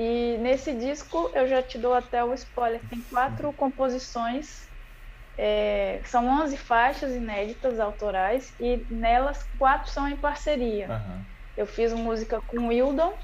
E 0.01 0.37
nesse 0.37 0.73
disco 0.73 1.29
eu 1.35 1.45
já 1.45 1.61
te 1.61 1.77
dou 1.77 1.93
até 1.93 2.23
o 2.23 2.33
spoiler. 2.33 2.81
Tem 2.87 3.01
quatro 3.01 3.51
composições, 3.51 4.69
é, 5.37 6.01
são 6.05 6.25
11 6.41 6.55
faixas 6.55 7.13
inéditas 7.13 7.81
autorais 7.81 8.55
e 8.57 8.87
nelas 8.89 9.43
quatro 9.57 9.91
são 9.91 10.07
em 10.07 10.15
parceria. 10.15 10.87
Aham. 10.89 11.25
Eu 11.57 11.67
fiz 11.67 11.91
música 11.91 12.39
com 12.39 12.67
Wildon, 12.67 13.17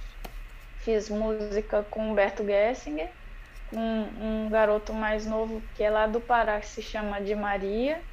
fiz 0.75 1.09
música 1.09 1.81
com 1.81 2.11
Humberto 2.11 2.45
Gessinger, 2.45 3.09
com 3.67 3.79
um 3.79 4.49
garoto 4.49 4.93
mais 4.93 5.25
novo 5.25 5.65
que 5.73 5.81
é 5.81 5.89
lá 5.89 6.07
do 6.07 6.19
Pará, 6.19 6.59
que 6.59 6.67
se 6.67 6.81
chama 6.81 7.21
de 7.21 7.33
Maria, 7.35 8.03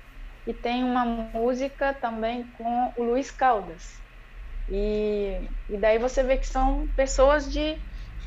e 0.46 0.54
tem 0.54 0.84
uma 0.84 1.04
música 1.04 1.92
também 1.92 2.48
com 2.52 2.92
o 2.96 3.02
Luiz 3.02 3.32
Caldas. 3.32 4.02
E, 4.68 5.50
e 5.68 5.76
daí 5.76 5.98
você 5.98 6.22
vê 6.22 6.36
que 6.36 6.46
são 6.46 6.86
pessoas 6.94 7.50
de 7.50 7.76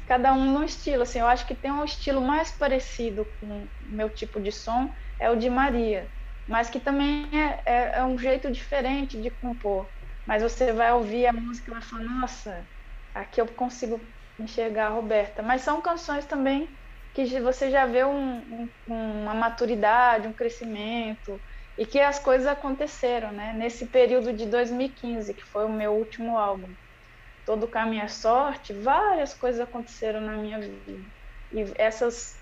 cada 0.06 0.34
um 0.34 0.54
no 0.54 0.64
estilo. 0.64 1.04
Assim, 1.04 1.20
eu 1.20 1.28
acho 1.28 1.46
que 1.48 1.56
tem 1.56 1.72
um 1.72 1.84
estilo 1.84 2.22
mais 2.22 2.52
parecido 2.52 3.26
com 3.40 3.66
o 3.66 3.72
meu 3.82 4.10
tipo 4.10 4.40
de 4.40 4.52
som, 4.52 4.92
é 5.20 5.30
o 5.30 5.36
de 5.36 5.50
Maria, 5.50 6.12
mas 6.48 6.70
que 6.70 6.80
também 6.80 7.30
é, 7.34 7.62
é, 7.66 8.00
é 8.00 8.04
um 8.06 8.18
jeito 8.18 8.52
diferente 8.52 9.20
de 9.22 9.32
compor. 9.32 9.92
Mas 10.26 10.42
você 10.44 10.72
vai 10.74 10.92
ouvir 10.94 11.28
a 11.28 11.34
música 11.34 11.70
e 11.72 11.74
vai 11.74 11.82
falar, 11.82 12.04
nossa, 12.04 12.70
aqui 13.14 13.40
eu 13.42 13.48
consigo 13.48 14.14
enxergar 14.40 14.88
a 14.88 14.90
Roberta. 14.90 15.42
Mas 15.44 15.62
são 15.62 15.82
canções 15.82 16.26
também 16.26 16.78
que 17.14 17.40
você 17.40 17.72
já 17.72 17.86
vê 17.86 18.04
um, 18.04 18.40
um, 18.42 18.74
uma 18.88 19.34
maturidade, 19.34 20.28
um 20.28 20.34
crescimento, 20.34 21.42
e 21.78 21.86
que 21.86 22.00
as 22.00 22.20
coisas 22.20 22.46
aconteceram, 22.48 23.32
né? 23.32 23.54
Nesse 23.54 23.90
período 23.90 24.34
de 24.34 24.46
2015, 24.46 25.34
que 25.34 25.44
foi 25.44 25.66
o 25.66 25.72
meu 25.72 25.94
último 25.94 26.38
álbum. 26.38 26.76
Todo 27.46 27.68
Caminho 27.68 28.04
é 28.04 28.08
Sorte, 28.08 28.74
várias 28.74 29.34
coisas 29.34 29.62
aconteceram 29.62 30.22
na 30.22 30.34
minha 30.34 30.60
vida. 30.60 31.00
E 31.52 31.72
essas 31.76 32.36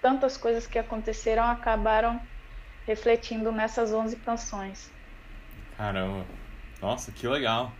tantas 0.00 0.36
coisas 0.36 0.66
que 0.66 0.78
aconteceram 0.78 1.44
acabaram 1.44 2.20
refletindo 2.86 3.52
nessas 3.52 3.92
11 3.92 4.16
canções. 4.16 4.90
Caramba. 5.76 6.24
Nossa, 6.80 7.12
que 7.12 7.26
legal. 7.26 7.72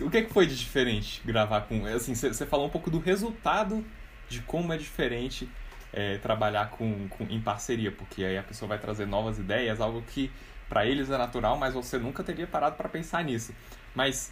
O 0.00 0.08
que, 0.08 0.22
que 0.22 0.32
foi 0.32 0.46
de 0.46 0.56
diferente 0.56 1.20
gravar 1.24 1.62
com. 1.62 1.84
Assim, 1.86 2.14
você 2.14 2.46
falou 2.46 2.66
um 2.66 2.70
pouco 2.70 2.90
do 2.90 2.98
resultado 2.98 3.84
de 4.28 4.40
como 4.42 4.72
é 4.72 4.76
diferente 4.76 5.48
é, 5.92 6.18
trabalhar 6.18 6.70
com, 6.70 7.08
com, 7.08 7.24
em 7.24 7.40
parceria, 7.40 7.90
porque 7.90 8.24
aí 8.24 8.38
a 8.38 8.42
pessoa 8.42 8.68
vai 8.68 8.78
trazer 8.78 9.06
novas 9.06 9.38
ideias, 9.38 9.80
algo 9.80 10.02
que 10.02 10.30
para 10.68 10.86
eles 10.86 11.10
é 11.10 11.16
natural, 11.16 11.56
mas 11.56 11.74
você 11.74 11.98
nunca 11.98 12.22
teria 12.22 12.46
parado 12.46 12.76
para 12.76 12.88
pensar 12.88 13.24
nisso. 13.24 13.54
Mas 13.94 14.30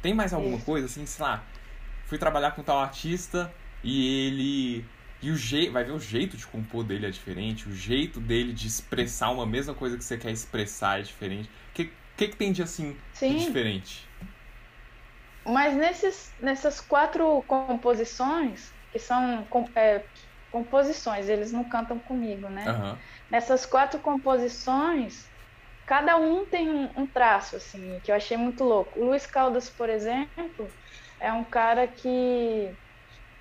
tem 0.00 0.14
mais 0.14 0.32
alguma 0.32 0.58
Isso. 0.58 0.64
coisa, 0.64 0.86
assim, 0.86 1.06
sei 1.06 1.24
lá, 1.24 1.50
fui 2.04 2.18
trabalhar 2.18 2.52
com 2.52 2.62
tal 2.64 2.78
artista 2.80 3.56
e 3.82 4.26
ele. 4.28 4.92
E 5.20 5.30
o 5.30 5.36
jeito. 5.36 5.72
Vai 5.72 5.84
ver 5.84 5.92
o 5.92 5.98
jeito 6.00 6.36
de 6.36 6.46
compor 6.46 6.84
dele 6.84 7.06
é 7.06 7.10
diferente, 7.10 7.68
o 7.68 7.72
jeito 7.72 8.20
dele 8.20 8.52
de 8.52 8.66
expressar 8.68 9.30
uma 9.30 9.46
mesma 9.46 9.74
coisa 9.74 9.96
que 9.98 10.04
você 10.04 10.18
quer 10.18 10.30
expressar 10.32 11.00
é 11.00 11.02
diferente. 11.02 11.48
O 11.50 11.72
que, 11.72 11.84
que, 12.16 12.28
que 12.28 12.36
tem 12.36 12.52
de 12.52 12.62
assim 12.62 12.98
Sim. 13.12 13.24
de 13.24 13.36
diferente? 13.36 14.12
Mas 15.46 15.76
nesses, 15.76 16.34
nessas 16.40 16.80
quatro 16.80 17.42
composições, 17.44 18.72
que 18.90 18.98
são 18.98 19.48
é, 19.76 20.08
composições, 20.50 21.28
eles 21.28 21.52
não 21.52 21.68
cantam 21.68 22.00
comigo, 22.00 22.48
né? 22.48 22.72
Aham. 22.72 23.06
Nessas 23.30 23.64
quatro 23.66 24.00
composições, 24.00 25.32
cada 25.86 26.16
um 26.18 26.48
tem 26.48 26.70
um, 26.70 26.92
um 27.02 27.06
traço, 27.10 27.56
assim, 27.56 28.00
que 28.02 28.10
eu 28.12 28.16
achei 28.16 28.36
muito 28.36 28.64
louco. 28.64 29.00
O 29.00 29.04
Luiz 29.04 29.26
Caldas, 29.26 29.70
por 29.70 29.88
exemplo, 29.90 30.68
é 31.20 31.32
um 31.32 31.44
cara 31.44 31.88
que 31.88 32.76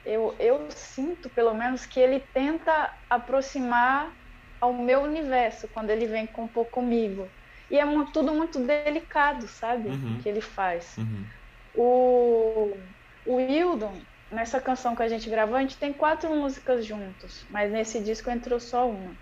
eu, 0.03 0.37
eu 0.39 0.69
sinto, 0.71 1.29
pelo 1.29 1.53
menos, 1.53 1.85
que 1.85 1.99
ele 1.99 2.19
tenta 2.33 2.93
aproximar 3.09 4.13
ao 4.61 4.73
meu 4.73 5.01
universo 5.03 5.69
quando 5.69 5.89
ele 5.89 6.07
vem 6.07 6.27
compor 6.27 6.69
comigo. 6.69 7.33
E 7.69 7.77
é 7.79 7.85
mu- 7.85 8.11
tudo 8.11 8.33
muito 8.33 8.59
delicado, 8.65 9.47
sabe? 9.47 9.89
Uhum. 9.89 10.19
Que 10.19 10.29
ele 10.29 10.41
faz. 10.41 10.99
Uhum. 10.99 11.25
O, 11.73 12.89
o 13.25 13.35
Wildon, 13.35 14.05
nessa 14.31 14.61
canção 14.61 14.95
que 14.95 15.03
a 15.03 15.07
gente 15.09 15.29
gravou, 15.29 15.55
a 15.55 15.61
gente 15.61 15.79
tem 15.79 15.93
quatro 15.93 16.33
músicas 16.35 16.85
juntos, 16.85 17.45
mas 17.49 17.71
nesse 17.71 18.03
disco 18.03 18.29
entrou 18.29 18.59
só 18.59 18.89
uma. 18.89 19.17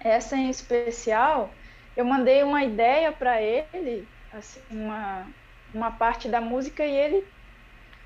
Essa 0.00 0.36
em 0.36 0.50
especial, 0.50 1.56
eu 1.96 2.04
mandei 2.04 2.42
uma 2.42 2.64
ideia 2.64 3.12
para 3.12 3.40
ele, 3.40 4.08
assim, 4.30 4.64
uma, 4.70 5.32
uma 5.72 5.90
parte 5.92 6.28
da 6.28 6.40
música, 6.40 6.84
e 6.84 6.94
ele 6.94 7.24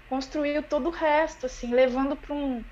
construiu 0.06 0.62
todo 0.62 0.88
o 0.88 0.92
resto, 0.92 1.46
assim, 1.46 1.72
levando 1.72 2.16
para 2.16 2.34
um, 2.34 2.64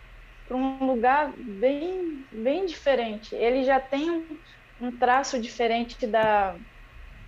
um 0.50 0.86
lugar 0.86 1.34
bem, 1.36 2.26
bem 2.32 2.66
diferente. 2.66 3.34
Ele 3.34 3.64
já 3.64 3.80
tem 3.80 4.10
um, 4.10 4.38
um 4.80 4.96
traço 4.96 5.40
diferente 5.40 6.06
da, 6.06 6.58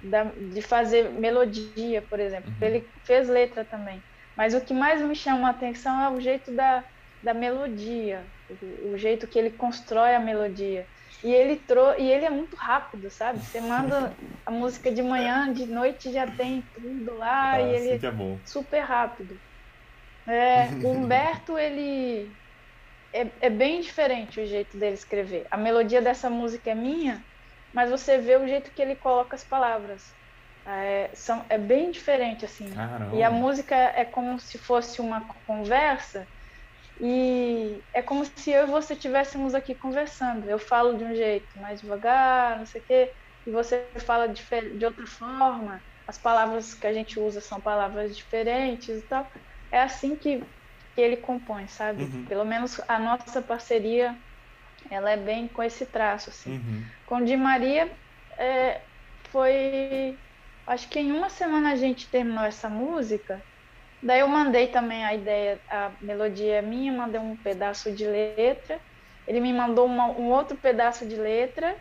da, 0.01 0.25
de 0.25 0.63
fazer 0.63 1.11
melodia, 1.13 2.03
por 2.03 2.21
exemplo. 2.21 2.51
Uhum. 2.51 2.67
Ele 2.67 2.91
fez 3.05 3.29
letra 3.29 3.65
também. 3.65 4.05
Mas 4.37 4.55
o 4.55 4.65
que 4.65 4.75
mais 4.75 5.01
me 5.03 5.15
chama 5.15 5.49
a 5.49 5.51
atenção 5.51 6.01
é 6.01 6.11
o 6.11 6.21
jeito 6.21 6.55
da, 6.55 6.85
da 7.23 7.35
melodia, 7.35 8.27
o, 8.49 8.91
o 8.91 8.97
jeito 8.97 9.27
que 9.27 9.39
ele 9.39 9.51
constrói 9.51 10.15
a 10.15 10.21
melodia. 10.21 10.87
E 11.23 11.33
ele, 11.33 11.57
trou 11.67 11.95
e 11.99 12.11
ele 12.11 12.25
é 12.27 12.31
muito 12.31 12.57
rápido, 12.57 13.11
sabe? 13.11 13.45
Você 13.45 13.61
manda 13.61 14.17
a 14.45 14.51
música 14.51 14.93
de 14.93 15.03
manhã, 15.03 15.53
de 15.53 15.67
noite 15.67 16.13
já 16.13 16.27
tem 16.27 16.71
tudo 16.75 17.15
lá, 17.17 17.61
Ah, 17.61 17.63
e 17.63 17.75
ele 17.75 17.91
assim 17.95 18.07
é 18.07 18.11
bom. 18.13 18.45
super 18.45 18.81
rápido. 18.81 19.41
É, 20.29 20.79
o 20.83 20.93
Humberto, 20.97 21.59
ele 21.59 22.37
é, 23.13 23.47
é 23.49 23.51
bem 23.51 23.81
diferente 23.81 24.41
o 24.41 24.47
jeito 24.47 24.79
dele 24.79 24.95
escrever. 24.95 25.47
A 25.51 25.57
melodia 25.57 26.03
dessa 26.03 26.31
música 26.31 26.71
é 26.71 26.75
minha, 26.75 27.25
mas 27.73 27.91
você 27.91 28.19
vê 28.19 28.37
o 28.37 28.47
jeito 28.49 28.73
que 28.75 28.83
ele 28.83 28.97
coloca 28.97 29.37
as 29.37 29.45
palavras. 29.45 30.15
É, 30.67 31.15
são, 31.15 31.47
é 31.51 31.59
bem 31.59 31.91
diferente, 31.91 32.45
assim. 32.45 32.67
Caramba. 32.75 33.07
E 33.11 33.23
a 33.23 33.31
música 33.31 33.75
é 33.77 34.05
como 34.05 34.39
se 34.39 34.59
fosse 34.59 35.01
uma 35.01 35.27
conversa 35.47 36.29
e 37.01 37.85
é 37.95 38.03
como 38.03 38.25
se 38.25 38.51
eu 38.51 38.65
e 38.65 38.71
você 38.71 38.95
estivéssemos 38.95 39.55
aqui 39.55 39.75
conversando. 39.75 40.49
Eu 40.49 40.59
falo 40.59 40.97
de 40.97 41.05
um 41.05 41.15
jeito 41.15 41.59
mais 41.61 41.81
devagar, 41.81 42.59
não 42.59 42.67
sei 42.67 42.81
o 42.81 42.85
quê, 42.85 43.13
e 43.47 43.51
você 43.51 43.91
fala 43.99 44.29
de, 44.29 44.43
de 44.79 44.85
outra 44.87 45.07
forma. 45.07 45.83
as 46.07 46.19
palavras 46.19 46.75
que 46.75 46.87
a 46.87 46.93
gente 46.93 47.19
usa 47.21 47.41
são 47.41 47.61
palavras 47.61 48.17
diferentes 48.17 48.89
e 49.03 49.07
tal. 49.09 49.31
É 49.71 49.83
assim 49.83 50.17
que, 50.17 50.41
que 50.95 51.01
ele 51.01 51.17
compõe, 51.19 51.67
sabe? 51.69 52.05
Uhum. 52.05 52.25
Pelo 52.27 52.45
menos 52.45 52.81
a 52.89 52.99
nossa 52.99 53.43
parceria, 53.43 54.17
ela 54.91 55.11
é 55.11 55.17
bem 55.17 55.49
com 55.49 55.63
esse 55.63 55.87
traço, 55.87 56.31
assim. 56.31 56.59
Uhum. 56.59 56.85
Com 57.07 57.17
o 57.17 57.25
Di 57.25 57.37
Maria, 57.37 57.91
é, 58.39 58.83
foi... 59.29 60.19
Acho 60.67 60.89
que 60.89 60.99
em 60.99 61.13
uma 61.13 61.29
semana 61.29 61.73
a 61.73 61.77
gente 61.77 62.11
terminou 62.11 62.45
essa 62.45 62.69
música, 62.69 63.45
daí 64.03 64.21
eu 64.21 64.29
mandei 64.29 64.69
também 64.69 65.05
a 65.05 65.15
ideia, 65.15 65.59
a 65.69 65.91
melodia 66.01 66.57
é 66.57 66.63
minha, 66.63 66.93
mandei 66.93 67.21
um 67.21 67.37
pedaço 67.37 67.91
de 67.93 68.07
letra, 68.07 68.79
ele 69.27 69.41
me 69.41 69.53
mandou 69.53 69.87
uma, 69.87 70.07
um 70.07 70.31
outro 70.31 70.57
pedaço 70.57 71.07
de 71.07 71.17
letra, 71.17 71.77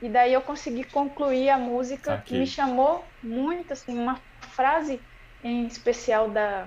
e 0.00 0.08
daí 0.08 0.32
eu 0.32 0.40
consegui 0.40 0.84
concluir 0.84 1.48
a 1.50 1.58
música, 1.58 2.14
Aqui. 2.14 2.26
que 2.26 2.38
me 2.38 2.46
chamou 2.46 3.04
muito, 3.22 3.72
assim, 3.72 3.98
uma 3.98 4.20
frase 4.40 5.00
em 5.42 5.66
especial 5.66 6.28
da, 6.28 6.66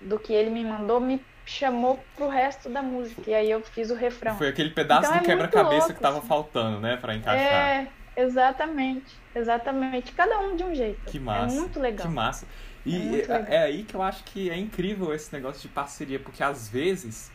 do 0.00 0.18
que 0.18 0.32
ele 0.32 0.50
me 0.50 0.64
mandou 0.64 1.00
me 1.00 1.20
chamou 1.46 2.02
pro 2.16 2.28
resto 2.28 2.68
da 2.68 2.82
música. 2.82 3.30
E 3.30 3.34
aí 3.34 3.50
eu 3.50 3.60
fiz 3.60 3.90
o 3.90 3.94
refrão. 3.94 4.36
Foi 4.36 4.48
aquele 4.48 4.70
pedaço 4.70 5.08
então, 5.08 5.18
do 5.18 5.22
é 5.22 5.26
quebra-cabeça 5.26 5.92
que 5.92 6.00
tava 6.00 6.18
assim. 6.18 6.26
faltando, 6.26 6.80
né, 6.80 6.96
para 6.96 7.14
encaixar. 7.14 7.44
É, 7.44 7.88
exatamente. 8.16 9.14
Exatamente. 9.34 10.12
Cada 10.12 10.38
um 10.40 10.56
de 10.56 10.64
um 10.64 10.74
jeito. 10.74 11.00
Que 11.06 11.18
massa. 11.18 11.54
É 11.54 11.58
muito 11.58 11.80
legal. 11.80 12.06
Que 12.06 12.12
massa. 12.12 12.46
E 12.84 13.22
é, 13.22 13.24
é, 13.28 13.54
é 13.56 13.58
aí 13.62 13.82
que 13.82 13.94
eu 13.94 14.02
acho 14.02 14.22
que 14.24 14.50
é 14.50 14.56
incrível 14.56 15.14
esse 15.14 15.32
negócio 15.32 15.62
de 15.62 15.68
parceria, 15.68 16.18
porque 16.18 16.42
às 16.42 16.68
vezes, 16.68 17.30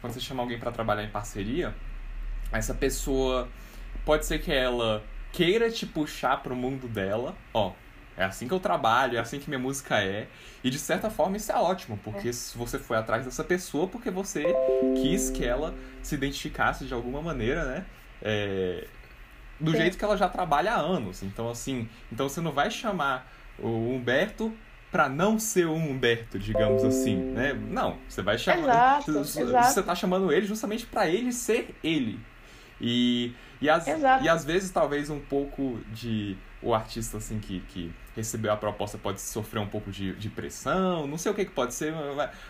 quando 0.00 0.12
você 0.12 0.20
chama 0.20 0.42
alguém 0.42 0.58
para 0.58 0.70
trabalhar 0.70 1.02
em 1.02 1.10
parceria, 1.10 1.74
essa 2.52 2.74
pessoa 2.74 3.48
pode 4.04 4.26
ser 4.26 4.40
que 4.40 4.52
ela 4.52 5.02
queira 5.32 5.70
te 5.70 5.86
puxar 5.86 6.42
pro 6.42 6.54
mundo 6.54 6.88
dela, 6.88 7.34
ó. 7.54 7.72
É 8.16 8.24
assim 8.24 8.46
que 8.46 8.52
eu 8.52 8.60
trabalho, 8.60 9.16
é 9.16 9.20
assim 9.20 9.38
que 9.38 9.48
minha 9.48 9.58
música 9.58 10.02
é. 10.02 10.28
E 10.62 10.68
de 10.68 10.78
certa 10.78 11.08
forma 11.08 11.38
isso 11.38 11.50
é 11.50 11.56
ótimo, 11.56 11.98
porque 12.04 12.28
é. 12.28 12.32
você 12.32 12.78
foi 12.78 12.98
atrás 12.98 13.24
dessa 13.24 13.42
pessoa 13.42 13.86
porque 13.86 14.10
você 14.10 14.44
quis 15.00 15.30
que 15.30 15.42
ela 15.42 15.74
se 16.02 16.16
identificasse 16.16 16.84
de 16.84 16.92
alguma 16.92 17.22
maneira, 17.22 17.64
né? 17.64 17.86
É, 18.20 18.86
do 19.58 19.70
Sim. 19.70 19.78
jeito 19.78 19.96
que 19.96 20.04
ela 20.04 20.18
já 20.18 20.28
trabalha 20.28 20.74
há 20.74 20.78
anos. 20.78 21.22
Então, 21.22 21.48
assim, 21.48 21.88
então 22.12 22.28
você 22.28 22.42
não 22.42 22.52
vai 22.52 22.70
chamar 22.70 23.30
o 23.58 23.68
Humberto 23.68 24.52
para 24.90 25.08
não 25.08 25.38
ser 25.38 25.66
o 25.66 25.74
Humberto, 25.74 26.38
digamos 26.38 26.84
assim, 26.84 27.16
né? 27.16 27.54
Não, 27.54 27.98
você 28.08 28.22
vai 28.22 28.36
chamar. 28.36 28.98
Exato, 28.98 29.12
você, 29.12 29.42
exato. 29.42 29.72
você 29.72 29.82
tá 29.82 29.94
chamando 29.94 30.32
ele 30.32 30.46
justamente 30.46 30.84
para 30.84 31.08
ele 31.08 31.32
ser 31.32 31.74
ele. 31.82 32.18
E, 32.80 33.32
e, 33.60 33.68
as, 33.68 33.86
e 33.86 34.28
às 34.28 34.44
vezes 34.44 34.70
talvez 34.70 35.10
um 35.10 35.20
pouco 35.20 35.78
de 35.92 36.36
o 36.62 36.74
artista 36.74 37.18
assim 37.18 37.38
que, 37.38 37.60
que 37.68 37.92
recebeu 38.14 38.52
a 38.52 38.56
proposta 38.56 38.98
pode 38.98 39.20
sofrer 39.20 39.60
um 39.60 39.66
pouco 39.66 39.90
de, 39.90 40.14
de 40.14 40.28
pressão, 40.28 41.06
não 41.06 41.16
sei 41.16 41.32
o 41.32 41.34
que, 41.34 41.44
que 41.44 41.50
pode 41.52 41.74
ser, 41.74 41.94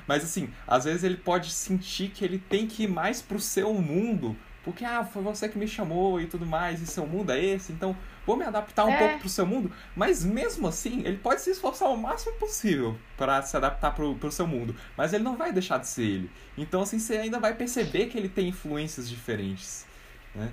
mas 0.06 0.24
assim, 0.24 0.50
às 0.66 0.84
vezes 0.84 1.04
ele 1.04 1.16
pode 1.16 1.50
sentir 1.50 2.08
que 2.08 2.24
ele 2.24 2.38
tem 2.38 2.66
que 2.66 2.84
ir 2.84 2.88
mais 2.88 3.22
pro 3.22 3.38
seu 3.38 3.72
mundo, 3.74 4.36
porque 4.64 4.84
ah, 4.84 5.04
foi 5.04 5.22
você 5.22 5.48
que 5.48 5.58
me 5.58 5.68
chamou 5.68 6.20
e 6.20 6.26
tudo 6.26 6.44
mais, 6.44 6.80
e 6.82 6.86
seu 6.86 7.06
mundo 7.06 7.30
é 7.30 7.40
esse, 7.40 7.72
então 7.72 7.96
vou 8.30 8.36
me 8.36 8.44
adaptar 8.44 8.84
um 8.84 8.90
é. 8.90 8.98
pouco 8.98 9.18
pro 9.20 9.28
seu 9.28 9.44
mundo, 9.44 9.72
mas 9.94 10.24
mesmo 10.24 10.68
assim, 10.68 11.00
ele 11.04 11.18
pode 11.18 11.40
se 11.40 11.50
esforçar 11.50 11.88
o 11.88 11.96
máximo 11.96 12.32
possível 12.36 12.96
para 13.16 13.42
se 13.42 13.56
adaptar 13.56 13.94
pro, 13.94 14.14
pro 14.16 14.30
seu 14.30 14.46
mundo, 14.46 14.74
mas 14.96 15.12
ele 15.12 15.24
não 15.24 15.36
vai 15.36 15.52
deixar 15.52 15.78
de 15.78 15.88
ser 15.88 16.02
ele. 16.02 16.30
Então 16.56 16.82
assim, 16.82 16.98
você 16.98 17.16
ainda 17.16 17.38
vai 17.38 17.54
perceber 17.54 18.06
que 18.06 18.16
ele 18.16 18.28
tem 18.28 18.48
influências 18.48 19.08
diferentes 19.08 19.86
né? 20.34 20.52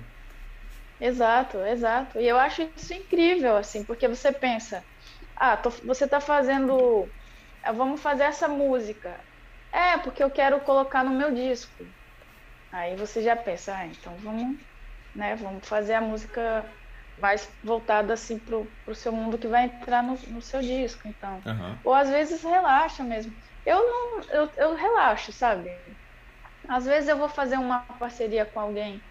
Exato, 1.00 1.58
exato. 1.58 2.18
E 2.18 2.26
eu 2.26 2.36
acho 2.38 2.62
isso 2.76 2.92
incrível, 2.92 3.56
assim, 3.56 3.84
porque 3.84 4.08
você 4.08 4.32
pensa, 4.32 4.84
ah, 5.36 5.56
tô, 5.56 5.70
você 5.70 6.04
está 6.04 6.20
fazendo, 6.20 7.08
ah, 7.62 7.72
vamos 7.72 8.00
fazer 8.00 8.24
essa 8.24 8.48
música. 8.48 9.20
É, 9.72 9.96
porque 9.98 10.22
eu 10.22 10.30
quero 10.30 10.60
colocar 10.60 11.04
no 11.04 11.10
meu 11.10 11.32
disco. 11.32 11.86
Aí 12.72 12.96
você 12.96 13.22
já 13.22 13.36
pensa, 13.36 13.74
ah, 13.76 13.86
então 13.86 14.16
vamos, 14.18 14.58
né, 15.14 15.36
vamos 15.36 15.66
fazer 15.68 15.94
a 15.94 16.00
música 16.00 16.64
mais 17.20 17.56
voltada 17.62 18.12
assim 18.12 18.38
pro, 18.38 18.72
pro 18.84 18.94
seu 18.94 19.12
mundo 19.12 19.38
que 19.38 19.48
vai 19.48 19.64
entrar 19.64 20.02
no, 20.02 20.14
no 20.32 20.40
seu 20.40 20.60
disco, 20.60 21.06
então. 21.06 21.42
Uhum. 21.46 21.80
Ou 21.84 21.94
às 21.94 22.08
vezes 22.08 22.42
relaxa 22.42 23.02
mesmo. 23.02 23.36
Eu 23.64 23.78
não, 23.78 24.20
eu, 24.30 24.50
eu 24.56 24.74
relaxo, 24.74 25.32
sabe? 25.32 25.68
Às 26.68 26.84
vezes 26.84 27.08
eu 27.08 27.16
vou 27.16 27.28
fazer 27.28 27.56
uma 27.56 27.80
parceria 27.80 28.44
com 28.44 28.60
alguém 28.60 29.02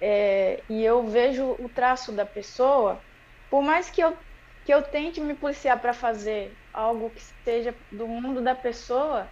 é, 0.00 0.64
e 0.68 0.84
eu 0.84 1.06
vejo 1.06 1.56
o 1.58 1.68
traço 1.68 2.12
da 2.12 2.24
pessoa, 2.24 3.04
por 3.50 3.62
mais 3.62 3.90
que 3.90 4.00
eu, 4.00 4.16
que 4.64 4.72
eu 4.72 4.82
tente 4.82 5.20
me 5.20 5.34
policiar 5.34 5.80
para 5.80 5.92
fazer 5.92 6.56
algo 6.72 7.10
que 7.10 7.22
seja 7.44 7.76
do 7.90 8.06
mundo 8.06 8.40
da 8.40 8.54
pessoa, 8.54 9.30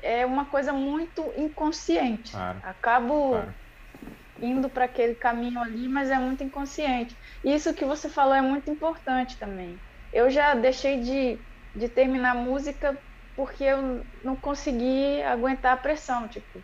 é 0.00 0.24
uma 0.24 0.46
coisa 0.46 0.72
muito 0.72 1.32
inconsciente. 1.36 2.32
Claro. 2.32 2.60
Acabo 2.62 3.30
claro. 3.30 3.54
Indo 4.40 4.68
para 4.68 4.84
aquele 4.84 5.14
caminho 5.14 5.60
ali, 5.60 5.88
mas 5.88 6.10
é 6.10 6.18
muito 6.18 6.42
inconsciente. 6.42 7.16
Isso 7.44 7.74
que 7.74 7.84
você 7.84 8.08
falou 8.08 8.34
é 8.34 8.40
muito 8.40 8.70
importante 8.70 9.36
também. 9.36 9.78
Eu 10.12 10.30
já 10.30 10.54
deixei 10.54 11.00
de, 11.00 11.38
de 11.74 11.88
terminar 11.88 12.34
música 12.34 12.96
porque 13.34 13.64
eu 13.64 14.04
não 14.24 14.34
consegui 14.34 15.22
aguentar 15.22 15.74
a 15.74 15.76
pressão, 15.76 16.26
tipo, 16.26 16.62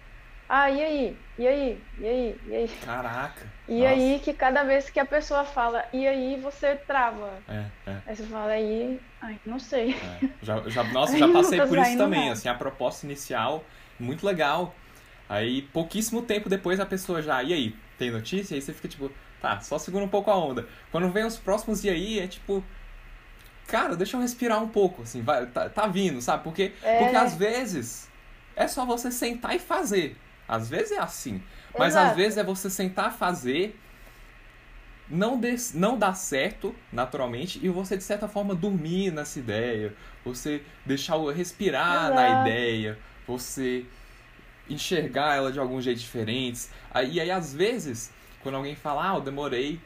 ah, 0.54 0.70
e 0.70 0.82
aí? 0.82 1.16
E 1.38 1.48
aí? 1.48 1.80
E 1.98 2.06
aí? 2.06 2.40
E 2.46 2.54
aí? 2.54 2.68
Caraca! 2.84 3.46
E 3.66 3.80
nossa. 3.80 3.88
aí 3.88 4.20
que 4.22 4.34
cada 4.34 4.62
vez 4.62 4.90
que 4.90 5.00
a 5.00 5.04
pessoa 5.04 5.44
fala, 5.44 5.82
e 5.94 6.06
aí 6.06 6.38
você 6.40 6.76
trava. 6.76 7.38
É, 7.48 7.64
é. 7.86 7.96
Aí 8.06 8.16
você 8.16 8.22
fala, 8.24 8.52
aí, 8.52 9.00
ai, 9.22 9.38
não 9.46 9.58
sei. 9.58 9.94
É. 9.94 10.28
Já, 10.42 10.60
já, 10.68 10.84
nossa, 10.92 11.16
já 11.16 11.26
passei 11.28 11.58
por 11.58 11.78
isso 11.78 11.96
também, 11.96 12.30
assim, 12.30 12.48
a 12.50 12.54
proposta 12.54 13.06
inicial, 13.06 13.64
muito 13.98 14.26
legal. 14.26 14.74
Aí, 15.28 15.62
pouquíssimo 15.62 16.22
tempo 16.22 16.48
depois, 16.48 16.80
a 16.80 16.86
pessoa 16.86 17.22
já, 17.22 17.42
e 17.42 17.52
aí, 17.52 17.76
tem 17.98 18.10
notícia? 18.10 18.54
Aí 18.54 18.60
você 18.60 18.72
fica 18.72 18.88
tipo, 18.88 19.10
tá, 19.40 19.60
só 19.60 19.78
segura 19.78 20.04
um 20.04 20.08
pouco 20.08 20.30
a 20.30 20.36
onda. 20.36 20.66
Quando 20.90 21.08
vem 21.10 21.24
os 21.24 21.38
próximos 21.38 21.84
e 21.84 21.90
aí, 21.90 22.18
é 22.18 22.26
tipo, 22.26 22.62
cara, 23.66 23.96
deixa 23.96 24.16
eu 24.16 24.20
respirar 24.20 24.62
um 24.62 24.68
pouco, 24.68 25.02
assim, 25.02 25.22
vai, 25.22 25.46
tá, 25.46 25.68
tá 25.68 25.86
vindo, 25.86 26.20
sabe? 26.20 26.44
Porque, 26.44 26.72
é. 26.82 26.98
porque 26.98 27.16
às 27.16 27.34
vezes 27.34 28.10
é 28.54 28.68
só 28.68 28.84
você 28.84 29.10
sentar 29.10 29.56
e 29.56 29.58
fazer. 29.58 30.16
Às 30.46 30.68
vezes 30.68 30.92
é 30.92 30.98
assim. 30.98 31.42
Mas 31.78 31.94
Exato. 31.94 32.10
às 32.10 32.16
vezes 32.16 32.38
é 32.38 32.44
você 32.44 32.68
sentar 32.68 33.12
fazer, 33.16 33.78
não, 35.08 35.38
dê, 35.38 35.54
não 35.74 35.98
dá 35.98 36.12
certo, 36.12 36.74
naturalmente, 36.92 37.58
e 37.62 37.68
você, 37.68 37.96
de 37.96 38.02
certa 38.02 38.28
forma, 38.28 38.54
dormir 38.54 39.10
nessa 39.10 39.38
ideia. 39.38 39.94
Você 40.24 40.62
deixar 40.84 41.16
respirar 41.32 42.06
Exato. 42.06 42.14
na 42.14 42.42
ideia. 42.42 42.98
Você 43.26 43.86
enxergar 44.72 45.36
ela 45.36 45.52
de 45.52 45.58
algum 45.58 45.80
jeito 45.80 45.98
diferente. 45.98 46.68
Aí, 46.90 47.20
aí, 47.20 47.30
às 47.30 47.52
vezes, 47.52 48.12
quando 48.42 48.56
alguém 48.56 48.74
fala, 48.74 49.12
ah, 49.12 49.16
eu 49.16 49.20
demorei 49.20 49.80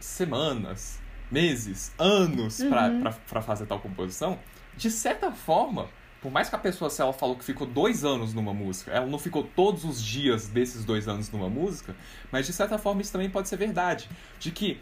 semanas, 0.00 1.00
meses, 1.30 1.92
anos 1.98 2.60
uhum. 2.60 2.70
para 3.28 3.42
fazer 3.42 3.66
tal 3.66 3.80
composição, 3.80 4.38
de 4.76 4.90
certa 4.90 5.30
forma, 5.30 5.88
por 6.20 6.30
mais 6.30 6.48
que 6.48 6.54
a 6.54 6.58
pessoa, 6.58 6.88
se 6.88 7.02
ela 7.02 7.12
falou 7.12 7.36
que 7.36 7.44
ficou 7.44 7.66
dois 7.66 8.04
anos 8.04 8.32
numa 8.32 8.54
música, 8.54 8.92
ela 8.92 9.06
não 9.06 9.18
ficou 9.18 9.42
todos 9.42 9.84
os 9.84 10.02
dias 10.02 10.48
desses 10.48 10.84
dois 10.84 11.08
anos 11.08 11.30
numa 11.30 11.48
música, 11.48 11.94
mas 12.30 12.46
de 12.46 12.52
certa 12.52 12.78
forma 12.78 13.02
isso 13.02 13.12
também 13.12 13.28
pode 13.28 13.48
ser 13.48 13.56
verdade. 13.56 14.08
De 14.38 14.50
que 14.50 14.80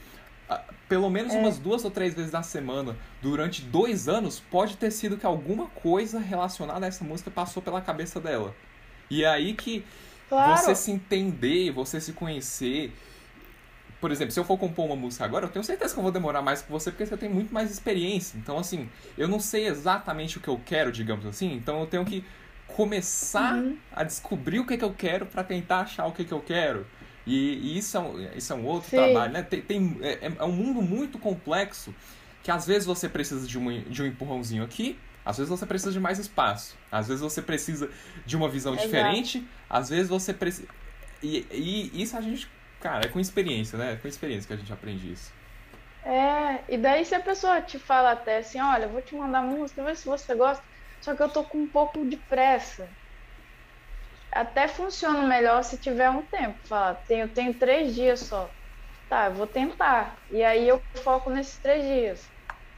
ah, 0.51 0.63
pelo 0.89 1.09
menos 1.09 1.33
é. 1.33 1.39
umas 1.39 1.59
duas 1.59 1.85
ou 1.85 1.91
três 1.91 2.13
vezes 2.13 2.33
na 2.33 2.43
semana, 2.43 2.97
durante 3.23 3.63
dois 3.63 4.09
anos, 4.09 4.41
pode 4.51 4.77
ter 4.77 4.91
sido 4.91 5.17
que 5.17 5.25
alguma 5.25 5.67
coisa 5.69 6.19
relacionada 6.19 6.85
a 6.85 6.89
essa 6.89 7.05
música 7.05 7.31
passou 7.31 7.63
pela 7.63 7.81
cabeça 7.81 8.21
dela. 8.21 8.55
E 9.11 9.25
é 9.25 9.29
aí 9.29 9.55
que 9.55 9.85
claro. 10.29 10.57
você 10.57 10.75
se 10.75 10.91
entender, 10.91 11.73
você 11.73 12.01
se 12.01 12.13
conhecer 12.13 12.93
por 14.01 14.11
exemplo, 14.11 14.33
se 14.33 14.41
eu 14.41 14.45
for 14.45 14.57
compor 14.57 14.87
uma 14.87 14.97
música 14.97 15.25
agora, 15.27 15.45
eu 15.45 15.51
tenho 15.51 15.63
certeza 15.63 15.93
que 15.93 16.01
eu 16.01 16.03
vou 16.03 16.11
demorar 16.11 16.41
mais 16.41 16.63
que 16.63 16.73
você, 16.73 16.91
porque 16.91 17.05
você 17.05 17.19
tem 17.19 17.29
muito 17.29 17.53
mais 17.53 17.71
experiência. 17.71 18.39
Então, 18.39 18.59
assim, 18.59 18.89
eu 19.17 19.29
não 19.29 19.39
sei 19.39 19.67
exatamente 19.67 20.39
o 20.39 20.41
que 20.41 20.49
eu 20.49 20.59
quero, 20.65 20.91
digamos 20.91 21.27
assim, 21.27 21.53
então 21.53 21.81
eu 21.81 21.87
tenho 21.87 22.05
que 22.05 22.25
começar 22.67 23.57
uhum. 23.57 23.77
a 23.93 24.03
descobrir 24.03 24.59
o 24.59 24.67
que, 24.67 24.79
que 24.79 24.85
eu 24.85 24.95
quero 24.95 25.27
para 25.27 25.45
tentar 25.45 25.81
achar 25.81 26.07
o 26.07 26.13
que, 26.13 26.25
que 26.25 26.33
eu 26.33 26.41
quero. 26.41 26.87
E, 27.27 27.75
e, 27.75 27.79
isso, 27.79 27.97
é 27.97 28.01
um, 28.01 28.29
isso 28.35 28.53
é 28.53 28.57
um 28.57 28.65
outro 28.65 28.89
Sim. 28.89 28.97
trabalho, 28.97 29.33
né? 29.35 29.43
Tem, 29.43 29.61
tem 29.61 29.99
é, 30.01 30.33
é, 30.39 30.45
um 30.45 30.53
mundo 30.53 30.81
muito 30.81 31.19
complexo 31.19 31.95
que 32.43 32.51
às 32.51 32.67
vezes 32.67 32.87
você 32.87 33.09
precisa 33.09 33.47
de 33.47 33.59
um, 33.59 33.83
de 33.83 34.03
um 34.03 34.07
empurrãozinho 34.07 34.65
aqui, 34.65 34.99
às 35.25 35.37
vezes 35.39 35.51
você 35.51 35.67
precisa 35.67 35.93
de 35.93 36.01
mais 36.01 36.19
espaço, 36.19 36.77
às 36.91 37.09
vezes 37.09 37.23
você 37.23 37.43
precisa 37.43 37.91
de 38.25 38.37
uma 38.37 38.49
visão 38.49 38.73
Exato. 38.73 38.89
diferente, 38.89 39.47
às 39.69 39.89
vezes 39.89 40.09
você 40.09 40.33
precisa. 40.33 40.69
E, 41.23 41.47
e 41.51 42.03
isso 42.03 42.17
a 42.17 42.21
gente 42.21 42.49
Cara, 42.81 43.05
é 43.05 43.09
com 43.09 43.21
experiência, 43.21 43.79
né? 43.79 43.93
É 43.93 43.97
com 43.97 44.09
experiência 44.09 44.47
que 44.47 44.55
a 44.55 44.57
gente 44.57 44.73
aprende 44.73 45.13
isso. 45.13 45.33
É, 46.03 46.65
e 46.75 46.79
daí 46.79 47.05
se 47.05 47.15
a 47.15 47.21
pessoa 47.21 47.61
te 47.61 47.79
fala 47.79 48.13
até 48.13 48.39
assim, 48.39 48.59
olha, 48.61 48.89
vou 48.89 49.03
te 49.03 49.15
mandar 49.15 49.43
música, 49.43 49.85
vê 49.85 49.95
se 49.95 50.07
você 50.07 50.35
gosta, 50.35 50.65
só 51.01 51.15
que 51.15 51.23
eu 51.23 51.29
tô 51.31 51.45
com 51.45 51.59
um 51.59 51.69
pouco 51.71 52.09
de 52.09 52.17
pressa. 52.17 52.97
Até 54.33 54.67
funciona 54.69 55.23
melhor 55.27 55.63
se 55.63 55.79
tiver 55.79 56.09
um 56.11 56.27
tempo. 56.27 56.59
Fala, 56.67 56.95
tenho, 56.95 57.29
tenho 57.29 57.59
três 57.59 57.95
dias 57.95 58.21
só. 58.21 58.57
Tá, 59.11 59.27
eu 59.29 59.35
vou 59.35 59.49
tentar. 59.49 60.23
E 60.31 60.43
aí 60.45 60.69
eu 60.69 60.85
foco 61.05 61.31
nesses 61.31 61.61
três 61.61 61.85
dias. 61.85 62.33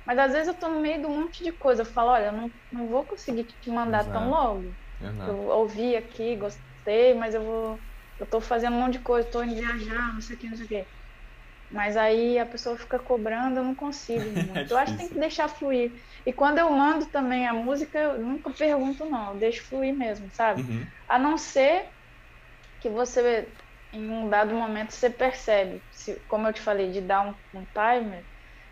Mas 0.07 0.19
às 0.19 0.33
vezes 0.33 0.49
eu 0.49 0.61
tô 0.61 0.69
no 0.71 0.81
meio 0.81 1.01
de 1.01 1.07
um 1.07 1.23
monte 1.25 1.45
de 1.45 1.53
coisa. 1.53 1.83
Eu 1.83 1.87
falo, 1.87 2.11
olha, 2.13 2.27
eu 2.29 2.33
não, 2.33 2.53
não 2.73 2.89
vou 2.89 3.07
conseguir 3.07 3.45
te 3.47 3.71
mandar 3.71 4.01
Exato. 4.01 4.13
tão 4.15 4.31
logo. 4.31 4.77
Exato. 5.01 5.31
Eu 5.31 5.39
ouvi 5.41 5.97
aqui, 5.97 6.37
gostei, 6.37 7.15
mas 7.15 7.35
eu 7.35 7.45
vou. 7.45 7.85
Eu 8.19 8.27
tô 8.27 8.41
fazendo 8.41 8.77
um 8.77 8.81
monte 8.81 8.95
de 8.95 9.01
coisa, 9.05 9.31
tô 9.31 9.45
indo 9.45 9.55
viajar, 9.57 10.15
não 10.15 10.23
sei 10.23 10.37
o 10.37 10.41
que, 10.41 10.49
não 10.51 10.57
sei 10.57 10.67
o 10.67 10.69
que. 10.69 10.89
Mas 11.71 11.97
aí 11.97 12.39
a 12.39 12.47
pessoa 12.47 12.79
fica 12.79 12.99
cobrando, 13.01 13.59
eu 13.61 13.65
não 13.65 13.75
consigo 13.75 14.31
muito. 14.47 14.73
eu 14.73 14.79
acho 14.79 14.93
que 14.95 14.99
tem 14.99 15.11
que 15.11 15.19
deixar 15.21 15.49
fluir. 15.49 15.93
E 16.27 16.33
quando 16.35 16.59
eu 16.59 16.71
mando 16.71 17.11
também 17.11 17.47
a 17.49 17.55
música, 17.55 17.99
eu 17.99 18.21
nunca 18.21 18.53
pergunto, 18.53 19.09
não, 19.11 19.35
eu 19.35 19.39
deixo 19.39 19.69
fluir 19.69 19.97
mesmo, 19.97 20.31
sabe? 20.33 20.63
Uhum. 20.63 20.87
A 21.09 21.19
não 21.19 21.39
ser 21.39 21.91
que 22.81 22.91
você, 22.91 23.53
em 23.93 24.11
um 24.11 24.29
dado 24.29 24.55
momento, 24.55 24.93
você 24.93 25.11
percebe, 25.11 25.85
se, 25.91 26.25
como 26.27 26.47
eu 26.49 26.53
te 26.53 26.61
falei, 26.61 26.91
de 26.91 27.01
dar 27.01 27.27
um, 27.55 27.61
um 27.61 27.67
timer 27.67 28.27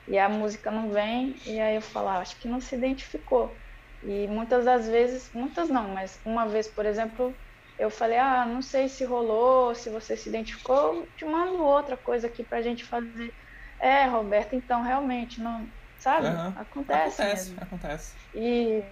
e 0.07 0.19
a 0.19 0.29
música 0.29 0.71
não 0.71 0.91
vem, 0.91 1.35
e 1.47 1.61
aí 1.61 1.77
eu 1.77 1.83
falo, 1.83 2.09
ah, 2.09 2.19
acho 2.21 2.39
que 2.41 2.49
não 2.49 2.61
se 2.61 2.75
identificou. 2.75 3.61
E 4.03 4.27
muitas 4.29 4.65
das 4.65 4.89
vezes, 4.89 5.31
muitas 5.35 5.69
não, 5.69 5.89
mas 5.95 6.21
uma 6.25 6.47
vez, 6.49 6.69
por 6.69 6.87
exemplo, 6.87 7.39
eu 7.79 7.91
falei, 7.91 8.19
ah, 8.19 8.47
não 8.47 8.63
sei 8.63 8.89
se 8.89 9.05
rolou, 9.05 9.75
se 9.75 9.91
você 9.91 10.17
se 10.17 10.29
identificou, 10.29 11.07
te 11.17 11.25
mando 11.25 11.63
outra 11.65 11.97
coisa 11.97 12.27
aqui 12.27 12.45
pra 12.45 12.63
gente 12.63 12.85
fazer. 12.85 13.33
É, 13.81 14.05
Roberto, 14.07 14.55
então 14.55 14.83
realmente 14.83 15.41
não, 15.43 15.71
sabe? 15.99 16.29
Uhum. 16.29 16.57
Acontece, 16.57 17.23
Acontece, 17.23 17.25
mesmo. 17.25 17.63
acontece. 17.63 18.15
E 18.35 18.83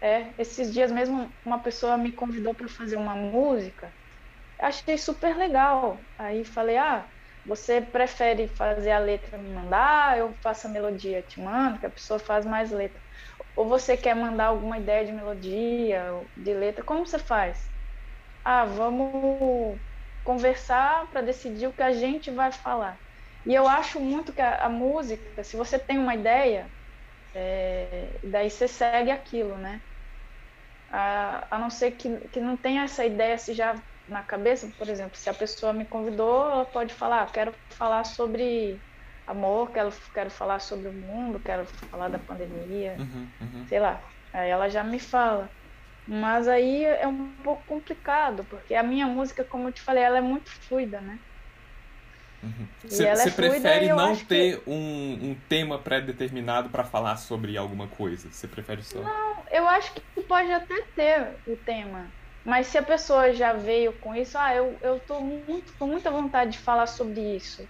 é, 0.00 0.34
esses 0.40 0.72
dias 0.72 0.92
mesmo 0.92 1.34
uma 1.44 1.62
pessoa 1.62 1.96
me 1.96 2.12
convidou 2.14 2.54
para 2.54 2.68
fazer 2.68 2.96
uma 2.96 3.14
música. 3.16 3.94
Achei 4.58 4.98
super 4.98 5.36
legal. 5.36 6.06
Aí 6.18 6.44
falei: 6.44 6.76
"Ah, 6.78 7.10
você 7.44 7.80
prefere 7.80 8.48
fazer 8.56 8.90
a 8.92 8.98
letra 8.98 9.38
me 9.38 9.50
mandar? 9.52 10.18
Eu 10.18 10.36
faço 10.42 10.66
a 10.66 10.70
melodia, 10.70 11.22
te 11.22 11.40
mando, 11.40 11.78
que 11.80 11.86
a 11.86 11.90
pessoa 11.90 12.18
faz 12.18 12.44
mais 12.46 12.70
letra. 12.70 13.02
Ou 13.54 13.68
você 13.68 13.96
quer 13.96 14.14
mandar 14.16 14.46
alguma 14.46 14.78
ideia 14.78 15.04
de 15.04 15.12
melodia, 15.12 16.12
de 16.36 16.54
letra? 16.54 16.84
Como 16.84 17.06
você 17.06 17.18
faz? 17.18 17.70
Ah, 18.44 18.64
vamos 18.64 19.80
conversar 20.22 21.10
para 21.10 21.20
decidir 21.22 21.66
o 21.68 21.74
que 21.74 21.82
a 21.82 21.92
gente 21.92 22.30
vai 22.30 22.52
falar. 22.52 23.00
E 23.46 23.54
eu 23.54 23.68
acho 23.68 24.00
muito 24.00 24.32
que 24.34 24.42
a, 24.42 24.66
a 24.66 24.68
música, 24.68 25.44
se 25.44 25.56
você 25.56 25.78
tem 25.78 25.98
uma 25.98 26.14
ideia, 26.14 26.72
é, 27.34 28.20
daí 28.24 28.50
você 28.50 28.68
segue 28.68 29.10
aquilo, 29.10 29.58
né? 29.58 29.82
A, 30.88 31.56
a 31.56 31.58
não 31.58 31.70
ser 31.70 31.92
que, 31.92 32.28
que 32.28 32.40
não 32.40 32.56
tenha 32.56 32.84
essa 32.84 33.04
ideia 33.04 33.36
se 33.38 33.54
já 33.54 33.74
na 34.08 34.22
cabeça, 34.22 34.70
por 34.78 34.88
exemplo, 34.88 35.16
se 35.18 35.28
a 35.28 35.34
pessoa 35.34 35.72
me 35.72 35.86
convidou, 35.86 36.50
ela 36.50 36.64
pode 36.64 36.94
falar, 36.94 37.22
ah, 37.22 37.26
quero 37.26 37.52
falar 37.72 38.04
sobre 38.04 38.80
amor, 39.26 39.72
quero, 39.72 39.90
quero 40.14 40.30
falar 40.30 40.60
sobre 40.60 40.88
o 40.88 40.92
mundo, 40.94 41.40
quero 41.40 41.66
falar 41.90 42.08
da 42.08 42.18
pandemia, 42.18 42.96
Uhum, 42.98 43.28
uhum. 43.40 43.66
sei 43.68 43.80
lá. 43.80 44.02
Aí 44.32 44.48
ela 44.50 44.68
já 44.68 44.84
me 44.84 44.98
fala. 45.00 45.50
Mas 46.06 46.46
aí 46.46 46.84
é 46.84 47.06
um 47.06 47.34
pouco 47.42 47.64
complicado, 47.66 48.44
porque 48.44 48.74
a 48.74 48.82
minha 48.82 49.06
música, 49.08 49.44
como 49.44 49.68
eu 49.68 49.72
te 49.72 49.82
falei, 49.82 50.04
ela 50.04 50.18
é 50.18 50.20
muito 50.20 50.50
fluida, 50.68 51.00
né? 51.00 51.18
Uhum. 52.42 52.68
E 52.84 52.88
Você 52.88 53.04
ela 53.04 53.22
é 53.22 53.30
prefere 53.30 53.88
não 53.88 53.98
acho 54.12 54.20
que- 54.22 54.28
ter 54.28 54.62
um, 54.66 55.30
um 55.30 55.40
tema 55.48 55.82
pré-determinado 55.82 56.70
para 56.70 56.84
falar 56.84 57.16
sobre 57.16 57.56
alguma 57.56 57.88
coisa? 57.88 58.30
Você 58.30 58.46
prefere 58.46 58.82
só. 58.82 59.02
Eu 59.50 59.66
acho 59.68 59.94
que 59.94 60.02
pode 60.28 60.52
até 60.52 60.74
ter 60.94 61.38
o 61.46 61.56
tema. 61.56 62.12
Mas 62.46 62.68
se 62.68 62.78
a 62.78 62.82
pessoa 62.84 63.32
já 63.34 63.52
veio 63.54 63.98
com 64.00 64.14
isso, 64.14 64.38
ah, 64.38 64.54
eu, 64.54 64.78
eu 64.82 65.00
tô 65.00 65.20
muito, 65.22 65.74
com 65.78 65.86
muita 65.88 66.10
vontade 66.10 66.52
de 66.52 66.58
falar 66.60 66.86
sobre 66.86 67.20
isso. 67.36 67.68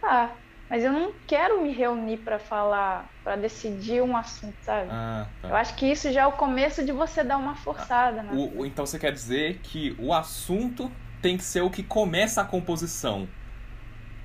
Tá, 0.00 0.38
mas 0.70 0.84
eu 0.84 0.92
não 0.92 1.20
quero 1.26 1.62
me 1.62 1.72
reunir 1.72 2.24
para 2.24 2.38
falar, 2.40 3.10
para 3.24 3.36
decidir 3.36 4.02
um 4.02 4.16
assunto, 4.16 4.58
sabe? 4.62 4.92
Ah, 4.92 5.26
Eu 5.48 5.54
tá. 5.54 5.56
acho 5.56 5.76
que 5.76 5.86
isso 5.90 6.12
já 6.12 6.22
é 6.22 6.26
o 6.26 6.36
começo 6.36 6.84
de 6.84 6.92
você 6.92 7.24
dar 7.24 7.38
uma 7.38 7.56
forçada, 7.56 8.22
né? 8.22 8.40
O- 8.40 8.60
o- 8.60 8.66
então 8.66 8.84
você 8.86 8.98
quer 8.98 9.12
dizer 9.12 9.60
que 9.62 9.94
o 9.98 10.12
assunto 10.12 10.90
tem 11.22 11.36
que 11.36 11.44
ser 11.44 11.62
o 11.62 11.70
que 11.70 11.82
começa 11.82 12.40
a 12.40 12.44
composição. 12.44 13.28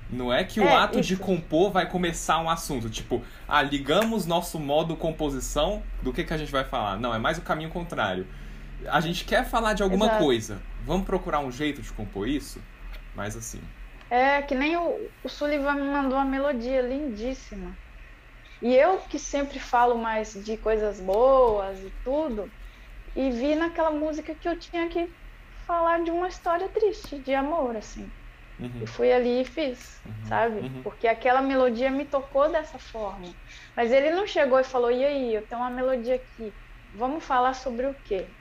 Não 0.08 0.32
é 0.32 0.44
que 0.44 0.60
o 0.60 0.72
É, 0.72 0.74
ato 0.74 1.00
de 1.00 1.16
isso. 1.16 1.16
compor 1.16 1.70
vai 1.72 1.88
começar 1.88 2.38
um 2.40 2.48
assunto. 2.50 2.90
Tipo, 2.90 3.24
ah, 3.48 3.62
ligamos 3.62 4.26
nosso 4.26 4.58
modo 4.60 4.96
composição 4.96 5.82
do 6.02 6.12
que, 6.12 6.24
que 6.24 6.32
a 6.34 6.36
gente 6.38 6.52
vai 6.52 6.64
falar. 6.64 6.98
Não, 6.98 7.14
é 7.14 7.18
mais 7.18 7.38
o 7.38 7.42
caminho 7.42 7.70
contrário. 7.70 8.28
A 8.90 9.00
gente 9.00 9.24
quer 9.24 9.44
falar 9.48 9.74
de 9.74 9.82
alguma 9.82 10.10
Exato. 10.10 10.16
coisa. 10.16 10.66
Vamos 10.78 11.06
procurar 11.06 11.40
um 11.40 11.50
jeito 11.52 11.82
de 11.82 11.92
compor 11.92 12.28
isso? 12.28 12.66
Mas 13.12 13.36
assim. 13.36 13.72
É, 14.10 14.42
que 14.42 14.54
nem 14.54 14.76
o, 14.76 15.12
o 15.22 15.28
Sullivan 15.28 15.74
me 15.74 15.82
mandou 15.90 16.18
uma 16.18 16.24
melodia 16.24 16.80
lindíssima. 16.82 17.78
E 18.62 18.74
eu 18.74 19.06
que 19.06 19.18
sempre 19.18 19.60
falo 19.60 19.98
mais 19.98 20.34
de 20.34 20.58
coisas 20.58 21.00
boas 21.00 21.80
e 21.84 21.90
tudo, 22.04 22.54
e 23.14 23.30
vi 23.32 23.56
naquela 23.56 23.90
música 23.92 24.34
que 24.36 24.48
eu 24.48 24.58
tinha 24.58 24.88
que 24.90 25.14
falar 25.66 26.02
de 26.04 26.10
uma 26.10 26.28
história 26.28 26.70
triste, 26.70 27.20
de 27.22 27.34
amor, 27.34 27.76
assim. 27.76 28.12
uhum, 28.60 28.70
E 28.80 28.86
fui 28.86 29.12
ali 29.12 29.42
e 29.42 29.44
fiz, 29.46 30.02
Uhum, 30.06 30.14
sabe? 30.22 30.66
uhum. 30.66 30.82
Porque 30.82 31.06
aquela 31.08 31.42
melodia 31.42 31.90
me 31.90 32.06
tocou 32.06 32.50
dessa 32.52 32.78
forma. 32.78 33.36
Mas 33.76 33.92
ele 33.92 34.10
não 34.12 34.26
chegou 34.26 34.60
e 34.60 34.64
falou: 34.64 34.90
e 34.92 35.04
aí, 35.04 35.34
eu 35.34 35.46
tenho 35.46 35.60
uma 35.62 35.70
melodia 35.70 36.16
aqui, 36.16 36.56
vamos 36.92 37.24
falar 37.24 37.54
sobre 37.54 37.86
o 37.88 37.94
quê? 38.02 38.36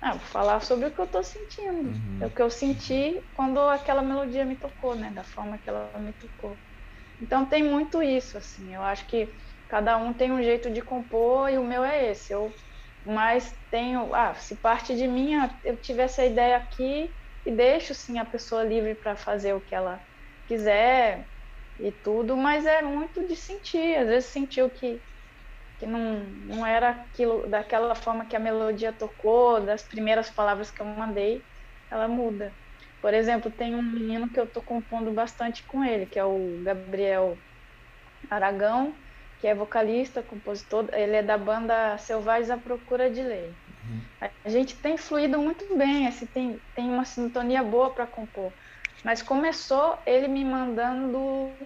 Ah, 0.00 0.12
vou 0.12 0.20
falar 0.26 0.60
sobre 0.62 0.86
o 0.86 0.94
que 0.94 1.00
eu 1.00 1.06
tô 1.06 1.22
sentindo. 1.22 1.90
Uhum. 1.90 2.18
É 2.22 2.26
o 2.26 2.30
que 2.34 2.40
eu 2.40 2.50
senti 2.50 3.28
quando 3.34 3.60
aquela 3.60 4.02
melodia 4.02 4.44
me 4.46 4.56
tocou, 4.56 4.94
né? 4.94 5.10
Da 5.12 5.22
forma 5.24 5.58
que 5.58 5.68
ela 5.68 5.98
me 5.98 6.12
tocou. 6.14 6.60
Então 7.20 7.46
tem 7.48 7.62
muito 7.62 8.02
isso, 8.02 8.38
assim. 8.38 8.74
Eu 8.74 8.82
acho 8.82 9.06
que 9.06 9.34
cada 9.68 9.96
um 9.98 10.14
tem 10.14 10.32
um 10.32 10.42
jeito 10.42 10.70
de 10.70 10.80
compor 10.82 11.50
e 11.50 11.58
o 11.58 11.64
meu 11.64 11.84
é 11.84 12.10
esse. 12.10 12.32
Eu 12.32 12.50
mais 13.04 13.54
tenho, 13.70 14.14
ah, 14.14 14.34
se 14.34 14.56
parte 14.60 14.96
de 14.96 15.06
mim, 15.06 15.34
ah, 15.34 15.58
eu 15.64 15.76
tive 15.80 16.02
essa 16.02 16.24
ideia 16.24 16.56
aqui 16.56 17.14
e 17.44 17.52
deixo 17.54 17.94
sim 17.94 18.18
a 18.18 18.24
pessoa 18.24 18.64
livre 18.64 18.94
para 18.94 19.16
fazer 19.16 19.54
o 19.54 19.60
que 19.60 19.74
ela 19.74 20.02
quiser 20.46 21.28
e 21.78 21.92
tudo, 21.92 22.36
mas 22.36 22.66
é 22.66 22.82
muito 22.82 23.26
de 23.26 23.36
sentir. 23.36 23.96
Às 23.96 24.08
vezes 24.08 24.30
sentiu 24.30 24.70
que 24.70 25.02
que 25.80 25.86
não, 25.86 26.26
não 26.44 26.66
era 26.66 26.90
aquilo 26.90 27.48
daquela 27.48 27.94
forma 27.94 28.26
que 28.26 28.36
a 28.36 28.38
melodia 28.38 28.92
tocou, 28.92 29.62
das 29.62 29.82
primeiras 29.82 30.28
palavras 30.28 30.70
que 30.70 30.82
eu 30.82 30.84
mandei, 30.86 31.42
ela 31.90 32.06
muda. 32.06 32.54
Por 33.00 33.14
exemplo, 33.14 33.50
tem 33.50 33.74
um 33.74 33.82
menino 33.82 34.28
que 34.28 34.38
eu 34.38 34.46
tô 34.46 34.60
compondo 34.60 35.10
bastante 35.10 35.66
com 35.66 35.82
ele, 35.82 36.04
que 36.04 36.18
é 36.18 36.24
o 36.24 36.60
Gabriel 36.62 37.38
Aragão, 38.28 38.94
que 39.38 39.46
é 39.46 39.54
vocalista, 39.54 40.22
compositor, 40.22 40.86
ele 40.92 41.16
é 41.16 41.22
da 41.22 41.38
banda 41.38 41.96
Selvagens 41.96 42.50
à 42.50 42.58
Procura 42.58 43.10
de 43.10 43.22
Lei. 43.22 43.56
Uhum. 43.66 44.30
A 44.44 44.50
gente 44.50 44.76
tem 44.76 44.98
fluído 44.98 45.38
muito 45.38 45.78
bem, 45.78 46.06
assim, 46.06 46.26
tem, 46.26 46.60
tem 46.74 46.90
uma 46.90 47.06
sintonia 47.06 47.62
boa 47.62 47.94
para 47.94 48.06
compor. 48.06 48.52
Mas 49.02 49.22
começou 49.22 49.98
ele 50.06 50.28
me 50.28 50.44
mandando 50.44 51.56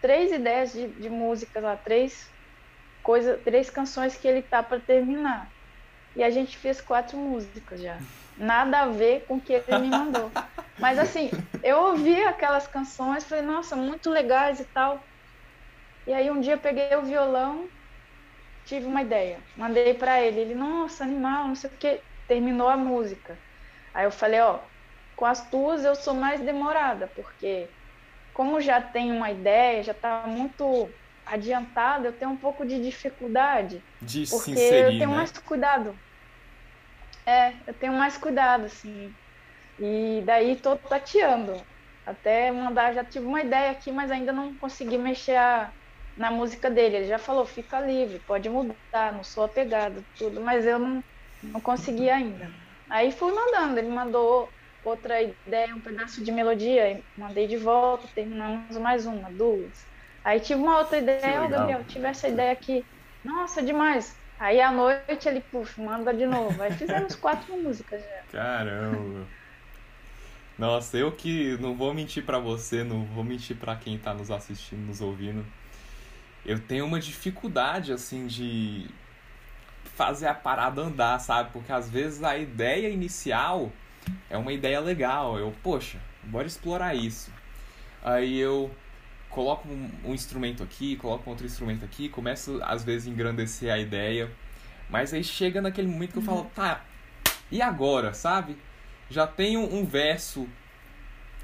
três 0.00 0.32
ideias 0.32 0.72
de, 0.72 0.88
de 0.88 1.08
músicas 1.08 1.62
lá, 1.62 1.76
três 1.76 2.31
coisa, 3.02 3.38
três 3.38 3.68
canções 3.68 4.16
que 4.16 4.26
ele 4.26 4.42
tá 4.42 4.62
para 4.62 4.80
terminar. 4.80 5.50
E 6.14 6.22
a 6.22 6.30
gente 6.30 6.56
fez 6.56 6.80
quatro 6.80 7.16
músicas 7.16 7.80
já. 7.80 7.98
Nada 8.36 8.80
a 8.80 8.88
ver 8.88 9.24
com 9.26 9.36
o 9.36 9.40
que 9.40 9.52
ele 9.54 9.78
me 9.78 9.88
mandou. 9.88 10.30
Mas 10.78 10.98
assim, 10.98 11.30
eu 11.62 11.78
ouvi 11.78 12.22
aquelas 12.24 12.66
canções, 12.66 13.24
falei, 13.24 13.44
nossa, 13.44 13.76
muito 13.76 14.10
legais 14.10 14.60
e 14.60 14.64
tal. 14.64 15.02
E 16.06 16.12
aí 16.12 16.30
um 16.30 16.40
dia 16.40 16.56
peguei 16.56 16.94
o 16.96 17.02
violão, 17.02 17.68
tive 18.64 18.86
uma 18.86 19.02
ideia, 19.02 19.38
mandei 19.56 19.94
para 19.94 20.20
ele, 20.20 20.40
ele, 20.40 20.54
nossa, 20.54 21.04
animal, 21.04 21.48
não 21.48 21.54
sei 21.54 21.70
o 21.70 21.76
que, 21.76 22.02
terminou 22.26 22.68
a 22.68 22.76
música. 22.76 23.38
Aí 23.94 24.04
eu 24.04 24.10
falei, 24.10 24.40
ó, 24.40 24.60
com 25.14 25.24
as 25.24 25.48
tuas 25.48 25.84
eu 25.84 25.94
sou 25.94 26.14
mais 26.14 26.40
demorada, 26.40 27.06
porque 27.14 27.68
como 28.34 28.60
já 28.60 28.80
tem 28.80 29.12
uma 29.12 29.30
ideia, 29.30 29.82
já 29.82 29.94
tá 29.94 30.24
muito 30.26 30.88
adiantada, 31.26 32.08
eu 32.08 32.18
tenho 32.18 32.32
um 32.32 32.38
pouco 32.38 32.64
de 32.66 32.80
dificuldade, 32.80 33.84
De 34.02 34.20
porque 34.28 34.58
eu 34.58 34.92
inserir, 34.92 34.96
tenho 34.96 35.10
né? 35.10 35.16
mais 35.16 35.32
cuidado. 35.32 36.00
É, 37.26 37.62
eu 37.70 37.74
tenho 37.74 37.92
mais 37.92 38.16
cuidado, 38.18 38.64
assim. 38.66 39.16
E 39.78 40.22
daí 40.26 40.60
tô 40.60 40.76
tateando. 40.78 41.66
Até 42.06 42.50
mandar, 42.52 42.94
já 42.94 43.04
tive 43.04 43.26
uma 43.26 43.42
ideia 43.42 43.70
aqui, 43.72 43.92
mas 43.92 44.10
ainda 44.10 44.32
não 44.32 44.56
consegui 44.58 44.98
mexer 44.98 45.36
a- 45.36 45.72
na 46.16 46.30
música 46.30 46.70
dele. 46.70 46.96
Ele 46.98 47.06
já 47.06 47.18
falou, 47.18 47.46
fica 47.46 47.80
livre, 47.80 48.20
pode 48.26 48.48
mudar, 48.50 49.12
não 49.14 49.24
sou 49.24 49.44
apegado, 49.44 50.04
tudo, 50.16 50.40
mas 50.42 50.66
eu 50.66 50.78
não, 50.78 51.04
não 51.42 51.60
consegui 51.62 52.10
ainda. 52.10 52.52
Aí 52.90 53.12
fui 53.12 53.32
mandando, 53.32 53.78
ele 53.80 53.88
mandou 53.88 54.52
outra 54.82 55.22
ideia, 55.22 55.74
um 55.76 55.82
pedaço 55.82 56.24
de 56.24 56.32
melodia, 56.32 57.04
mandei 57.16 57.46
de 57.48 57.56
volta, 57.58 58.08
terminamos 58.14 58.76
mais 58.78 59.06
uma, 59.06 59.30
duas. 59.32 59.86
Aí 60.24 60.40
tive 60.40 60.60
uma 60.60 60.78
outra 60.78 60.98
ideia, 60.98 61.40
ô 61.40 61.44
legal. 61.44 61.60
Gabriel, 61.60 61.84
tive 61.84 62.06
essa 62.06 62.28
ideia 62.28 62.52
aqui. 62.52 62.84
Nossa, 63.24 63.62
demais. 63.62 64.16
Aí 64.38 64.60
à 64.60 64.72
noite 64.72 65.28
ele, 65.28 65.40
puxa, 65.40 65.80
manda 65.80 66.12
de 66.12 66.26
novo. 66.26 66.60
Aí 66.62 66.72
fizemos 66.72 67.14
quatro 67.14 67.56
músicas 67.56 68.00
já. 68.02 68.22
Caramba. 68.32 69.26
Nossa, 70.58 70.96
eu 70.96 71.10
que 71.10 71.56
não 71.58 71.74
vou 71.74 71.94
mentir 71.94 72.24
pra 72.24 72.38
você, 72.38 72.84
não 72.84 73.04
vou 73.04 73.24
mentir 73.24 73.56
pra 73.56 73.74
quem 73.76 73.98
tá 73.98 74.12
nos 74.14 74.30
assistindo, 74.30 74.86
nos 74.86 75.00
ouvindo. 75.00 75.44
eu 76.44 76.58
tenho 76.58 76.84
uma 76.84 77.00
dificuldade, 77.00 77.92
assim, 77.92 78.26
de 78.26 78.88
fazer 79.94 80.26
a 80.26 80.34
parada 80.34 80.80
andar, 80.82 81.18
sabe? 81.20 81.50
Porque 81.52 81.72
às 81.72 81.88
vezes 81.88 82.22
a 82.22 82.36
ideia 82.36 82.88
inicial 82.88 83.70
é 84.28 84.36
uma 84.36 84.52
ideia 84.52 84.80
legal. 84.80 85.38
Eu, 85.38 85.52
poxa, 85.62 85.98
bora 86.24 86.46
explorar 86.46 86.94
isso. 86.94 87.32
Aí 88.02 88.38
eu 88.38 88.70
coloco 89.32 89.66
um, 89.66 89.90
um 90.04 90.14
instrumento 90.14 90.62
aqui, 90.62 90.94
coloco 90.96 91.28
outro 91.28 91.44
instrumento 91.44 91.84
aqui, 91.84 92.08
começo 92.08 92.60
às 92.62 92.84
vezes 92.84 93.08
a 93.08 93.10
engrandecer 93.10 93.72
a 93.72 93.78
ideia. 93.78 94.30
Mas 94.88 95.12
aí 95.12 95.24
chega 95.24 95.60
naquele 95.60 95.88
momento 95.88 96.12
que 96.12 96.18
eu 96.18 96.22
falo, 96.22 96.44
tá, 96.54 96.84
e 97.50 97.60
agora, 97.60 98.14
sabe? 98.14 98.56
Já 99.10 99.26
tenho 99.26 99.60
um 99.60 99.84
verso 99.84 100.46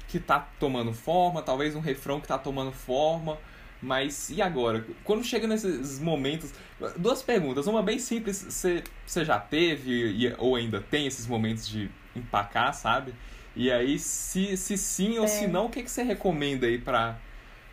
que 0.07 0.19
tá 0.19 0.39
tomando 0.59 0.93
forma, 0.93 1.41
talvez 1.41 1.75
um 1.75 1.79
refrão 1.79 2.21
que 2.21 2.27
tá 2.27 2.37
tomando 2.37 2.71
forma, 2.71 3.37
mas 3.81 4.29
e 4.29 4.41
agora? 4.41 4.85
Quando 5.03 5.23
chega 5.23 5.47
nesses 5.47 5.99
momentos. 5.99 6.51
Duas 6.97 7.21
perguntas. 7.21 7.65
Uma 7.67 7.81
bem 7.81 7.97
simples: 7.97 8.45
você, 8.49 9.25
já 9.25 9.39
teve 9.39 10.33
ou 10.37 10.55
ainda 10.55 10.81
tem 10.81 11.07
esses 11.07 11.25
momentos 11.25 11.67
de 11.67 11.89
empacar, 12.15 12.73
sabe? 12.73 13.13
E 13.55 13.71
aí, 13.71 13.97
se, 13.97 14.55
se 14.57 14.77
sim 14.77 15.17
ou 15.17 15.25
é. 15.25 15.27
se 15.27 15.47
não, 15.47 15.65
o 15.65 15.69
que, 15.69 15.83
que 15.83 15.91
você 15.91 16.03
recomenda 16.03 16.67
aí 16.67 16.77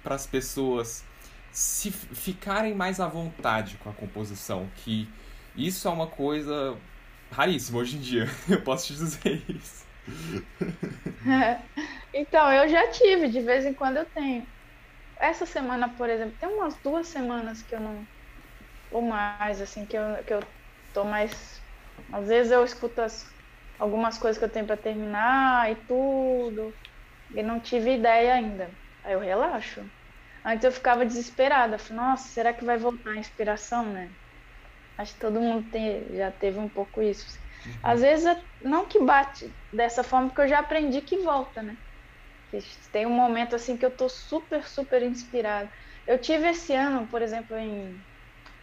para 0.07 0.14
as 0.14 0.24
pessoas 0.24 1.04
se 1.50 1.90
ficarem 1.90 2.76
mais 2.76 3.00
à 3.00 3.09
vontade 3.09 3.76
com 3.78 3.90
a 3.90 3.92
composição? 3.92 4.68
Que 4.76 5.09
isso 5.57 5.88
é 5.88 5.90
uma 5.90 6.07
coisa 6.07 6.76
raríssima 7.32 7.80
hoje 7.80 7.96
em 7.96 8.00
dia, 8.00 8.26
eu 8.48 8.62
posso 8.62 8.86
te 8.86 8.92
dizer 8.92 9.42
isso. 9.48 9.84
então, 12.14 12.52
eu 12.52 12.68
já 12.68 12.86
tive, 12.92 13.28
de 13.28 13.40
vez 13.40 13.66
em 13.66 13.74
quando 13.74 13.96
eu 13.96 14.04
tenho. 14.04 14.46
Essa 15.18 15.44
semana, 15.44 15.88
por 15.88 16.09
exemplo, 16.09 16.36
tem 16.38 16.48
umas 16.48 16.76
duas 16.76 17.09
semanas 17.09 17.62
que 17.62 17.74
eu 17.74 17.80
não. 17.80 18.07
Ou 18.92 19.02
mais, 19.02 19.61
assim, 19.61 19.84
que 19.84 19.96
eu, 19.96 20.22
que 20.24 20.34
eu 20.34 20.40
tô 20.94 21.02
mais. 21.02 21.61
Às 22.12 22.28
vezes 22.28 22.52
eu 22.52 22.64
escuto 22.64 23.00
as, 23.00 23.28
algumas 23.76 24.18
coisas 24.18 24.38
que 24.38 24.44
eu 24.44 24.48
tenho 24.48 24.66
para 24.66 24.76
terminar 24.76 25.72
e 25.72 25.74
tudo. 25.74 26.72
E 27.34 27.42
não 27.42 27.59
tive 27.59 27.96
ideia 27.96 28.34
ainda. 28.34 28.70
Aí 29.07 29.14
eu 29.14 29.20
relaxo. 29.20 29.88
Antes 30.44 30.64
eu 30.64 30.72
ficava 30.72 31.07
desesperada. 31.07 31.78
Falei, 31.78 32.02
nossa, 32.02 32.28
será 32.28 32.52
que 32.52 32.64
vai 32.64 32.76
voltar 32.76 33.11
a 33.12 33.18
inspiração, 33.18 33.92
né? 33.92 34.11
Acho 34.98 35.14
que 35.14 35.20
todo 35.20 35.40
mundo 35.40 35.70
tem, 35.70 36.12
já 36.16 36.32
teve 36.32 36.59
um 36.59 36.68
pouco 36.68 37.00
isso. 37.00 37.24
Uhum. 37.66 37.72
Às 37.84 38.00
vezes, 38.00 38.36
não 38.61 38.88
que 38.88 38.98
bate 38.98 39.57
dessa 39.72 40.02
forma, 40.02 40.28
porque 40.28 40.42
eu 40.42 40.48
já 40.48 40.59
aprendi 40.59 41.02
que 41.02 41.18
volta, 41.18 41.62
né? 41.62 41.76
Tem 42.90 43.07
um 43.07 43.11
momento 43.11 43.54
assim 43.54 43.76
que 43.76 43.86
eu 43.86 43.94
tô 43.94 44.09
super, 44.09 44.66
super 44.66 45.02
inspirada. 45.02 45.70
Eu 46.07 46.18
tive 46.18 46.48
esse 46.48 46.74
ano, 46.74 47.09
por 47.09 47.22
exemplo, 47.22 47.57
em 47.57 48.04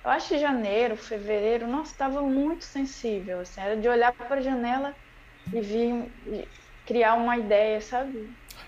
eu 0.03 0.11
acho 0.11 0.29
que 0.29 0.37
janeiro, 0.37 0.97
fevereiro, 0.97 1.65
nossa, 1.65 1.91
estava 1.91 2.21
muito 2.21 2.65
sensível, 2.65 3.39
assim, 3.39 3.61
era 3.61 3.77
de 3.77 3.87
olhar 3.87 4.11
para 4.11 4.35
a 4.35 4.41
janela 4.41 4.93
e 5.53 5.61
vir 5.61 6.11
e 6.27 6.49
criar 6.85 7.13
uma 7.15 7.37
ideia, 7.37 7.79
sabe? 7.79 8.13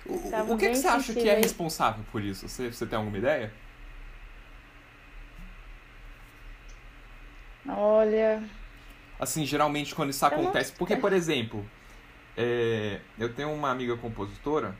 O, 0.06 0.54
o 0.54 0.58
que, 0.58 0.70
que 0.70 0.76
você 0.76 0.88
acha 0.88 1.14
que 1.14 1.28
é 1.28 1.36
responsável 1.36 2.04
por 2.12 2.24
isso? 2.24 2.48
Você, 2.48 2.72
você 2.72 2.86
tem 2.86 2.98
alguma 2.98 3.18
ideia? 3.18 3.52
Olha. 7.68 8.44
Assim, 9.20 9.46
geralmente 9.46 9.96
quando 9.96 10.12
isso 10.12 10.26
acontece. 10.26 10.72
Porque, 10.74 10.96
por 10.96 11.14
exemplo, 11.14 11.66
é, 12.38 13.00
eu 13.18 13.34
tenho 13.34 13.52
uma 13.52 13.72
amiga 13.72 13.96
compositora 13.98 14.76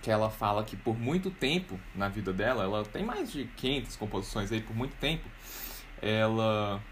que 0.00 0.10
ela 0.10 0.30
fala 0.30 0.64
que 0.64 0.76
por 0.76 0.98
muito 0.98 1.30
tempo 1.30 1.78
na 1.94 2.08
vida 2.08 2.32
dela, 2.32 2.64
ela 2.64 2.84
tem 2.84 3.04
mais 3.04 3.30
de 3.30 3.44
500 3.44 3.96
composições 3.96 4.50
aí, 4.50 4.60
por 4.60 4.74
muito 4.74 4.96
tempo, 4.96 5.28
ela 6.00 6.82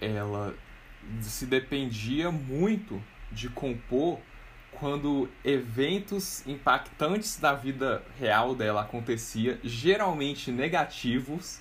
ela 0.00 0.54
se 1.20 1.46
dependia 1.46 2.30
muito 2.30 3.02
de 3.32 3.48
compor 3.48 4.20
quando 4.78 5.28
eventos 5.44 6.46
impactantes 6.46 7.38
da 7.38 7.54
vida 7.54 8.02
real 8.18 8.54
dela 8.54 8.82
acontecia, 8.82 9.58
geralmente 9.64 10.50
negativos, 10.50 11.60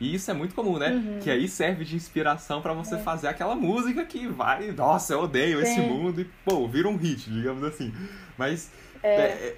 e 0.00 0.14
isso 0.14 0.30
é 0.30 0.34
muito 0.34 0.54
comum, 0.54 0.78
né? 0.78 0.90
Uhum. 0.90 1.20
Que 1.20 1.30
aí 1.30 1.46
serve 1.46 1.84
de 1.84 1.94
inspiração 1.94 2.60
para 2.60 2.72
você 2.72 2.96
é. 2.96 2.98
fazer 2.98 3.28
aquela 3.28 3.54
música 3.54 4.04
que 4.04 4.26
vai, 4.26 4.72
nossa, 4.72 5.12
eu 5.12 5.20
odeio 5.20 5.58
Sim. 5.58 5.62
esse 5.64 5.80
mundo 5.80 6.20
e 6.20 6.24
pô, 6.44 6.66
vira 6.66 6.88
um 6.88 6.96
hit, 6.96 7.30
digamos 7.30 7.62
assim. 7.62 7.94
Mas 8.36 8.70
é. 9.02 9.08
É, 9.08 9.56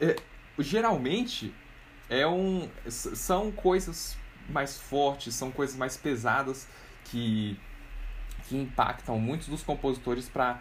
é, 0.00 0.06
é, 0.10 0.16
geralmente 0.58 1.52
é 2.08 2.26
um, 2.26 2.68
são 2.88 3.50
coisas 3.50 4.16
mais 4.48 4.78
fortes, 4.78 5.34
são 5.34 5.50
coisas 5.50 5.76
mais 5.76 5.96
pesadas 5.96 6.68
que, 7.04 7.58
que 8.48 8.56
impactam 8.56 9.18
muitos 9.18 9.48
dos 9.48 9.62
compositores 9.62 10.28
para 10.28 10.60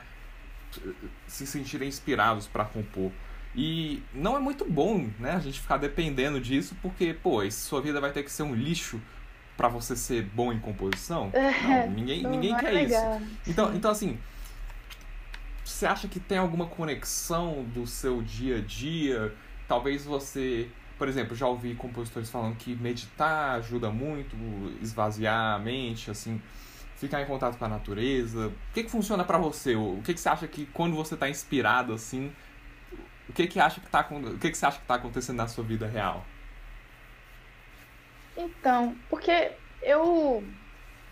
se 1.27 1.45
sentirem 1.45 1.87
inspirados 1.87 2.47
para 2.47 2.65
compor. 2.65 3.11
E 3.55 4.03
não 4.13 4.35
é 4.35 4.39
muito 4.39 4.65
bom, 4.65 5.09
né, 5.17 5.31
a 5.31 5.39
gente 5.39 5.61
ficar 5.61 5.77
dependendo 5.77 6.41
disso, 6.41 6.75
porque, 6.81 7.13
pô, 7.13 7.49
sua 7.49 7.81
vida 7.81 8.01
vai 8.01 8.11
ter 8.11 8.23
que 8.23 8.31
ser 8.31 8.43
um 8.43 8.53
lixo 8.53 9.01
para 9.55 9.69
você 9.69 9.95
ser 9.95 10.23
bom 10.23 10.51
em 10.51 10.59
composição? 10.59 11.31
Não, 11.33 11.91
ninguém, 11.91 12.21
não, 12.21 12.31
ninguém 12.31 12.51
não 12.51 12.59
é 12.59 12.61
quer 12.61 12.75
é 12.75 12.83
isso. 12.83 13.39
Então, 13.47 13.73
então, 13.73 13.91
assim, 13.91 14.17
você 15.63 15.85
acha 15.85 16.07
que 16.07 16.19
tem 16.19 16.37
alguma 16.37 16.67
conexão 16.67 17.63
do 17.73 17.87
seu 17.87 18.21
dia 18.21 18.57
a 18.57 18.61
dia? 18.61 19.33
Talvez 19.67 20.03
você, 20.03 20.69
por 20.97 21.07
exemplo, 21.07 21.35
já 21.35 21.47
ouvi 21.47 21.73
compositores 21.75 22.29
falando 22.29 22.55
que 22.57 22.75
meditar 22.75 23.55
ajuda 23.55 23.89
muito, 23.89 24.35
esvaziar 24.81 25.55
a 25.55 25.59
mente, 25.59 26.11
assim, 26.11 26.41
ficar 26.95 27.21
em 27.21 27.25
contato 27.25 27.57
com 27.57 27.65
a 27.65 27.69
natureza. 27.69 28.47
O 28.47 28.73
que, 28.73 28.83
que 28.83 28.89
funciona 28.89 29.23
para 29.23 29.37
você? 29.37 29.75
O 29.75 30.01
que, 30.03 30.13
que 30.13 30.19
você 30.19 30.29
acha 30.29 30.47
que 30.47 30.65
quando 30.67 30.95
você 30.95 31.13
está 31.13 31.29
inspirado, 31.29 31.93
assim, 31.93 32.33
o 33.29 33.33
que 33.33 33.47
que 33.47 33.59
acha 33.59 33.81
que 33.81 33.87
tá, 33.89 34.07
o 34.09 34.37
que 34.37 34.51
que 34.51 34.57
você 34.57 34.65
acha 34.65 34.77
que 34.77 34.83
está 34.83 34.95
acontecendo 34.95 35.37
na 35.37 35.47
sua 35.47 35.63
vida 35.63 35.87
real? 35.87 36.25
Então, 38.37 38.95
porque 39.09 39.51
eu 39.81 40.43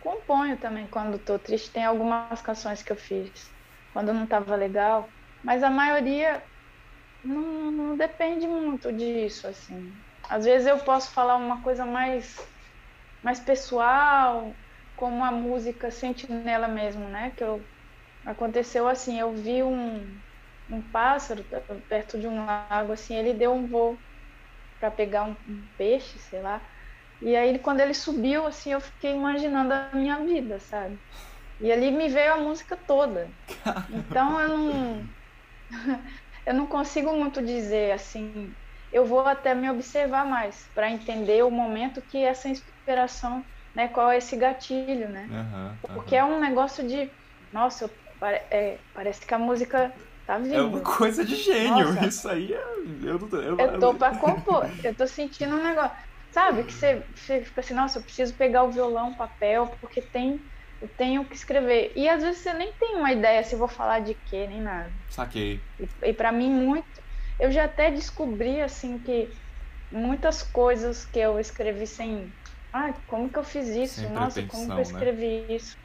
componho 0.02 0.58
também 0.58 0.88
quando 0.88 1.16
estou 1.16 1.40
triste. 1.40 1.72
Tem 1.72 1.86
algumas 1.86 2.42
canções 2.42 2.84
que 2.84 2.92
eu 2.92 2.98
fiz 2.98 3.52
quando 3.94 4.14
não 4.14 4.24
estava 4.24 4.56
legal, 4.56 5.08
mas 5.44 5.64
a 5.64 5.70
maioria 5.70 6.44
não, 7.24 7.72
não 7.72 7.98
depende 7.98 8.48
muito 8.48 8.92
disso, 8.92 9.48
assim. 9.48 9.94
Às 10.30 10.46
vezes 10.46 10.68
eu 10.68 10.80
posso 10.80 11.12
falar 11.12 11.36
uma 11.36 11.62
coisa 11.62 11.86
mais, 11.86 12.40
mais 13.22 13.40
pessoal, 13.40 14.54
como 14.96 15.24
a 15.24 15.32
música 15.32 15.92
Sentinela 15.92 16.68
mesmo, 16.68 17.08
né? 17.08 17.32
Que 17.32 17.44
eu, 17.44 17.68
aconteceu 18.26 18.88
assim, 18.88 19.20
eu 19.20 19.34
vi 19.34 19.64
um, 19.64 20.20
um 20.70 20.82
pássaro 20.92 21.44
perto 21.88 22.20
de 22.20 22.28
um 22.28 22.46
lago, 22.46 22.92
assim, 22.94 23.16
ele 23.16 23.34
deu 23.34 23.54
um 23.54 23.68
voo 23.68 24.00
para 24.80 24.92
pegar 24.92 25.24
um, 25.24 25.36
um 25.48 25.68
peixe, 25.78 26.20
sei 26.20 26.42
lá. 26.42 26.62
E 27.22 27.36
aí, 27.36 27.58
quando 27.60 27.80
ele 27.80 27.94
subiu, 27.94 28.46
assim, 28.46 28.74
eu 28.74 28.82
fiquei 28.82 29.14
imaginando 29.14 29.74
a 29.74 29.92
minha 29.94 30.24
vida, 30.26 30.60
sabe? 30.60 31.00
E 31.60 31.72
ali 31.72 31.92
me 31.92 32.10
veio 32.10 32.34
a 32.34 32.38
música 32.38 32.76
toda. 32.76 33.32
Então 33.90 34.40
eu 34.42 34.50
não. 34.58 35.10
eu 36.46 36.54
não 36.54 36.68
consigo 36.68 37.14
muito 37.14 37.42
dizer 37.42 37.94
assim. 37.94 38.54
Eu 38.92 39.06
vou 39.06 39.22
até 39.22 39.56
me 39.56 39.70
observar 39.70 40.26
mais 40.26 40.70
para 40.74 40.92
entender 40.92 41.44
o 41.44 41.50
momento 41.50 42.02
que 42.02 42.18
essa 42.18 42.50
inspiração, 42.50 43.46
né? 43.76 43.88
Qual 43.88 44.12
é 44.12 44.18
esse 44.18 44.36
gatilho, 44.36 45.10
né? 45.10 45.28
Uhum, 45.30 45.94
Porque 45.94 46.16
é 46.16 46.24
um 46.24 46.40
negócio 46.40 46.86
de. 46.88 47.10
Nossa, 47.52 47.90
é, 48.22 48.78
parece 48.94 49.26
que 49.26 49.34
a 49.34 49.40
música 49.40 49.94
tá 50.26 50.38
vindo. 50.38 50.56
É 50.56 50.62
uma 50.62 50.80
coisa 50.82 51.24
de 51.24 51.36
gênio. 51.36 51.94
Nossa, 51.94 52.06
Isso 52.06 52.30
aí 52.30 52.54
é. 52.54 52.64
Eu, 53.04 53.20
eu, 53.20 53.42
eu, 53.42 53.58
eu 53.58 53.80
tô 53.80 53.94
pra 53.96 54.16
compor. 54.16 54.66
Eu 54.84 54.94
tô 54.94 55.08
sentindo 55.08 55.56
um 55.56 55.64
negócio. 55.64 55.96
Sabe? 56.32 56.64
Que 56.64 56.74
você, 56.74 57.04
você 57.16 57.42
fica 57.42 57.62
assim, 57.62 57.76
nossa, 57.76 58.00
eu 58.00 58.04
preciso 58.04 58.34
pegar 58.34 58.64
o 58.64 58.72
violão, 58.72 59.14
papel, 59.14 59.72
porque 59.80 60.02
tem. 60.02 60.42
Eu 60.82 60.88
tenho 60.98 61.24
que 61.24 61.36
escrever. 61.36 61.94
E 61.96 62.10
às 62.10 62.22
vezes 62.22 62.42
você 62.42 62.52
nem 62.54 62.74
tem 62.74 62.96
uma 62.96 63.12
ideia 63.12 63.42
se 63.44 63.56
vou 63.56 63.70
falar 63.70 64.00
de 64.00 64.14
quê, 64.14 64.48
nem 64.48 64.60
nada. 64.62 64.92
Saquei. 65.10 65.62
E, 65.80 65.88
e 66.10 66.14
para 66.14 66.32
mim, 66.32 66.50
muito. 66.50 67.02
Eu 67.40 67.52
já 67.52 67.66
até 67.66 67.90
descobri, 67.90 68.62
assim, 68.62 69.00
que 69.00 69.32
muitas 69.92 70.42
coisas 70.44 71.06
que 71.06 71.20
eu 71.20 71.40
escrevi 71.40 71.86
sem. 71.88 72.32
Ah, 72.74 72.92
como 73.06 73.32
que 73.32 73.38
eu 73.38 73.44
fiz 73.44 73.68
isso? 73.70 74.10
Nossa, 74.10 74.42
como 74.48 74.66
que 74.66 74.72
eu 74.72 74.76
né? 74.76 74.82
escrevi 74.82 75.42
né? 75.48 75.56
isso? 75.56 75.78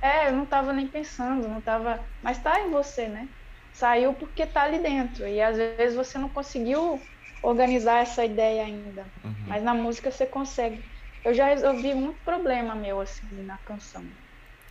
É, 0.00 0.28
eu 0.28 0.32
não 0.32 0.44
tava 0.44 0.72
nem 0.74 0.86
pensando, 0.86 1.48
não 1.48 1.60
tava. 1.60 2.04
Mas 2.22 2.38
tá 2.42 2.60
em 2.60 2.70
você, 2.70 3.08
né? 3.08 3.28
Saiu 3.72 4.12
porque 4.12 4.46
tá 4.46 4.62
ali 4.64 4.78
dentro. 4.78 5.26
E 5.26 5.40
às 5.40 5.56
vezes 5.56 5.96
você 5.96 6.18
não 6.18 6.28
conseguiu 6.28 7.00
organizar 7.42 8.02
essa 8.02 8.24
ideia 8.24 8.64
ainda. 8.64 9.02
Uhum. 9.24 9.46
Mas 9.46 9.62
na 9.62 9.72
música 9.72 10.10
você 10.10 10.26
consegue. 10.26 10.84
Eu 11.24 11.32
já 11.32 11.46
resolvi 11.46 11.94
muito 11.94 12.20
problema 12.22 12.74
meu, 12.74 13.00
assim, 13.00 13.26
na 13.44 13.56
canção. 13.58 14.04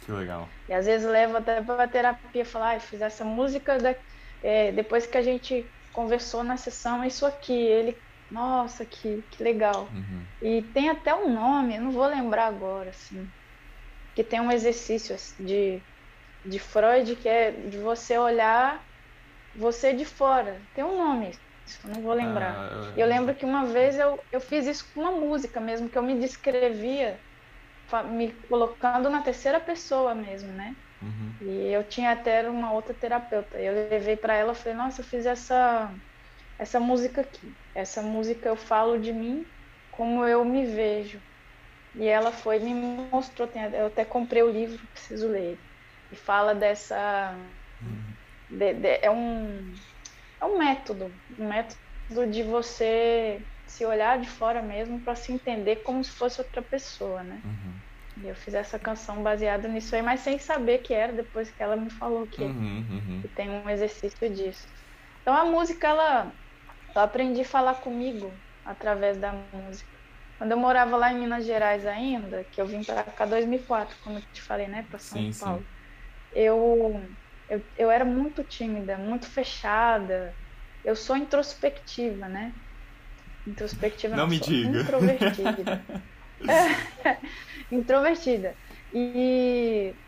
Que 0.06 0.12
legal. 0.12 0.48
E 0.70 0.74
às 0.74 0.86
vezes 0.86 1.08
levo 1.08 1.38
até 1.38 1.62
pra 1.62 1.88
terapia, 1.88 2.46
falar, 2.46 2.76
ah, 2.76 2.80
fiz 2.80 3.02
essa 3.02 3.26
música 3.26 3.78
da... 3.78 3.96
é, 4.44 4.72
depois 4.72 5.08
que 5.08 5.18
a 5.18 5.22
gente 5.22 5.66
conversou 5.92 6.44
na 6.44 6.56
sessão, 6.56 7.04
é 7.04 7.08
isso 7.08 7.26
aqui. 7.26 7.54
Ele 7.54 7.98
nossa, 8.30 8.86
que, 8.86 9.24
que 9.24 9.44
legal. 9.44 9.92
Uhum. 9.94 10.28
E 10.42 10.72
tem 10.74 10.90
até 10.90 11.14
um 11.16 11.34
nome, 11.34 11.76
eu 11.78 11.82
não 11.82 11.92
vou 11.92 12.06
lembrar 12.08 12.48
agora, 12.48 12.92
assim, 12.92 13.32
que 14.16 14.24
tem 14.24 14.42
um 14.42 14.52
exercício 14.52 15.16
assim, 15.16 15.44
de, 15.46 15.88
de 16.46 16.60
Freud 16.60 17.16
que 17.18 17.30
é 17.30 17.52
de 17.70 17.78
você 17.80 18.18
olhar 18.18 18.86
você 19.54 19.94
de 19.94 20.06
fora. 20.06 20.68
Tem 20.74 20.84
um 20.84 20.98
nome, 20.98 21.32
eu 21.84 21.90
não 21.92 22.02
vou 22.02 22.14
lembrar. 22.14 22.62
Ah, 22.62 22.94
Eu 22.96 23.08
lembro 23.08 23.36
que 23.36 23.46
uma 23.46 23.66
vez 23.66 23.98
eu, 23.98 24.26
eu 24.32 24.42
fiz 24.42 24.68
isso 24.68 24.86
com 24.94 25.02
uma 25.02 25.12
música 25.14 25.60
mesmo, 25.62 25.90
que 25.90 25.98
eu 25.98 26.04
me 26.04 26.20
descrevia 26.20 27.22
me 28.12 28.34
colocando 28.48 29.10
na 29.10 29.22
terceira 29.24 29.60
pessoa 29.60 30.14
mesmo, 30.16 30.52
né? 30.54 30.76
Uhum. 31.02 31.40
E 31.40 31.68
eu 31.74 31.88
tinha 31.88 32.12
até 32.12 32.50
uma 32.50 32.74
outra 32.74 32.96
terapeuta. 32.96 33.60
Eu 33.62 33.74
levei 33.90 34.18
para 34.18 34.36
ela, 34.36 34.56
falei: 34.56 34.76
"Nossa, 34.78 35.02
eu 35.02 35.06
fiz 35.06 35.26
essa 35.26 35.96
essa 36.58 36.80
música 36.80 37.22
aqui. 37.22 37.58
Essa 37.74 38.02
música 38.02 38.50
eu 38.50 38.56
falo 38.58 39.00
de 39.00 39.14
mim 39.14 39.46
como 39.92 40.26
eu 40.26 40.44
me 40.46 40.66
vejo". 40.66 41.24
E 41.96 42.08
ela 42.08 42.32
foi 42.32 42.60
me 42.60 42.74
mostrou, 42.74 43.48
tem- 43.48 43.64
eu 43.76 43.88
até 43.88 44.06
comprei 44.06 44.44
o 44.44 44.50
livro, 44.50 44.88
preciso 44.94 45.30
ler. 45.30 45.60
E 46.12 46.16
fala 46.16 46.54
dessa 46.56 47.36
Uhum. 47.82 48.16
de- 48.50 48.74
de- 48.76 49.00
é 49.02 49.12
um 49.12 49.72
é 50.42 50.46
um 50.46 50.58
método, 50.58 51.20
um 51.38 51.48
método 51.50 52.32
de 52.32 52.44
você 52.44 53.48
se 53.68 53.86
olhar 53.86 54.20
de 54.20 54.30
fora 54.30 54.62
mesmo 54.64 55.04
para 55.04 55.16
se 55.16 55.32
entender 55.32 55.78
como 55.78 56.04
se 56.04 56.12
fosse 56.12 56.40
outra 56.42 56.62
pessoa, 56.62 57.24
né? 57.24 57.42
Uhum. 57.44 57.82
E 58.18 58.28
eu 58.28 58.36
fiz 58.36 58.54
essa 58.54 58.80
canção 58.80 59.22
baseada 59.24 59.68
nisso 59.68 59.96
aí, 59.96 60.02
mas 60.02 60.22
sem 60.22 60.40
saber 60.40 60.80
que 60.80 60.94
era 60.94 61.14
depois 61.14 61.52
que 61.52 61.62
ela 61.62 61.76
me 61.78 61.92
falou 61.92 62.28
que, 62.28 62.44
Uhum. 62.44 62.88
Uhum. 62.90 63.22
que 63.22 63.30
tem 63.30 63.50
um 63.50 63.70
exercício 63.70 64.30
disso. 64.34 64.66
Então 65.22 65.36
a 65.36 65.46
música 65.46 65.88
ela 65.88 66.34
eu 66.96 67.02
aprendi 67.02 67.42
a 67.42 67.46
falar 67.46 67.76
comigo 67.82 68.44
através 68.64 69.18
da 69.18 69.32
música. 69.34 69.98
Quando 70.38 70.52
eu 70.52 70.58
morava 70.58 70.98
lá 70.98 71.12
em 71.12 71.20
Minas 71.20 71.46
Gerais 71.46 71.86
ainda, 71.86 72.46
que 72.46 72.62
eu 72.62 72.68
vim 72.68 72.84
para 72.84 73.04
cá 73.04 73.26
em 73.26 73.30
2004, 73.30 73.98
como 74.02 74.18
eu 74.20 74.22
te 74.32 74.42
falei, 74.42 74.68
né, 74.68 74.84
para 74.90 75.00
São 75.00 75.26
Sim, 75.26 75.34
sim. 75.34 75.38
Paulo. 75.40 75.68
Eu, 76.32 77.16
eu 77.50 77.64
eu 77.78 77.92
era 77.92 78.06
muito 78.06 78.44
tímida, 78.44 78.98
muito 78.98 79.28
fechada. 79.28 80.38
Eu 80.84 80.96
sou 80.96 81.18
introspectiva, 81.18 82.28
né? 82.30 82.54
Introspectiva 83.46 84.18
Não 84.18 84.28
me 84.28 84.40
sou 84.40 84.50
diga. 84.50 84.80
Introvertida. 84.80 85.72
É, 87.06 87.20
introvertida. 87.72 88.58
E 88.92 90.00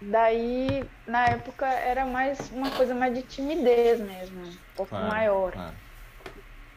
daí, 0.00 0.90
na 1.06 1.26
época, 1.30 1.66
era 1.66 2.06
mais 2.06 2.50
uma 2.50 2.70
coisa 2.76 2.94
mais 2.94 3.14
de 3.14 3.22
timidez 3.24 4.00
mesmo, 4.00 4.50
um 4.50 4.58
pouco 4.74 5.02
Claro, 5.02 5.04
maior. 5.04 5.52
claro. 5.52 5.81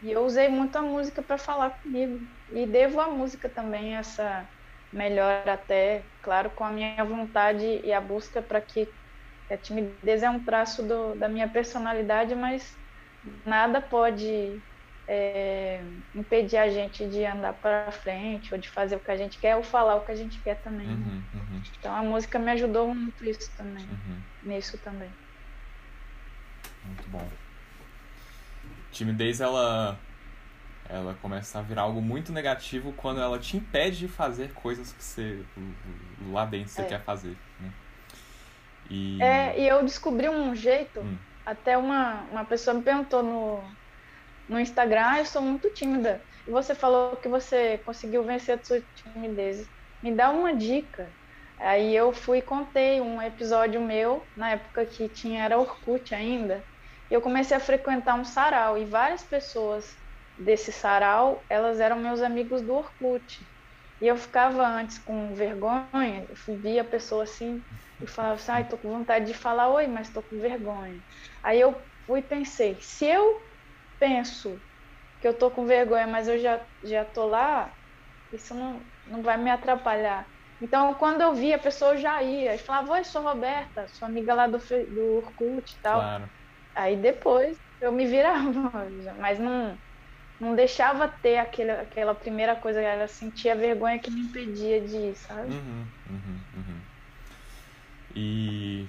E 0.02 0.12
eu 0.12 0.24
usei 0.26 0.48
muito 0.50 0.76
a 0.78 0.82
música 0.82 1.22
para 1.22 1.38
falar 1.38 1.72
comigo. 1.82 2.20
E 2.52 2.66
devo 2.66 3.00
à 3.00 3.10
música 3.10 3.50
também 3.50 3.96
essa 3.96 4.48
melhora 4.94 5.54
até, 5.54 6.04
claro, 6.22 6.50
com 6.52 6.64
a 6.64 6.70
minha 6.70 7.04
vontade 7.04 7.82
e 7.84 7.92
a 7.92 8.00
busca 8.00 8.42
para 8.42 8.62
que 8.62 8.88
a 9.50 9.58
timidez 9.58 10.24
é 10.24 10.30
um 10.30 10.44
traço 10.44 10.82
do, 10.84 11.16
da 11.16 11.28
minha 11.28 11.48
personalidade, 11.48 12.34
mas 12.36 12.76
nada 13.46 13.82
pode 13.82 14.60
é, 15.08 15.82
impedir 16.16 16.58
a 16.58 16.70
gente 16.70 17.08
de 17.08 17.26
andar 17.26 17.54
para 17.54 17.92
frente 17.92 18.54
ou 18.54 18.60
de 18.60 18.70
fazer 18.70 18.96
o 18.96 19.00
que 19.00 19.12
a 19.12 19.18
gente 19.18 19.38
quer 19.38 19.56
ou 19.56 19.64
falar 19.64 19.96
o 19.96 20.06
que 20.06 20.12
a 20.12 20.16
gente 20.16 20.40
quer 20.42 20.56
também. 20.62 20.88
né? 20.88 20.94
Uhum. 20.94 21.40
Uhum. 21.42 21.62
Então 21.80 21.94
a 21.94 22.02
música 22.02 22.40
me 22.40 22.52
ajudou 22.52 22.94
muito 22.94 23.24
isso 23.26 23.52
também, 23.58 23.84
Uhum. 23.86 24.18
nisso 24.44 24.78
também. 24.80 25.10
Muito 26.86 27.10
bom. 27.10 27.28
Timidez, 28.96 29.42
ela 29.42 30.00
ela 30.86 31.16
começa 31.16 31.60
a 31.60 31.64
virar 31.64 31.84
algo 31.84 32.02
muito 32.02 32.34
negativo 32.34 32.94
quando 32.94 33.20
ela 33.22 33.40
te 33.40 33.58
impede 33.58 34.00
de 34.00 34.08
fazer 34.10 34.54
coisas 34.54 34.94
que 34.94 35.04
você 35.04 35.46
lá 36.20 36.46
dentro 36.46 36.72
você 36.72 36.84
É. 36.84 36.86
quer 36.86 37.04
fazer, 37.04 37.38
né? 37.60 37.74
E 38.90 39.20
É, 39.20 39.60
e 39.62 39.68
eu 39.68 39.84
descobri 39.84 40.30
um 40.30 40.54
jeito, 40.56 41.02
Hum. 41.02 41.20
até 41.46 41.78
uma, 41.78 42.24
uma 42.30 42.46
pessoa 42.46 42.74
me 42.74 42.84
perguntou 42.84 43.24
no, 43.24 43.78
no 44.50 44.60
Instagram, 44.60 45.04
ah, 45.06 45.20
eu 45.20 45.26
sou 45.26 45.42
muito 45.42 45.72
tímida. 45.74 46.26
E 46.48 46.52
você 46.52 46.76
falou 46.76 47.18
que 47.18 47.30
você 47.30 47.80
conseguiu 47.80 48.26
vencer 48.26 48.60
a 48.60 48.64
sua 48.64 48.82
timidez. 48.96 49.70
Me 50.04 50.16
dá 50.16 50.32
uma 50.32 50.56
dica. 50.56 51.16
Aí 51.60 51.96
eu 51.96 52.14
fui 52.14 52.40
e 52.40 52.42
contei 52.44 53.02
um 53.02 53.22
episódio 53.22 53.82
meu, 53.82 54.30
na 54.36 54.52
época 54.52 54.86
que 54.88 55.10
tinha, 55.10 55.44
era 55.46 55.60
Orkut 55.60 56.14
ainda. 56.16 56.66
Eu 57.10 57.22
comecei 57.22 57.56
a 57.56 57.60
frequentar 57.60 58.16
um 58.20 58.24
sarau. 58.24 58.78
E 58.78 58.86
várias 58.86 59.24
pessoas 59.24 59.96
desse 60.38 60.72
sarau, 60.72 61.46
elas 61.50 61.80
eram 61.80 61.98
meus 62.00 62.22
amigos 62.22 62.62
do 62.62 62.74
Orkut. 62.74 63.46
E 64.02 64.08
eu 64.08 64.18
ficava 64.18 64.66
antes 64.68 65.00
com 65.00 65.34
vergonha, 65.34 66.28
eu 66.30 66.60
via 66.62 66.82
a 66.82 66.86
pessoa 66.86 67.24
assim 67.24 67.64
e 68.02 68.08
falava 68.08 68.36
assim, 68.36 68.52
ai, 68.52 68.68
tô 68.68 68.78
com 68.78 68.90
vontade 68.90 69.26
de 69.26 69.34
falar 69.34 69.70
oi, 69.70 69.88
mas 69.88 70.12
tô 70.12 70.22
com 70.22 70.38
vergonha. 70.40 71.02
Aí 71.44 71.60
eu 71.62 71.90
fui 72.06 72.20
e 72.20 72.24
pensei, 72.28 72.80
se 72.82 73.06
eu 73.06 73.42
penso 74.00 74.64
que 75.20 75.28
eu 75.28 75.38
tô 75.38 75.52
com 75.52 75.66
vergonha, 75.66 76.08
mas 76.08 76.28
eu 76.28 76.38
já, 76.40 76.68
já 76.84 77.06
tô 77.06 77.26
lá, 77.28 77.76
isso 78.32 78.54
não, 78.56 78.92
não 79.06 79.22
vai 79.24 79.38
me 79.38 79.52
atrapalhar. 79.52 80.30
Então, 80.62 80.96
quando 80.96 81.22
eu 81.22 81.34
via, 81.34 81.56
a 81.58 81.60
pessoa 81.60 81.98
já 81.98 82.22
ia 82.24 82.56
e 82.56 82.60
falava, 82.60 82.94
oi, 82.94 83.04
sou 83.04 83.24
Roberta, 83.24 83.88
sou 83.88 84.08
amiga 84.08 84.34
lá 84.34 84.48
do, 84.48 84.58
do 84.94 85.16
Orkut 85.18 85.72
e 85.78 85.82
tal. 85.82 86.16
claro. 86.16 86.32
Aí 86.76 86.98
depois 86.98 87.58
eu 87.80 87.92
me 87.92 88.06
virava, 88.06 88.72
mas 89.18 89.40
não, 89.40 89.78
não 90.40 90.54
deixava 90.56 91.08
ter 91.08 91.38
aquele, 91.38 91.72
aquela 91.72 92.14
primeira 92.14 92.56
coisa, 92.56 92.82
ela 92.82 93.08
sentia 93.08 93.56
vergonha 93.56 93.98
que 93.98 94.12
me 94.12 94.22
impedia 94.22 94.82
de 94.82 94.96
ir, 94.96 95.16
sabe? 95.16 95.54
Uhum, 95.54 95.86
uhum, 96.10 96.40
uhum. 96.58 96.82
E. 98.16 98.88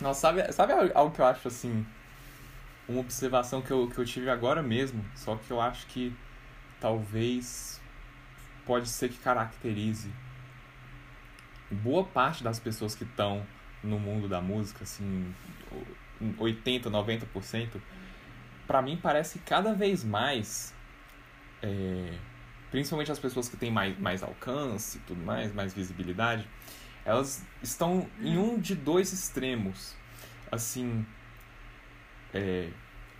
Nossa, 0.00 0.20
sabe, 0.20 0.52
sabe 0.52 0.72
algo 0.94 1.14
que 1.14 1.20
eu 1.20 1.26
acho 1.26 1.48
assim? 1.48 1.86
Uma 2.86 3.00
observação 3.00 3.62
que 3.62 3.70
eu, 3.70 3.88
que 3.88 3.98
eu 3.98 4.04
tive 4.04 4.28
agora 4.28 4.62
mesmo, 4.62 5.02
só 5.14 5.36
que 5.36 5.50
eu 5.50 5.60
acho 5.60 5.86
que 5.86 6.14
talvez 6.78 7.80
pode 8.66 8.88
ser 8.88 9.08
que 9.08 9.18
caracterize 9.18 10.12
boa 11.70 12.04
parte 12.04 12.44
das 12.44 12.60
pessoas 12.60 12.94
que 12.94 13.04
estão 13.04 13.44
no 13.82 13.98
mundo 13.98 14.28
da 14.28 14.40
música, 14.40 14.84
assim, 14.84 15.34
80, 16.38 16.90
90%, 16.90 17.80
pra 18.66 18.82
mim 18.82 18.98
parece 19.00 19.38
cada 19.40 19.72
vez 19.72 20.02
mais, 20.02 20.74
é, 21.62 22.12
principalmente 22.70 23.12
as 23.12 23.18
pessoas 23.18 23.48
que 23.48 23.56
têm 23.56 23.70
mais, 23.70 23.98
mais 23.98 24.22
alcance 24.22 24.98
tudo 25.06 25.22
mais, 25.24 25.52
mais 25.52 25.72
visibilidade, 25.72 26.46
elas 27.04 27.44
estão 27.62 28.08
em 28.20 28.36
um 28.36 28.58
de 28.58 28.74
dois 28.74 29.12
extremos. 29.12 29.94
Assim, 30.50 31.06
é, 32.34 32.68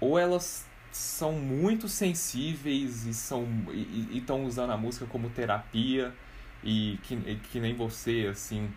ou 0.00 0.18
elas 0.18 0.66
são 0.90 1.32
muito 1.32 1.88
sensíveis 1.88 3.06
e 3.06 3.12
são 3.12 3.46
e 3.70 4.18
estão 4.18 4.44
usando 4.44 4.70
a 4.70 4.76
música 4.76 5.06
como 5.06 5.28
terapia 5.28 6.12
e 6.64 6.98
que, 7.02 7.14
e 7.14 7.36
que 7.36 7.60
nem 7.60 7.74
você 7.74 8.28
assim 8.30 8.70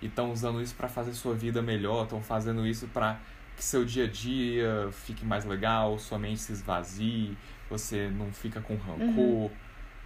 e 0.00 0.06
estão 0.06 0.30
usando 0.30 0.60
isso 0.60 0.74
para 0.74 0.88
fazer 0.88 1.14
sua 1.14 1.34
vida 1.34 1.60
melhor 1.60 2.04
estão 2.04 2.22
fazendo 2.22 2.66
isso 2.66 2.86
para 2.88 3.18
que 3.56 3.64
seu 3.64 3.84
dia 3.84 4.04
a 4.04 4.08
dia 4.08 4.88
fique 4.92 5.24
mais 5.24 5.44
legal 5.44 5.98
sua 5.98 6.18
mente 6.18 6.40
se 6.40 6.52
esvazie 6.52 7.36
você 7.70 8.08
não 8.10 8.32
fica 8.32 8.60
com 8.60 8.76
rancor 8.76 9.50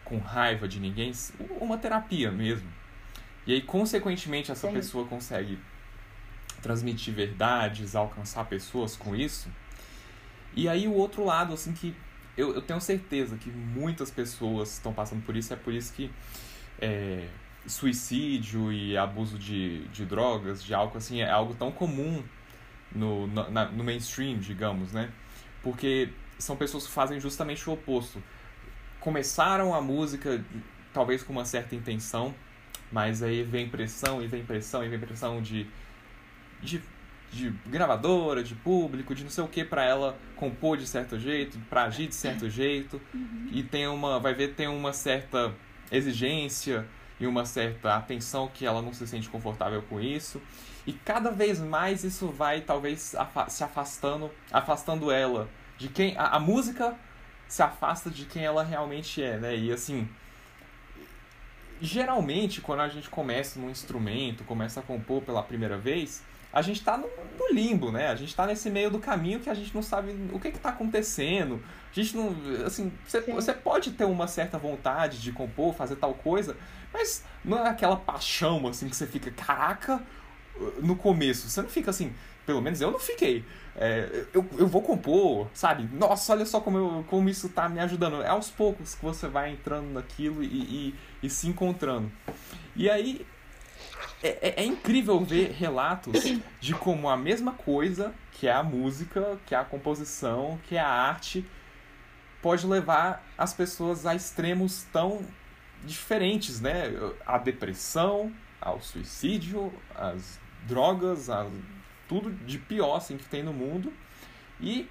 com 0.08 0.18
raiva 0.18 0.66
de 0.66 0.80
ninguém 0.80 1.12
uma 1.60 1.76
terapia 1.76 2.30
mesmo. 2.32 2.68
E 3.46 3.52
aí 3.52 3.60
consequentemente 3.60 4.50
essa 4.50 4.66
Sim. 4.66 4.72
pessoa 4.72 5.06
consegue 5.06 5.58
transmitir 6.62 7.14
verdades 7.14 7.94
alcançar 7.94 8.44
pessoas 8.46 8.96
com 8.96 9.14
isso. 9.14 9.48
E 10.54 10.68
aí 10.68 10.88
o 10.88 10.94
outro 10.94 11.24
lado, 11.24 11.52
assim, 11.52 11.72
que 11.72 11.94
eu, 12.36 12.54
eu 12.54 12.62
tenho 12.62 12.80
certeza 12.80 13.36
que 13.36 13.50
muitas 13.50 14.10
pessoas 14.10 14.72
estão 14.72 14.92
passando 14.92 15.22
por 15.24 15.36
isso, 15.36 15.52
é 15.52 15.56
por 15.56 15.72
isso 15.72 15.92
que 15.92 16.10
é, 16.80 17.28
suicídio 17.66 18.72
e 18.72 18.96
abuso 18.96 19.38
de, 19.38 19.86
de 19.88 20.04
drogas, 20.04 20.64
de 20.64 20.72
álcool, 20.74 20.98
assim, 20.98 21.20
é 21.20 21.30
algo 21.30 21.54
tão 21.54 21.70
comum 21.70 22.22
no, 22.92 23.26
na- 23.26 23.66
no 23.70 23.84
mainstream, 23.84 24.38
digamos, 24.38 24.92
né? 24.92 25.10
Porque 25.62 26.10
são 26.38 26.56
pessoas 26.56 26.86
que 26.86 26.92
fazem 26.92 27.20
justamente 27.20 27.68
o 27.68 27.72
oposto. 27.72 28.22
Começaram 29.00 29.74
a 29.74 29.80
música, 29.80 30.44
talvez 30.92 31.22
com 31.22 31.32
uma 31.32 31.44
certa 31.44 31.74
intenção, 31.74 32.34
mas 32.90 33.22
aí 33.22 33.42
vem 33.42 33.68
pressão, 33.68 34.22
e 34.22 34.26
vem 34.26 34.44
pressão, 34.44 34.84
e 34.84 34.88
vem 34.88 34.98
pressão 34.98 35.40
de, 35.42 35.66
de 36.62 36.80
de 37.30 37.50
gravadora, 37.66 38.42
de 38.42 38.54
público, 38.54 39.14
de 39.14 39.22
não 39.22 39.28
sei 39.28 39.44
o 39.44 39.48
que 39.48 39.62
para 39.62 39.84
ela 39.84 40.16
compor 40.34 40.78
de 40.78 40.86
certo 40.86 41.18
jeito, 41.18 41.58
para 41.68 41.82
agir 41.84 42.06
de 42.06 42.14
certo 42.14 42.48
jeito 42.48 42.98
e 43.52 43.62
tem 43.62 43.86
uma, 43.86 44.18
vai 44.18 44.32
ver 44.32 44.54
tem 44.54 44.66
uma 44.66 44.94
certa 44.94 45.52
exigência 45.92 46.86
e 47.20 47.26
uma 47.26 47.44
certa 47.44 47.96
atenção 47.96 48.48
que 48.52 48.64
ela 48.64 48.80
não 48.80 48.92
se 48.92 49.06
sente 49.06 49.28
confortável 49.28 49.82
com 49.82 50.00
isso 50.00 50.40
e 50.86 50.92
cada 50.92 51.30
vez 51.30 51.60
mais 51.60 52.04
isso 52.04 52.28
vai 52.28 52.60
talvez 52.60 53.14
afa- 53.14 53.48
se 53.48 53.62
afastando, 53.62 54.30
afastando 54.50 55.10
ela 55.10 55.48
de 55.76 55.88
quem 55.88 56.16
a, 56.16 56.36
a 56.36 56.40
música 56.40 56.96
se 57.46 57.62
afasta 57.62 58.10
de 58.10 58.24
quem 58.24 58.44
ela 58.44 58.62
realmente 58.62 59.22
é, 59.22 59.38
né? 59.38 59.56
E 59.56 59.72
assim, 59.72 60.08
geralmente 61.80 62.60
quando 62.60 62.80
a 62.80 62.88
gente 62.88 63.08
começa 63.08 63.58
num 63.58 63.70
instrumento, 63.70 64.44
começa 64.44 64.80
a 64.80 64.82
compor 64.82 65.22
pela 65.22 65.42
primeira 65.42 65.76
vez, 65.76 66.22
a 66.52 66.62
gente 66.62 66.78
está 66.78 66.96
no, 66.96 67.06
no, 67.06 67.52
limbo, 67.52 67.92
né? 67.92 68.08
A 68.08 68.14
gente 68.14 68.30
está 68.30 68.46
nesse 68.46 68.70
meio 68.70 68.90
do 68.90 68.98
caminho 68.98 69.40
que 69.40 69.50
a 69.50 69.54
gente 69.54 69.74
não 69.74 69.82
sabe 69.82 70.14
o 70.32 70.40
que 70.40 70.48
está 70.48 70.70
acontecendo. 70.70 71.62
A 71.90 71.94
gente 71.94 72.16
não, 72.16 72.34
assim, 72.64 72.90
você, 73.06 73.20
você 73.20 73.52
pode 73.52 73.92
ter 73.92 74.04
uma 74.04 74.26
certa 74.26 74.56
vontade 74.56 75.20
de 75.20 75.32
compor, 75.32 75.74
fazer 75.74 75.96
tal 75.96 76.14
coisa, 76.14 76.56
mas 76.92 77.24
não 77.44 77.58
é 77.58 77.68
aquela 77.68 77.96
paixão 77.96 78.66
assim 78.66 78.88
que 78.88 78.96
você 78.96 79.06
fica, 79.06 79.30
caraca, 79.30 80.02
no 80.80 80.96
começo. 80.96 81.48
Você 81.48 81.62
não 81.62 81.68
fica 81.68 81.90
assim, 81.90 82.12
pelo 82.46 82.60
menos 82.60 82.80
eu 82.80 82.90
não 82.90 82.98
fiquei. 82.98 83.44
É, 83.76 84.24
eu, 84.32 84.44
eu 84.58 84.66
vou 84.66 84.82
compor, 84.82 85.48
sabe? 85.54 85.88
Nossa, 85.92 86.32
olha 86.32 86.44
só 86.44 86.60
como, 86.60 86.78
eu, 86.78 87.04
como 87.08 87.28
isso 87.28 87.48
tá 87.48 87.68
me 87.68 87.78
ajudando. 87.80 88.22
É 88.22 88.28
aos 88.28 88.50
poucos 88.50 88.94
que 88.94 89.04
você 89.04 89.28
vai 89.28 89.52
entrando 89.52 89.92
naquilo 89.92 90.42
e, 90.42 90.46
e, 90.46 90.94
e 91.22 91.30
se 91.30 91.46
encontrando. 91.46 92.10
E 92.74 92.90
aí 92.90 93.24
é, 94.22 94.28
é, 94.28 94.62
é, 94.62 94.64
incrível 94.64 95.20
ver 95.24 95.52
relatos 95.52 96.24
de 96.60 96.74
como 96.74 97.08
a 97.08 97.16
mesma 97.16 97.52
coisa, 97.52 98.12
que 98.32 98.48
é 98.48 98.52
a 98.52 98.62
música, 98.62 99.38
que 99.46 99.54
é 99.54 99.58
a 99.58 99.64
composição, 99.64 100.58
que 100.68 100.76
é 100.76 100.80
a 100.80 100.88
arte, 100.88 101.46
pode 102.42 102.66
levar 102.66 103.24
as 103.36 103.52
pessoas 103.52 104.06
a 104.06 104.14
extremos 104.14 104.84
tão 104.92 105.20
diferentes, 105.84 106.60
né? 106.60 106.84
A 107.26 107.38
depressão, 107.38 108.32
ao 108.60 108.80
suicídio, 108.80 109.72
às 109.94 110.40
drogas, 110.66 111.30
a 111.30 111.46
tudo 112.08 112.30
de 112.30 112.58
pior 112.58 112.96
assim, 112.96 113.16
que 113.16 113.24
tem 113.26 113.42
no 113.42 113.52
mundo. 113.52 113.92
E 114.60 114.88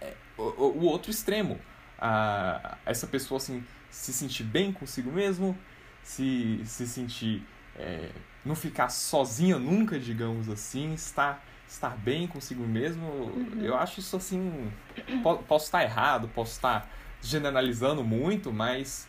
é, 0.00 0.14
o, 0.36 0.42
o 0.42 0.84
outro 0.84 1.10
extremo, 1.10 1.58
a, 1.98 2.78
essa 2.84 3.06
pessoa 3.06 3.38
assim, 3.38 3.64
se 3.90 4.12
sentir 4.12 4.44
bem 4.44 4.72
consigo 4.72 5.10
mesmo, 5.10 5.56
se, 6.02 6.60
se 6.64 6.86
sentir 6.86 7.46
é, 7.76 8.10
não 8.44 8.54
ficar 8.54 8.88
sozinha 8.88 9.58
nunca, 9.58 9.98
digamos 9.98 10.48
assim, 10.48 10.92
estar, 10.94 11.44
estar 11.66 11.96
bem 11.96 12.26
consigo 12.26 12.66
mesmo, 12.66 13.06
uhum. 13.06 13.60
eu 13.62 13.76
acho 13.76 14.00
isso 14.00 14.16
assim. 14.16 14.72
posso 15.46 15.66
estar 15.66 15.82
errado, 15.82 16.28
posso 16.34 16.52
estar 16.52 16.90
generalizando 17.20 18.02
muito, 18.02 18.52
mas, 18.52 19.08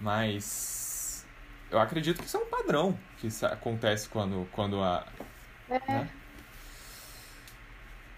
mas 0.00 1.26
eu 1.70 1.78
acredito 1.78 2.20
que 2.20 2.26
isso 2.26 2.36
é 2.36 2.40
um 2.40 2.50
padrão 2.50 2.98
que 3.18 3.28
acontece 3.44 4.08
quando, 4.08 4.46
quando 4.52 4.82
a. 4.82 5.06
É. 5.68 5.92
Né? 5.92 6.10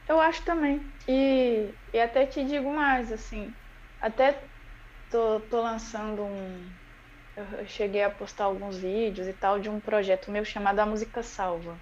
Eu 0.09 0.21
acho 0.21 0.43
também. 0.45 0.81
E, 1.07 1.69
e 1.93 2.01
até 2.01 2.27
te 2.27 2.45
digo 2.45 2.73
mais, 2.73 3.13
assim, 3.13 3.53
até 4.01 4.43
tô, 5.11 5.41
tô 5.41 5.61
lançando 5.61 6.23
um, 6.23 6.69
eu 7.39 7.67
cheguei 7.67 8.03
a 8.03 8.11
postar 8.11 8.45
alguns 8.45 8.79
vídeos 8.79 9.29
e 9.29 9.33
tal 9.33 9.61
de 9.61 9.71
um 9.71 9.79
projeto 9.79 10.31
meu 10.31 10.45
chamado 10.45 10.81
A 10.81 10.87
Música 10.87 11.23
Salva. 11.23 11.79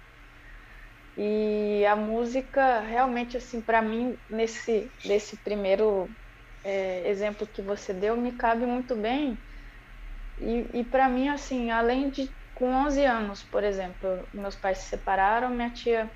E 1.17 1.83
a 1.85 1.95
música, 1.95 2.79
realmente, 2.81 3.37
assim, 3.37 3.59
para 3.59 3.81
mim, 3.81 4.15
nesse, 4.29 4.91
nesse 5.03 5.35
primeiro 5.37 6.07
é, 6.63 7.09
exemplo 7.09 7.47
que 7.47 7.61
você 7.61 7.91
deu, 7.91 8.15
me 8.15 8.33
cabe 8.33 8.67
muito 8.67 8.95
bem. 8.95 9.35
E, 10.37 10.81
e 10.81 10.83
para 10.83 11.09
mim, 11.09 11.29
assim, 11.29 11.71
além 11.71 12.09
de 12.09 12.35
com 12.53 12.69
11 12.73 13.03
anos, 13.03 13.43
por 13.43 13.63
exemplo, 13.63 14.27
meus 14.33 14.55
pais 14.55 14.79
se 14.79 14.89
separaram, 14.89 15.49
minha 15.49 15.71
tia 15.71 16.11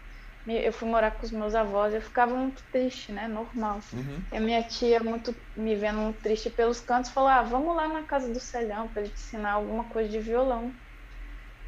eu 0.45 0.73
fui 0.73 0.89
morar 0.89 1.11
com 1.11 1.23
os 1.25 1.31
meus 1.31 1.53
avós, 1.53 1.93
eu 1.93 2.01
ficava 2.01 2.35
muito 2.35 2.63
triste, 2.71 3.11
né? 3.11 3.27
Normal. 3.27 3.79
Uhum. 3.93 4.25
E 4.31 4.37
a 4.37 4.41
minha 4.41 4.63
tia, 4.63 4.99
muito 4.99 5.35
me 5.55 5.75
vendo 5.75 5.99
muito 5.99 6.19
triste 6.19 6.49
pelos 6.49 6.81
cantos, 6.81 7.11
falou: 7.11 7.29
Ah, 7.29 7.43
vamos 7.43 7.75
lá 7.75 7.87
na 7.87 8.03
casa 8.07 8.31
do 8.31 8.39
Celhão 8.39 8.91
para 8.91 9.03
ele 9.03 9.11
te 9.11 9.21
ensinar 9.21 9.53
alguma 9.53 9.89
coisa 9.89 10.09
de 10.09 10.19
violão. 10.19 10.75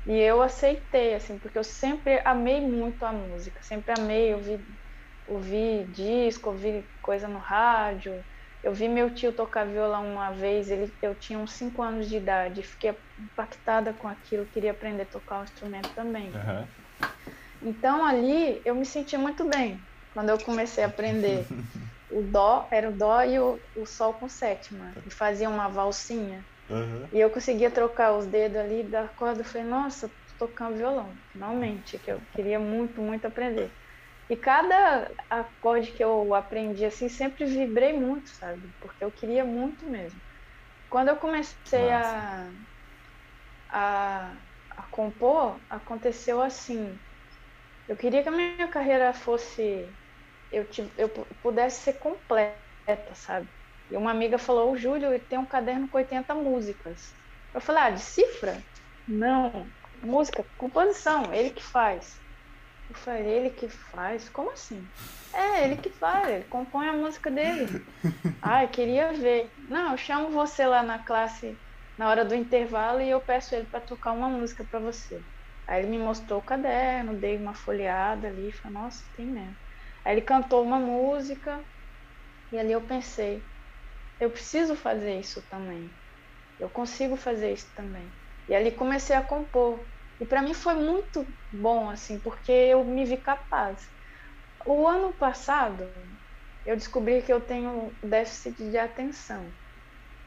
E 0.05 0.17
eu 0.17 0.41
aceitei, 0.41 1.13
assim, 1.13 1.39
porque 1.39 1.57
eu 1.57 1.63
sempre 1.63 2.21
amei 2.25 2.61
muito 2.61 3.05
a 3.05 3.13
música, 3.13 3.61
sempre 3.61 3.93
amei 3.97 4.33
ouvir, 4.33 4.65
ouvir 5.25 5.87
disco, 5.89 6.49
ouvir 6.49 6.89
coisa 7.01 7.27
no 7.27 7.39
rádio. 7.39 8.25
Eu 8.63 8.73
vi 8.73 8.87
meu 8.87 9.13
tio 9.13 9.33
tocar 9.33 9.65
violão 9.65 10.13
uma 10.13 10.31
vez, 10.31 10.71
ele, 10.71 10.95
eu 11.01 11.13
tinha 11.13 11.37
uns 11.37 11.51
5 11.51 11.81
anos 11.81 12.07
de 12.07 12.15
idade, 12.15 12.63
fiquei 12.63 12.95
impactada 13.19 13.93
com 13.93 14.07
aquilo, 14.07 14.45
queria 14.45 14.71
aprender 14.71 15.03
a 15.03 15.05
tocar 15.05 15.41
o 15.41 15.43
instrumento 15.43 15.93
também. 15.93 16.29
Uhum. 16.29 16.67
Então 17.61 18.05
ali 18.05 18.61
eu 18.63 18.73
me 18.73 18.85
senti 18.85 19.17
muito 19.17 19.43
bem 19.45 19.81
quando 20.13 20.29
eu 20.29 20.37
comecei 20.39 20.83
a 20.83 20.87
aprender. 20.87 21.45
o 22.09 22.21
dó 22.21 22.69
era 22.71 22.89
o 22.89 22.93
dó 22.93 23.23
e 23.23 23.39
o, 23.39 23.59
o 23.75 23.85
sol 23.85 24.13
com 24.13 24.29
sétima 24.29 24.93
e 25.05 25.11
fazia 25.11 25.49
uma 25.49 25.67
valsinha. 25.67 26.45
Uhum. 26.69 27.07
E 27.11 27.19
eu 27.19 27.29
conseguia 27.29 27.69
trocar 27.69 28.13
os 28.13 28.25
dedos 28.27 28.57
ali 28.57 28.83
da 28.83 29.07
corda. 29.07 29.41
Eu 29.41 29.45
falei, 29.45 29.67
nossa, 29.67 30.07
tô 30.07 30.47
tocando 30.47 30.77
violão, 30.77 31.17
finalmente, 31.31 31.97
que 31.97 32.11
eu 32.11 32.21
queria 32.33 32.59
muito, 32.59 33.01
muito 33.01 33.25
aprender. 33.25 33.71
E 34.29 34.37
cada 34.37 35.13
acorde 35.29 35.91
que 35.91 36.03
eu 36.03 36.33
aprendi 36.33 36.85
assim, 36.85 37.09
sempre 37.09 37.45
vibrei 37.45 37.93
muito, 37.93 38.29
sabe? 38.29 38.71
Porque 38.79 39.03
eu 39.03 39.11
queria 39.11 39.45
muito 39.45 39.89
mesmo. 39.89 40.21
Quando 40.89 41.09
eu 41.09 41.17
comecei 41.17 41.91
a, 41.91 42.53
a, 43.69 44.41
a 44.71 44.83
compor, 44.91 45.61
aconteceu 45.69 46.41
assim. 46.41 46.99
Eu 47.87 47.97
queria 47.97 48.23
que 48.23 48.29
a 48.29 48.31
minha 48.31 48.69
carreira 48.69 49.13
fosse. 49.13 49.95
Eu, 50.51 50.67
eu 50.97 51.09
pudesse 51.41 51.81
ser 51.81 51.93
completa, 51.95 53.15
sabe? 53.15 53.49
E 53.89 53.97
uma 53.97 54.11
amiga 54.11 54.37
falou: 54.37 54.71
O 54.71 54.77
Júlio 54.77 55.19
tem 55.27 55.39
um 55.39 55.45
caderno 55.45 55.89
com 55.89 55.97
80 55.97 56.35
músicas. 56.35 57.15
Eu 57.53 57.61
falei: 57.61 57.83
Ah, 57.83 57.89
de 57.91 58.01
cifra? 58.01 58.63
Não. 59.07 59.71
Música, 60.01 60.45
composição, 60.57 61.33
ele 61.33 61.51
que 61.51 61.63
faz. 61.63 62.22
Eu 62.89 62.95
falei: 62.95 63.27
Ele 63.27 63.49
que 63.51 63.69
faz? 63.69 64.29
Como 64.29 64.51
assim? 64.51 64.91
É, 65.33 65.63
ele 65.65 65.77
que 65.77 65.89
faz, 65.91 66.29
ele 66.29 66.45
compõe 66.45 66.87
a 66.87 66.93
música 66.93 67.31
dele. 67.31 67.67
Ah, 68.41 68.63
eu 68.63 68.69
queria 68.69 69.13
ver. 69.13 69.53
Não, 69.57 69.91
eu 69.91 69.97
chamo 69.97 70.29
você 70.29 70.65
lá 70.65 70.83
na 70.83 71.03
classe 71.03 71.61
na 71.97 72.09
hora 72.09 72.25
do 72.25 72.35
intervalo 72.35 73.01
e 73.01 73.09
eu 73.09 73.21
peço 73.21 73.55
ele 73.55 73.67
para 73.67 73.79
tocar 73.81 74.11
uma 74.11 74.29
música 74.29 74.65
para 74.65 74.79
você. 74.79 75.25
Aí 75.67 75.81
ele 75.81 75.91
me 75.91 75.97
mostrou 75.97 76.39
o 76.39 76.45
caderno, 76.45 77.19
dei 77.19 77.37
uma 77.37 77.53
folheada 77.55 78.27
ali, 78.27 78.51
falei, 78.51 78.73
nossa, 78.73 79.01
tem 79.13 79.31
mesmo. 79.31 79.57
Aí 80.05 80.13
ele 80.15 80.21
cantou 80.21 80.63
uma 80.63 80.77
música 80.77 81.65
e 82.51 82.57
ali 82.59 82.71
eu 82.73 82.85
pensei, 82.85 83.49
eu 84.19 84.31
preciso 84.31 84.75
fazer 84.75 85.19
isso 85.19 85.47
também. 85.49 85.97
Eu 86.59 86.69
consigo 86.69 87.15
fazer 87.15 87.53
isso 87.53 87.73
também. 87.75 88.17
E 88.47 88.55
ali 88.55 88.71
comecei 88.71 89.15
a 89.15 89.23
compor. 89.23 89.89
E 90.23 90.25
para 90.25 90.41
mim 90.41 90.53
foi 90.53 90.75
muito 90.75 91.27
bom, 91.51 91.89
assim, 91.89 92.17
porque 92.21 92.49
eu 92.49 92.85
me 92.85 93.03
vi 93.03 93.17
capaz. 93.17 93.85
O 94.65 94.87
ano 94.87 95.17
passado, 95.17 95.93
eu 96.65 96.77
descobri 96.77 97.21
que 97.21 97.33
eu 97.33 97.41
tenho 97.41 97.97
déficit 98.01 98.55
de 98.71 98.77
atenção. 98.77 99.53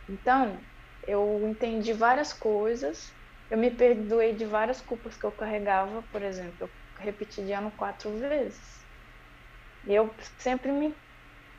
Então, 0.07 0.67
eu 1.07 1.49
entendi 1.49 1.95
várias 1.95 2.35
coisas 2.35 3.17
eu 3.49 3.57
me 3.57 3.71
perdoei 3.71 4.35
de 4.35 4.45
várias 4.45 4.83
culpas 4.83 5.17
que 5.17 5.25
eu 5.25 5.33
carregava, 5.33 6.03
por 6.03 6.23
exemplo, 6.23 6.57
eu 6.61 6.71
repeti 6.99 7.43
de 7.45 7.53
ano 7.53 7.71
quatro 7.71 8.19
vezes. 8.19 8.85
E 9.85 9.95
eu 9.95 10.15
sempre 10.39 10.73
me 10.73 10.95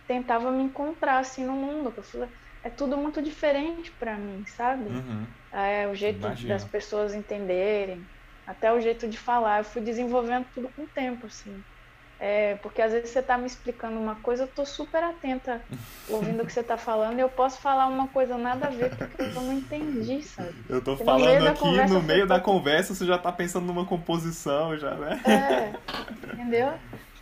tentava 0.06 0.52
me 0.52 0.64
encontrar 0.64 1.20
assim 1.20 1.46
no 1.46 1.54
mundo, 1.54 1.94
eu 1.98 2.04
falei, 2.04 2.30
é 2.64 2.70
tudo 2.70 2.98
muito 2.98 3.22
diferente 3.22 3.92
para 3.98 4.18
mim, 4.18 4.46
sabe? 4.46 4.90
Uhum. 4.90 5.28
É 5.54 5.88
o 5.88 5.96
jeito 5.96 6.20
Imagina. 6.20 6.54
das 6.54 6.66
pessoas 6.66 7.14
entenderem, 7.16 8.06
até 8.48 8.72
o 8.74 8.80
jeito 8.80 9.08
de 9.08 9.18
falar, 9.18 9.60
eu 9.60 9.64
fui 9.66 9.82
desenvolvendo 9.82 10.46
tudo 10.54 10.70
com 10.70 10.84
o 10.84 10.88
tempo, 10.88 11.28
assim. 11.28 11.62
É, 12.20 12.56
porque 12.56 12.82
às 12.82 12.92
vezes 12.92 13.12
você 13.12 13.20
está 13.20 13.38
me 13.38 13.46
explicando 13.46 14.00
uma 14.00 14.16
coisa, 14.16 14.44
eu 14.44 14.48
estou 14.48 14.66
super 14.66 15.04
atenta 15.04 15.62
ouvindo 16.10 16.42
o 16.42 16.46
que 16.48 16.52
você 16.52 16.62
está 16.62 16.76
falando 16.76 17.20
e 17.20 17.22
eu 17.22 17.30
posso 17.30 17.62
falar 17.62 17.86
uma 17.86 18.08
coisa 18.08 18.36
nada 18.38 18.68
a 18.68 18.70
ver 18.72 18.96
porque 18.96 19.22
eu 19.22 19.34
não 19.34 19.54
entendi, 19.54 20.24
sabe? 20.24 20.56
Eu 20.68 20.80
estou 20.80 20.98
falando 20.98 21.46
aqui, 21.46 21.60
conversa, 21.60 21.94
no 21.94 22.02
meio 22.02 22.26
da 22.26 22.40
tá... 22.40 22.42
conversa, 22.44 22.96
você 22.96 23.06
já 23.06 23.18
está 23.18 23.32
pensando 23.32 23.68
numa 23.68 23.86
composição, 23.86 24.76
já, 24.80 24.96
né? 24.96 25.22
É, 25.28 26.34
entendeu? 26.34 26.74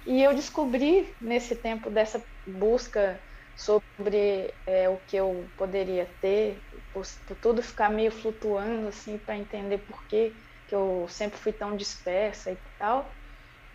E 0.06 0.24
eu 0.24 0.34
descobri 0.34 1.14
nesse 1.20 1.56
tempo 1.56 1.90
dessa 1.90 2.24
busca 2.48 3.20
sobre 3.56 4.54
é, 4.68 4.88
o 4.88 4.98
que 5.08 5.18
eu 5.18 5.50
poderia 5.58 6.08
ter, 6.22 6.62
por, 6.94 7.04
por 7.26 7.36
tudo 7.38 7.62
ficar 7.62 7.90
meio 7.90 8.12
flutuando, 8.12 8.88
assim, 8.88 9.18
para 9.18 9.38
entender 9.38 9.80
por 9.80 10.06
que, 10.06 10.34
que 10.68 10.76
eu 10.76 11.08
sempre 11.08 11.38
fui 11.38 11.54
tão 11.54 11.76
dispersa 11.76 12.52
e 12.52 12.60
tal 12.78 13.16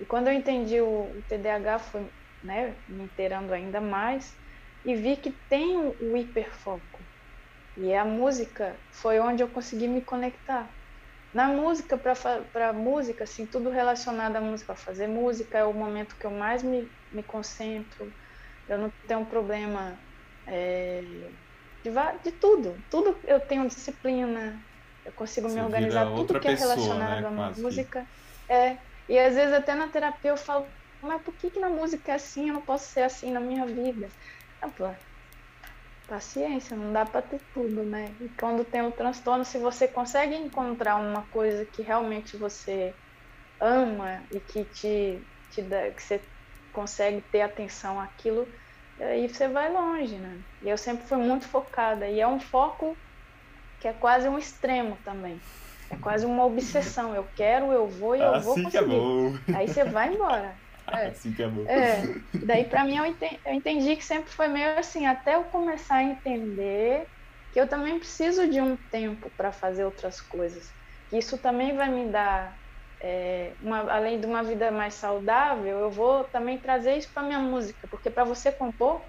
e 0.00 0.06
quando 0.06 0.28
eu 0.28 0.32
entendi 0.32 0.80
o, 0.80 1.18
o 1.18 1.24
TDAH, 1.28 1.78
fui 1.78 2.10
né, 2.42 2.82
me 2.88 3.04
inteirando 3.04 3.52
ainda 3.52 3.82
mais 3.82 4.34
e 4.82 4.96
vi 4.96 5.18
que 5.18 5.30
tem 5.46 5.76
o, 6.00 6.16
hiperfoco. 6.16 7.06
E 7.76 7.94
a 7.94 8.04
música 8.04 8.82
foi 8.90 9.20
onde 9.20 9.42
eu 9.42 9.50
consegui 9.50 9.86
me 9.86 10.02
conectar. 10.02 10.74
Na 11.32 11.48
música, 11.48 11.98
para 11.98 12.72
música, 12.72 13.24
assim, 13.24 13.46
tudo 13.46 13.68
relacionado 13.68 14.36
à 14.36 14.40
música, 14.40 14.74
fazer 14.74 15.06
música 15.06 15.58
é 15.58 15.64
o 15.64 15.74
momento 15.74 16.16
que 16.18 16.26
eu 16.26 16.30
mais 16.30 16.62
me, 16.62 16.90
me 17.10 17.22
concentro. 17.22 18.12
Eu 18.66 18.78
não 18.78 18.92
tenho 19.06 19.26
problema 19.26 20.02
é, 20.48 21.30
de, 21.84 21.90
de, 22.24 22.32
tudo. 22.32 22.82
Tudo 22.88 23.20
eu 23.26 23.38
tenho 23.38 23.68
disciplina, 23.68 24.66
eu 25.04 25.12
consigo 25.12 25.48
Você 25.48 25.54
me 25.54 25.62
organizar, 25.62 26.14
tudo 26.14 26.38
que 26.38 26.48
é 26.48 26.52
pessoa, 26.52 26.74
relacionado 26.74 27.30
né? 27.30 27.42
à 27.42 27.50
música. 27.52 28.06
É, 28.48 28.78
e 29.08 29.18
às 29.18 29.34
vezes 29.34 29.54
até 29.54 29.74
na 29.74 29.88
terapia 29.88 30.30
eu 30.30 30.36
falo, 30.36 30.72
mas 31.00 31.22
por 31.22 31.34
que, 31.34 31.50
que 31.50 31.60
na 31.60 31.70
música 31.70 32.12
é 32.12 32.14
assim? 32.16 32.48
Eu 32.48 32.54
não 32.54 32.62
posso 32.62 32.90
ser 32.92 33.02
assim 33.02 33.32
na 33.32 33.40
minha 33.40 33.64
vida. 33.66 34.08
Falo, 34.76 34.96
paciência, 36.06 36.76
não 36.76 36.92
dá 36.92 37.06
para 37.06 37.22
ter 37.22 37.40
tudo, 37.52 37.84
né? 37.84 38.16
E 38.20 38.28
quando 38.30 38.64
tem 38.64 38.82
um 38.82 38.90
transtorno, 38.90 39.44
se 39.44 39.58
você 39.58 39.86
consegue 39.86 40.34
encontrar 40.34 40.96
uma 40.96 41.26
coisa 41.28 41.64
que 41.64 41.82
realmente 41.82 42.36
você 42.36 42.96
ama 43.60 44.26
e 44.32 44.40
que 44.40 44.64
te, 44.64 45.26
te 45.48 45.62
dá, 45.62 45.90
que 45.92 46.02
você 46.02 46.20
consegue 46.72 47.22
ter 47.30 47.42
atenção 47.42 48.00
àquilo, 48.00 48.52
aí 49.00 49.28
você 49.28 49.48
vai 49.48 49.72
longe, 49.72 50.18
né? 50.18 50.40
E 50.60 50.68
eu 50.68 50.76
sempre 50.76 51.06
fui 51.06 51.18
muito 51.18 51.46
focada 51.46 52.08
e 52.08 52.20
é 52.20 52.26
um 52.26 52.40
foco 52.40 52.98
que 53.80 53.88
é 53.88 53.92
quase 53.92 54.28
um 54.28 54.38
extremo 54.38 54.96
também. 55.04 55.40
É 55.90 55.96
quase 55.96 56.24
uma 56.24 56.44
obsessão. 56.44 57.14
Eu 57.14 57.26
quero, 57.34 57.72
eu 57.72 57.88
vou 57.88 58.14
e 58.14 58.20
eu 58.20 58.34
assim 58.34 58.44
vou 58.44 58.54
conseguir. 58.54 58.70
Que 58.70 58.76
é 58.76 58.82
bom. 58.82 59.34
Aí 59.54 59.66
você 59.66 59.84
vai 59.84 60.14
embora. 60.14 60.54
É. 60.92 61.06
Assim 61.06 61.32
que 61.32 61.40
é 61.40 61.46
bom. 61.46 61.64
É. 61.68 62.02
Daí 62.44 62.64
para 62.64 62.82
mim 62.82 62.96
eu 62.96 63.06
entendi, 63.06 63.40
eu 63.46 63.54
entendi 63.54 63.94
que 63.94 64.04
sempre 64.04 64.28
foi 64.28 64.48
meio 64.48 64.76
assim, 64.76 65.06
até 65.06 65.36
eu 65.36 65.44
começar 65.44 65.96
a 65.96 66.02
entender 66.02 67.06
que 67.52 67.60
eu 67.60 67.68
também 67.68 67.96
preciso 67.96 68.48
de 68.48 68.60
um 68.60 68.76
tempo 68.76 69.30
para 69.36 69.52
fazer 69.52 69.84
outras 69.84 70.20
coisas. 70.20 70.74
Que 71.08 71.18
isso 71.18 71.38
também 71.38 71.76
vai 71.76 71.88
me 71.88 72.10
dar 72.10 72.58
é, 73.00 73.54
uma, 73.60 73.90
além 73.90 74.20
de 74.20 74.26
uma 74.26 74.42
vida 74.42 74.70
mais 74.72 74.94
saudável, 74.94 75.78
eu 75.78 75.90
vou 75.90 76.24
também 76.24 76.58
trazer 76.58 76.96
isso 76.96 77.12
para 77.12 77.22
minha 77.22 77.38
música, 77.38 77.86
porque 77.88 78.10
para 78.10 78.24
você 78.24 78.50
compor, 78.50 79.06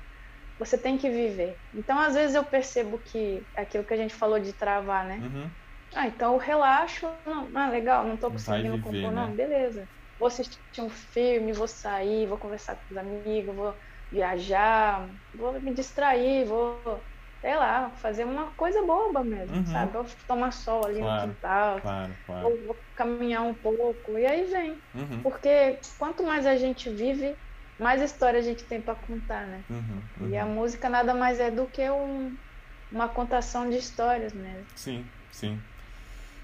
você 0.62 0.78
tem 0.78 0.95
que 0.95 1.09
viver. 1.09 1.57
Então, 1.74 1.97
às 1.99 2.14
vezes 2.14 2.36
eu 2.36 2.43
percebo 2.43 2.99
que 2.99 3.43
aquilo 3.57 3.84
que 3.84 3.93
a 3.95 3.97
gente 3.97 4.14
falou 4.14 4.39
de 4.39 4.53
travar, 4.53 5.05
né? 5.05 5.20
Uhum. 5.24 5.49
Ah, 5.95 6.05
então 6.05 6.34
eu 6.34 6.38
relaxo, 6.38 7.07
não, 7.26 7.49
ah, 7.55 7.68
legal, 7.68 8.05
não 8.05 8.14
estou 8.14 8.30
conseguindo 8.30 8.76
viver, 8.76 8.84
compor, 8.84 9.12
né? 9.12 9.22
não, 9.22 9.32
beleza. 9.32 9.88
Vou 10.20 10.28
assistir 10.28 10.59
um 10.80 10.89
filme, 10.89 11.51
vou 11.51 11.68
sair, 11.68 12.28
vou 12.28 12.38
conversar 12.38 12.76
com 12.76 12.93
os 12.93 12.97
amigos, 12.97 13.55
vou 13.55 13.74
viajar, 14.12 15.09
vou 15.34 15.59
me 15.59 15.74
distrair, 15.74 16.45
vou 16.45 17.01
sei 17.41 17.55
lá, 17.55 17.89
fazer 17.95 18.24
uma 18.24 18.51
coisa 18.51 18.84
boba 18.84 19.24
mesmo, 19.24 19.57
uhum. 19.57 19.66
sabe? 19.66 19.93
Vou 19.93 20.05
tomar 20.28 20.53
sol 20.53 20.86
ali 20.86 20.99
claro, 20.99 21.28
no 21.28 21.34
quintal, 21.34 21.82
claro, 21.82 22.14
claro. 22.28 22.45
Ou 22.45 22.57
vou 22.68 22.78
caminhar 22.95 23.41
um 23.41 23.53
pouco, 23.55 24.16
e 24.16 24.28
aí 24.28 24.43
vem. 24.43 24.78
Uhum. 24.93 25.24
Porque 25.24 25.80
quanto 25.97 26.24
mais 26.24 26.45
a 26.45 26.55
gente 26.55 26.88
vive, 26.91 27.36
mais 27.82 28.02
história 28.02 28.40
a 28.40 28.44
gente 28.44 28.64
tem 28.64 28.80
para 28.80 28.96
contar, 28.96 29.46
né? 29.48 29.64
Uhum, 29.70 30.30
e 30.30 30.38
a 30.38 30.46
uhum. 30.46 30.54
música 30.54 30.88
nada 30.88 31.14
mais 31.14 31.40
é 31.40 31.50
do 31.50 31.66
que 31.66 31.90
um, 31.90 32.36
uma 32.92 33.08
contação 33.08 33.70
de 33.70 33.78
histórias 33.78 34.34
mesmo. 34.34 34.66
Sim, 34.76 35.06
sim. 35.32 35.60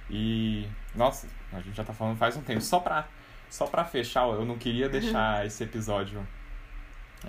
E, 0.09 0.67
nossa, 0.95 1.27
a 1.53 1.59
gente 1.61 1.75
já 1.75 1.83
tá 1.83 1.93
falando 1.93 2.17
faz 2.17 2.35
um 2.35 2.41
tempo. 2.41 2.61
Só 2.61 2.79
pra, 2.79 3.07
só 3.49 3.67
pra 3.67 3.85
fechar, 3.85 4.27
eu 4.27 4.45
não 4.45 4.57
queria 4.57 4.89
deixar 4.89 5.45
esse 5.45 5.63
episódio 5.63 6.25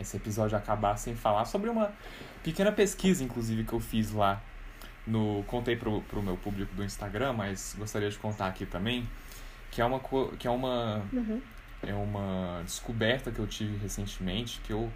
esse 0.00 0.16
episódio 0.16 0.56
acabar 0.56 0.96
sem 0.96 1.14
falar 1.14 1.44
sobre 1.44 1.70
uma 1.70 1.92
pequena 2.42 2.70
pesquisa, 2.70 3.24
inclusive, 3.24 3.64
que 3.64 3.72
eu 3.72 3.80
fiz 3.80 4.12
lá 4.12 4.40
no 5.06 5.42
contei 5.46 5.76
pro, 5.76 6.02
pro 6.02 6.22
meu 6.22 6.36
público 6.36 6.74
do 6.74 6.84
Instagram, 6.84 7.32
mas 7.32 7.74
gostaria 7.78 8.10
de 8.10 8.18
contar 8.18 8.46
aqui 8.46 8.66
também, 8.66 9.08
que 9.70 9.80
é 9.80 9.84
uma 9.84 10.00
que 10.38 10.46
é 10.46 10.50
uma 10.50 11.02
uhum. 11.12 11.40
É 11.82 11.94
uma 11.94 12.62
descoberta 12.64 13.30
que 13.30 13.38
eu 13.38 13.46
tive 13.46 13.76
recentemente, 13.78 14.60
que 14.64 14.72
eu 14.72 14.92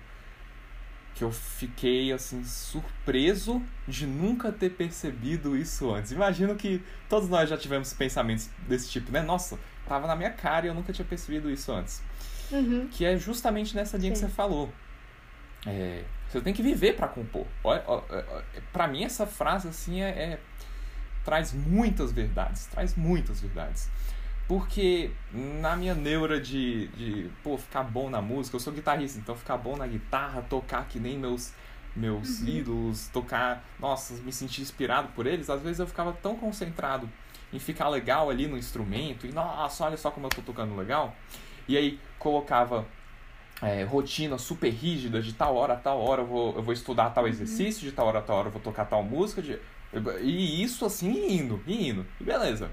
que 1.14 1.22
eu 1.22 1.30
fiquei 1.30 2.10
assim 2.10 2.42
surpreso 2.42 3.62
de 3.86 4.06
nunca 4.06 4.50
ter 4.50 4.70
percebido 4.70 5.54
isso 5.54 5.92
antes. 5.92 6.10
Imagino 6.10 6.56
que 6.56 6.82
todos 7.08 7.28
nós 7.28 7.50
já 7.50 7.56
tivemos 7.56 7.92
pensamentos 7.92 8.48
desse 8.66 8.90
tipo, 8.90 9.12
né? 9.12 9.20
Nossa, 9.20 9.58
tava 9.86 10.06
na 10.06 10.16
minha 10.16 10.30
cara 10.30 10.64
e 10.66 10.68
eu 10.70 10.74
nunca 10.74 10.90
tinha 10.90 11.04
percebido 11.04 11.50
isso 11.50 11.70
antes. 11.70 12.02
Uhum. 12.50 12.88
Que 12.90 13.04
é 13.04 13.16
justamente 13.18 13.76
nessa 13.76 13.98
linha 13.98 14.14
Sim. 14.14 14.22
que 14.22 14.30
você 14.30 14.34
falou. 14.34 14.72
É, 15.66 16.02
você 16.28 16.40
tem 16.40 16.52
que 16.52 16.62
viver 16.62 16.96
para 16.96 17.08
compor. 17.08 17.46
Para 18.72 18.88
mim, 18.88 19.04
essa 19.04 19.26
frase 19.26 19.68
assim 19.68 20.00
é, 20.00 20.08
é, 20.08 20.40
traz 21.24 21.52
muitas 21.52 22.10
verdades, 22.10 22.66
traz 22.66 22.94
muitas 22.94 23.40
verdades. 23.40 23.90
Porque 24.52 25.10
na 25.32 25.74
minha 25.74 25.94
neura 25.94 26.38
de, 26.38 26.88
de 26.88 27.30
pô, 27.42 27.56
ficar 27.56 27.82
bom 27.82 28.10
na 28.10 28.20
música, 28.20 28.54
eu 28.54 28.60
sou 28.60 28.70
guitarrista, 28.70 29.18
então 29.18 29.34
ficar 29.34 29.56
bom 29.56 29.78
na 29.78 29.86
guitarra, 29.86 30.42
tocar 30.42 30.86
que 30.88 31.00
nem 31.00 31.18
meus 31.18 31.54
meus 31.96 32.40
uhum. 32.40 32.48
ídolos, 32.48 33.08
tocar, 33.08 33.64
nossa, 33.80 34.12
me 34.22 34.30
sentir 34.30 34.60
inspirado 34.60 35.08
por 35.14 35.26
eles, 35.26 35.48
às 35.48 35.62
vezes 35.62 35.78
eu 35.78 35.86
ficava 35.86 36.12
tão 36.12 36.36
concentrado 36.36 37.08
em 37.50 37.58
ficar 37.58 37.88
legal 37.88 38.28
ali 38.28 38.46
no 38.46 38.58
instrumento, 38.58 39.26
e 39.26 39.32
nossa, 39.32 39.86
olha 39.86 39.96
só 39.96 40.10
como 40.10 40.26
eu 40.26 40.30
tô 40.30 40.42
tocando 40.42 40.76
legal. 40.76 41.16
E 41.66 41.74
aí 41.74 41.98
colocava 42.18 42.86
é, 43.62 43.84
rotina 43.84 44.36
super 44.36 44.68
rígida, 44.68 45.22
de 45.22 45.32
tal 45.32 45.56
hora 45.56 45.72
a 45.72 45.76
tal 45.76 45.98
hora 45.98 46.20
eu 46.20 46.26
vou, 46.26 46.56
eu 46.56 46.62
vou 46.62 46.74
estudar 46.74 47.08
tal 47.08 47.24
uhum. 47.24 47.30
exercício, 47.30 47.80
de 47.88 47.92
tal 47.92 48.06
hora 48.06 48.18
a 48.18 48.22
tal 48.22 48.36
hora 48.36 48.48
eu 48.48 48.52
vou 48.52 48.60
tocar 48.60 48.84
tal 48.84 49.02
música, 49.02 49.40
de, 49.40 49.58
e 50.20 50.62
isso 50.62 50.84
assim 50.84 51.38
indo, 51.38 51.62
indo, 51.66 52.06
e 52.20 52.24
beleza. 52.24 52.70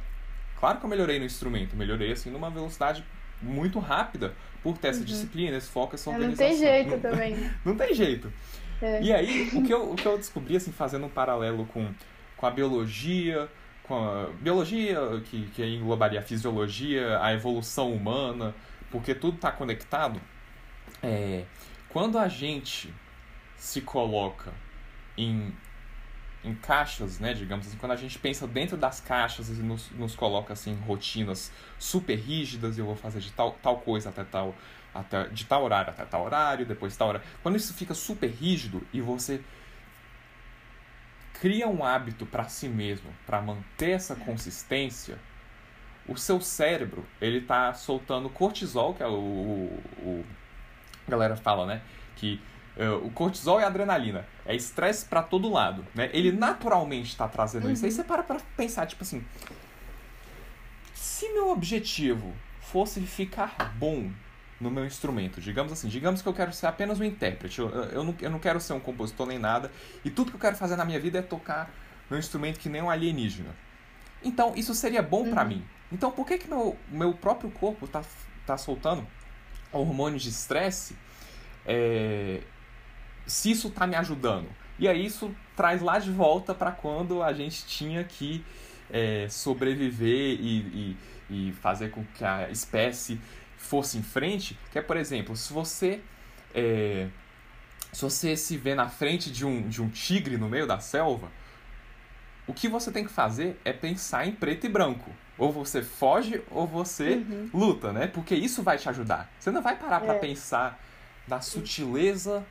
Claro 0.60 0.80
que 0.80 0.86
eu 0.86 0.90
melhorei 0.90 1.20
no 1.20 1.26
instrumento, 1.26 1.76
melhorei 1.76 2.12
assim 2.12 2.30
numa 2.30 2.50
velocidade 2.50 3.04
muito 3.42 3.80
rápida 3.80 4.34
por 4.62 4.78
ter 4.78 4.90
essa 4.90 5.00
uhum. 5.00 5.06
disciplina, 5.06 5.56
esse 5.56 5.70
foco, 5.70 5.96
essa 5.96 6.10
organização. 6.10 6.46
É, 6.46 6.50
não 6.50 6.58
tem 6.58 6.68
jeito 6.68 6.90
não, 6.92 7.00
também. 7.00 7.52
não 7.64 7.76
tem 7.76 7.94
jeito. 7.94 8.34
É. 8.82 9.02
E 9.02 9.14
aí, 9.14 9.50
o 9.54 9.64
que, 9.64 9.74
eu, 9.74 9.92
o 9.92 9.96
que 9.96 10.06
eu 10.06 10.18
descobri, 10.18 10.56
assim, 10.58 10.72
fazendo 10.72 11.06
um 11.06 11.10
paralelo 11.10 11.66
com, 11.68 11.90
com 12.36 12.46
a 12.46 12.52
biologia, 12.52 13.50
com 13.84 13.96
a 13.96 14.30
biologia, 14.42 15.00
que, 15.26 15.48
que 15.48 15.66
englobaria 15.66 16.20
a 16.20 16.22
fisiologia, 16.22 17.20
a 17.22 17.34
evolução 17.34 17.92
humana, 17.94 18.54
porque 18.92 19.16
tudo 19.16 19.36
está 19.36 19.52
conectado, 19.52 20.20
é, 21.02 21.44
quando 21.90 22.18
a 22.18 22.28
gente 22.28 22.94
se 23.56 23.82
coloca 23.82 24.52
em, 25.18 25.54
em 26.44 26.56
caixas, 26.56 27.20
né, 27.20 27.34
digamos 27.34 27.68
assim, 27.68 27.78
quando 27.78 27.92
a 27.92 27.98
gente 27.98 28.18
pensa 28.18 28.48
dentro 28.48 28.78
das 28.78 29.02
caixas 29.02 29.50
e 29.50 29.62
nos, 29.62 29.92
nos 29.92 30.16
coloca 30.16 30.54
assim, 30.54 30.74
rotinas 30.76 31.52
super 31.78 32.16
rígidas, 32.18 32.78
eu 32.78 32.86
vou 32.86 32.96
fazer 32.96 33.20
de 33.20 33.32
tal, 33.32 33.52
tal 33.62 33.78
coisa 33.80 34.10
até 34.10 34.24
tal, 34.24 34.56
até, 34.94 35.28
de 35.28 35.46
tal 35.46 35.64
horário 35.64 35.92
até 35.92 36.06
tal 36.06 36.24
horário, 36.24 36.66
depois 36.66 36.96
tal 36.96 37.10
horário. 37.10 37.28
Quando 37.44 37.58
isso 37.58 37.74
fica 37.74 37.94
super 37.94 38.30
rígido 38.30 38.86
e 38.94 39.02
você 39.02 39.42
cria 41.34 41.68
um 41.68 41.84
hábito 41.84 42.26
para 42.26 42.48
si 42.48 42.70
mesmo, 42.70 43.10
para 43.26 43.42
manter 43.42 43.92
essa 43.92 44.16
consistência, 44.16 45.18
o 46.08 46.18
seu 46.18 46.40
cérebro 46.40 47.06
ele 47.22 47.42
tá 47.42 47.74
soltando 47.74 48.30
cortisol, 48.30 48.94
que 48.94 49.04
é 49.04 49.08
o, 49.08 49.12
o, 49.12 49.84
o 50.02 50.26
a 51.08 51.12
galera 51.12 51.36
fala, 51.36 51.66
né? 51.66 51.82
Que 52.16 52.42
o 52.88 53.12
cortisol 53.12 53.60
e 53.60 53.64
a 53.64 53.68
adrenalina 53.68 54.26
é 54.46 54.56
estresse 54.56 55.06
para 55.06 55.22
todo 55.22 55.50
lado, 55.50 55.86
né? 55.94 56.10
Ele 56.14 56.32
naturalmente 56.32 57.10
está 57.10 57.28
trazendo 57.28 57.66
uhum. 57.66 57.74
isso. 57.74 57.84
Aí 57.84 57.92
uhum. 57.92 57.98
você 57.98 58.04
para 58.04 58.24
pra 58.24 58.40
pensar, 58.56 58.86
tipo 58.86 59.04
assim, 59.04 59.24
se 60.94 61.28
meu 61.34 61.50
objetivo 61.50 62.34
fosse 62.62 63.02
ficar 63.02 63.74
bom 63.78 64.10
no 64.60 64.70
meu 64.70 64.86
instrumento, 64.86 65.42
digamos 65.42 65.72
assim, 65.72 65.88
digamos 65.88 66.22
que 66.22 66.28
eu 66.28 66.34
quero 66.34 66.54
ser 66.54 66.68
apenas 66.68 67.00
um 67.00 67.04
intérprete, 67.04 67.60
eu, 67.60 67.70
eu, 67.70 68.04
não, 68.04 68.16
eu 68.22 68.30
não 68.30 68.40
quero 68.40 68.60
ser 68.60 68.74
um 68.74 68.80
compositor 68.80 69.28
nem 69.28 69.40
nada, 69.40 69.72
e 70.04 70.10
tudo 70.10 70.32
que 70.32 70.38
eu 70.38 70.42
quero 70.42 70.56
fazer 70.56 70.76
na 70.76 70.86
minha 70.86 71.00
vida 71.00 71.20
é 71.20 71.22
tocar 71.22 71.70
meu 72.10 72.20
instrumento 72.20 72.60
que 72.60 72.70
nem 72.70 72.82
um 72.82 72.90
alienígena. 72.90 73.56
Então, 74.24 74.54
isso 74.56 74.74
seria 74.74 75.02
bom 75.02 75.24
uhum. 75.24 75.32
para 75.32 75.46
mim. 75.46 75.66
Então, 75.92 76.12
por 76.12 76.26
que 76.26 76.38
que 76.38 76.48
meu, 76.48 76.78
meu 76.90 77.14
próprio 77.14 77.50
corpo 77.52 77.88
tá, 77.88 78.04
tá 78.46 78.58
soltando 78.58 79.06
hormônios 79.72 80.24
de 80.24 80.30
estresse, 80.30 80.96
é, 81.66 82.42
se 83.30 83.52
isso 83.52 83.68
está 83.70 83.86
me 83.88 83.96
ajudando. 83.96 84.50
E 84.78 84.88
aí 84.88 85.06
isso 85.06 85.34
traz 85.56 85.82
lá 85.82 86.00
de 86.00 86.12
volta 86.12 86.54
para 86.54 86.72
quando 86.72 87.22
a 87.22 87.34
gente 87.34 87.66
tinha 87.66 88.04
que 88.04 88.44
é, 88.90 89.28
sobreviver 89.30 90.40
e, 90.40 90.98
e, 91.30 91.50
e, 91.50 91.52
fazer 91.54 91.92
com 91.92 92.04
que 92.16 92.24
a 92.24 92.50
espécie 92.50 93.20
fosse 93.58 93.98
em 93.98 94.04
frente. 94.04 94.58
Que 94.72 94.80
é, 94.80 94.82
por 94.82 94.98
exemplo, 94.98 95.36
se 95.36 95.52
você 95.52 96.02
é, 96.56 97.08
se 97.92 98.02
você 98.02 98.36
se 98.38 98.56
vê 98.58 98.76
na 98.76 98.88
frente 98.88 99.32
de 99.32 99.46
um, 99.46 99.68
de 99.68 99.82
um 99.82 99.90
tigre 99.90 100.38
no 100.38 100.48
meio 100.48 100.68
da 100.68 100.80
selva, 100.80 101.30
o 102.48 102.54
que 102.54 102.68
você 102.68 102.92
tem 102.92 103.04
que 103.04 103.12
fazer 103.12 103.60
é 103.66 103.74
pensar 103.74 104.28
em 104.28 104.32
preto 104.32 104.66
e 104.66 104.70
branco. 104.70 105.12
Ou 105.38 105.52
você 105.52 105.82
foge 105.82 106.42
ou 106.52 106.68
você 106.68 107.16
uhum. 107.16 107.50
luta, 107.54 107.94
né? 107.94 108.08
Porque 108.08 108.36
isso 108.36 108.62
vai 108.62 108.78
te 108.78 108.90
ajudar. 108.90 109.32
Você 109.40 109.52
não 109.52 109.62
vai 109.62 109.78
parar 109.78 110.00
para 110.02 110.16
é. 110.16 110.20
pensar 110.20 110.80
na 111.28 111.42
sutileza 111.42 112.46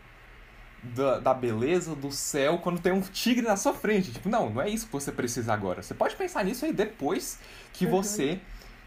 da, 0.83 1.19
da 1.19 1.35
beleza 1.35 1.95
do 1.95 2.11
céu 2.11 2.59
quando 2.59 2.81
tem 2.81 2.93
um 2.93 3.01
tigre 3.01 3.47
na 3.47 3.57
sua 3.57 3.75
frente. 3.75 4.13
Tipo, 4.13 4.29
não, 4.29 4.51
não 4.51 4.63
é 4.63 4.69
isso 4.69 4.87
que 4.87 4.93
você 4.93 5.11
precisa 5.11 5.53
agora. 5.53 5.83
Você 5.83 5.95
pode 5.95 6.17
pensar 6.17 6.45
nisso 6.45 6.65
aí 6.65 6.73
depois 6.73 7.39
que 7.73 7.85
uhum. 7.85 7.91
você 7.91 8.41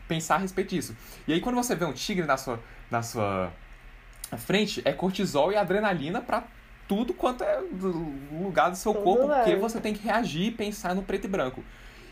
pensar 0.08 0.36
a 0.36 0.38
respeito 0.40 0.70
disso. 0.70 0.96
E 1.28 1.34
aí 1.34 1.42
quando 1.42 1.56
você 1.56 1.76
vê 1.76 1.86
um 1.86 1.94
tigre 1.94 2.26
na 2.26 2.38
sua, 2.38 2.60
na 2.90 3.02
sua 3.02 3.52
frente, 4.38 4.82
é 4.86 4.94
cortisol 4.94 5.52
e 5.52 5.56
adrenalina 5.56 6.22
para 6.22 6.44
tudo 6.88 7.14
quanto 7.14 7.44
é 7.44 7.62
do 7.72 7.90
lugar 8.32 8.70
do 8.70 8.76
seu 8.76 8.94
Todo 8.94 9.04
corpo, 9.04 9.28
porque 9.28 9.52
lado. 9.52 9.62
você 9.62 9.80
tem 9.80 9.94
que 9.94 10.04
reagir 10.04 10.48
e 10.48 10.52
pensar 10.52 10.94
no 10.94 11.02
preto 11.02 11.26
e 11.26 11.28
branco. 11.28 11.64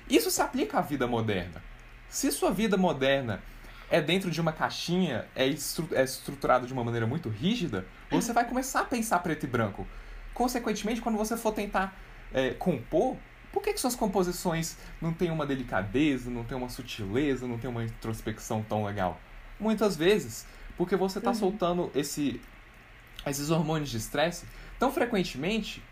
Isso 0.09 0.31
se 0.31 0.41
aplica 0.41 0.79
à 0.79 0.81
vida 0.81 1.05
moderna. 1.05 1.61
Se 2.09 2.31
sua 2.31 2.51
vida 2.51 2.77
moderna 2.77 3.41
é 3.91 4.01
dentro 4.01 4.29
de 4.29 4.39
uma 4.39 4.51
caixinha, 4.51 5.25
é, 5.35 5.47
estru 5.47 5.87
é 5.93 6.03
estruturado 6.03 6.67
de 6.67 6.73
uma 6.73 6.83
maneira 6.83 7.07
muito 7.07 7.29
rígida, 7.29 7.85
você 8.09 8.33
vai 8.33 8.45
começar 8.47 8.81
a 8.81 8.85
pensar 8.85 9.19
preto 9.19 9.43
e 9.45 9.47
branco. 9.47 9.87
Consequentemente, 10.33 11.01
quando 11.01 11.17
você 11.17 11.35
for 11.35 11.51
tentar 11.53 11.97
é, 12.33 12.51
compor, 12.51 13.17
por 13.51 13.63
que, 13.63 13.73
que 13.73 13.79
suas 13.79 13.95
composições 13.95 14.77
não 15.01 15.11
têm 15.11 15.31
uma 15.31 15.45
delicadeza, 15.45 16.29
não 16.29 16.43
têm 16.43 16.57
uma 16.57 16.69
sutileza, 16.69 17.47
não 17.47 17.57
têm 17.57 17.69
uma 17.69 17.83
introspecção 17.83 18.63
tão 18.63 18.83
legal? 18.85 19.19
Muitas 19.59 19.97
vezes, 19.97 20.45
porque 20.77 20.95
você 20.95 21.17
está 21.17 21.31
Uhum. 21.31 21.35
soltando 21.35 21.91
esse, 21.95 22.39
esses 23.25 23.49
hormônios 23.49 23.89
de 23.89 23.97
estresse 23.97 24.45
tão 24.77 24.91
frequentemente 24.91 25.83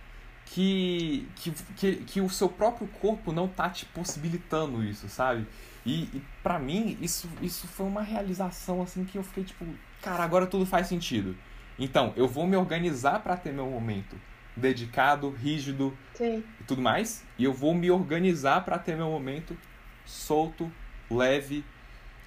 que, 0.46 1.28
que, 1.36 1.52
que, 1.76 1.96
que 1.98 2.22
o 2.22 2.30
seu 2.30 2.48
próprio 2.48 2.88
corpo 2.88 3.34
não 3.34 3.48
tá 3.48 3.70
te 3.70 3.86
possibilitando 3.86 4.84
isso, 4.84 5.10
sabe? 5.10 5.46
E, 5.88 6.04
e 6.14 6.22
para 6.44 6.60
mim, 6.60 6.98
isso, 7.02 7.30
isso 7.42 7.66
foi 7.66 7.86
uma 7.86 8.02
realização 8.02 8.82
assim 8.82 9.06
que 9.06 9.18
eu 9.18 9.24
fiquei 9.24 9.46
tipo, 9.46 9.66
cara, 10.02 10.22
agora 10.22 10.46
tudo 10.46 10.66
faz 10.66 10.88
sentido. 10.88 11.34
Então, 11.80 12.12
eu 12.18 12.28
vou 12.28 12.46
me 12.46 12.58
organizar 12.58 13.20
para 13.24 13.38
ter 13.38 13.54
meu 13.54 13.70
momento 13.70 14.20
dedicado, 14.54 15.30
rígido 15.30 15.98
Sim. 16.14 16.44
e 16.60 16.64
tudo 16.66 16.82
mais, 16.82 17.24
e 17.38 17.46
eu 17.46 17.54
vou 17.54 17.74
me 17.74 17.90
organizar 17.90 18.66
para 18.66 18.78
ter 18.78 18.98
meu 18.98 19.10
momento 19.10 19.58
solto, 20.06 20.70
leve, 21.10 21.64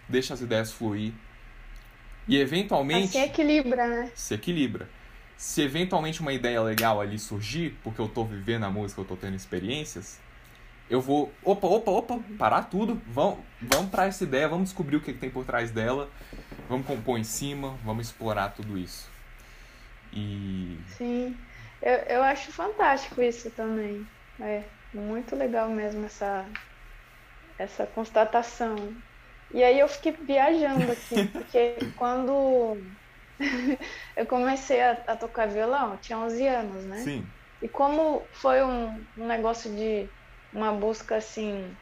deixa 0.09 0.33
as 0.33 0.41
ideias 0.41 0.73
fluir. 0.73 1.13
E 2.27 2.39
eventualmente 2.39 3.19
Assim 3.19 3.29
equilibra, 3.29 3.87
né? 3.87 4.11
se 4.15 4.33
equilibra. 4.33 4.89
Se 5.37 5.61
eventualmente 5.61 6.21
uma 6.21 6.33
ideia 6.33 6.63
legal 6.63 6.99
ali 6.99 7.19
surgir, 7.19 7.77
porque 7.83 8.01
eu 8.01 8.09
tô 8.09 8.25
vivendo 8.25 8.65
a 8.65 8.71
música, 8.71 9.01
eu 9.03 9.05
tô 9.05 9.17
tendo 9.17 9.35
experiências, 9.35 10.19
eu 10.91 11.01
vou, 11.01 11.33
opa, 11.45 11.67
opa, 11.69 11.91
opa, 11.91 12.21
parar 12.37 12.65
tudo, 12.65 13.01
vamos, 13.07 13.39
vamos 13.63 13.91
para 13.91 14.07
essa 14.07 14.25
ideia, 14.25 14.49
vamos 14.49 14.71
descobrir 14.71 14.97
o 14.97 15.01
que, 15.01 15.13
que 15.13 15.21
tem 15.21 15.31
por 15.31 15.45
trás 15.47 15.71
dela, 15.71 16.11
vamos 16.69 16.87
compor 16.87 17.19
em 17.19 17.25
cima, 17.25 17.79
vamos 17.85 18.09
explorar 18.09 18.51
tudo 18.51 18.77
isso. 18.77 19.09
E 20.13 20.79
Sim. 20.87 21.37
Eu, 21.81 21.95
eu 22.17 22.23
acho 22.23 22.53
fantástico 22.53 23.23
isso 23.23 23.51
também. 23.51 24.07
É 24.41 24.65
muito 24.93 25.37
legal 25.37 25.69
mesmo 25.69 26.07
essa, 26.07 26.47
essa 27.59 27.87
constatação. 27.87 28.77
E 29.53 29.63
aí 29.63 29.79
eu 29.79 29.89
fiquei 29.89 30.13
viajando 30.13 30.91
aqui, 30.93 31.25
porque 31.33 31.77
quando 31.97 32.77
eu 34.17 34.27
comecei 34.27 34.81
a, 34.83 34.93
a 35.07 35.17
tocar 35.17 35.49
violão, 35.49 35.97
tinha 35.99 36.19
11 36.19 36.47
anos, 36.47 36.85
né? 36.85 36.97
sim, 37.05 37.27
E 37.63 37.69
como 37.69 38.29
foi 38.33 38.63
um, 38.65 39.07
um 39.17 39.27
negócio 39.27 39.75
de 39.75 40.09
uma 40.53 40.73
busca 40.73 41.17
assim, 41.17 41.79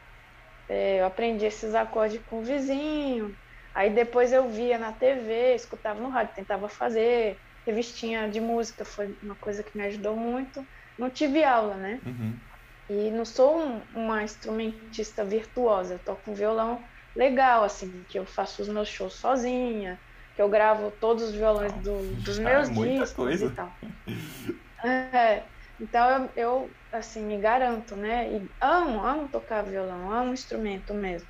é, 0.69 1.01
eu 1.01 1.05
aprendi 1.05 1.45
esses 1.45 1.73
acordes 1.75 2.21
com 2.25 2.39
o 2.39 2.43
vizinho, 2.43 3.37
aí 3.75 3.93
depois 3.93 4.31
eu 4.33 4.49
via 4.49 4.77
na 4.77 4.93
TV, 4.93 5.55
escutava 5.55 5.99
no 6.01 6.09
rádio, 6.09 6.35
tentava 6.35 6.69
fazer, 6.69 7.39
revistinha 7.65 8.29
de 8.29 8.41
música 8.41 8.85
foi 8.85 9.17
uma 9.21 9.35
coisa 9.35 9.63
que 9.63 9.75
me 9.77 9.83
ajudou 9.85 10.15
muito. 10.17 10.67
Não 10.97 11.09
tive 11.09 11.43
aula, 11.43 11.77
né? 11.77 12.01
uhum, 12.05 12.41
E 12.89 13.11
não 13.11 13.23
sou 13.25 13.59
um- 13.59 13.85
uma 13.93 14.23
instrumentista 14.23 15.23
virtuosa, 15.25 15.95
eu 15.95 15.99
toco 16.03 16.31
um 16.31 16.33
violão 16.33 16.83
legal, 17.15 17.63
assim, 17.63 18.03
que 18.09 18.17
eu 18.19 18.25
faço 18.25 18.61
os 18.61 18.69
meus 18.69 18.89
shows 18.89 19.19
sozinha, 19.19 19.99
que 20.35 20.41
eu 20.41 20.49
gravo 20.49 20.91
todos 20.91 21.23
os 21.25 21.33
violões 21.35 21.73
do- 21.83 22.15
dos 22.23 22.39
Ah, 22.43 22.43
meus 22.43 22.69
muita 22.69 23.05
discos 23.05 23.15
coisa. 23.15 23.45
e 23.45 23.55
tal. 23.55 23.77
É, 24.83 25.49
então 25.79 26.31
eu, 26.35 26.43
eu, 26.67 26.77
assim, 26.91 27.25
me 27.25 27.39
garanto, 27.39 27.95
né? 27.95 28.31
E 28.31 28.51
amo, 28.61 29.01
amo 29.03 29.29
tocar 29.31 29.63
violão, 29.63 30.11
amo 30.11 30.33
instrumento 30.33 30.93
mesmo. 30.93 31.29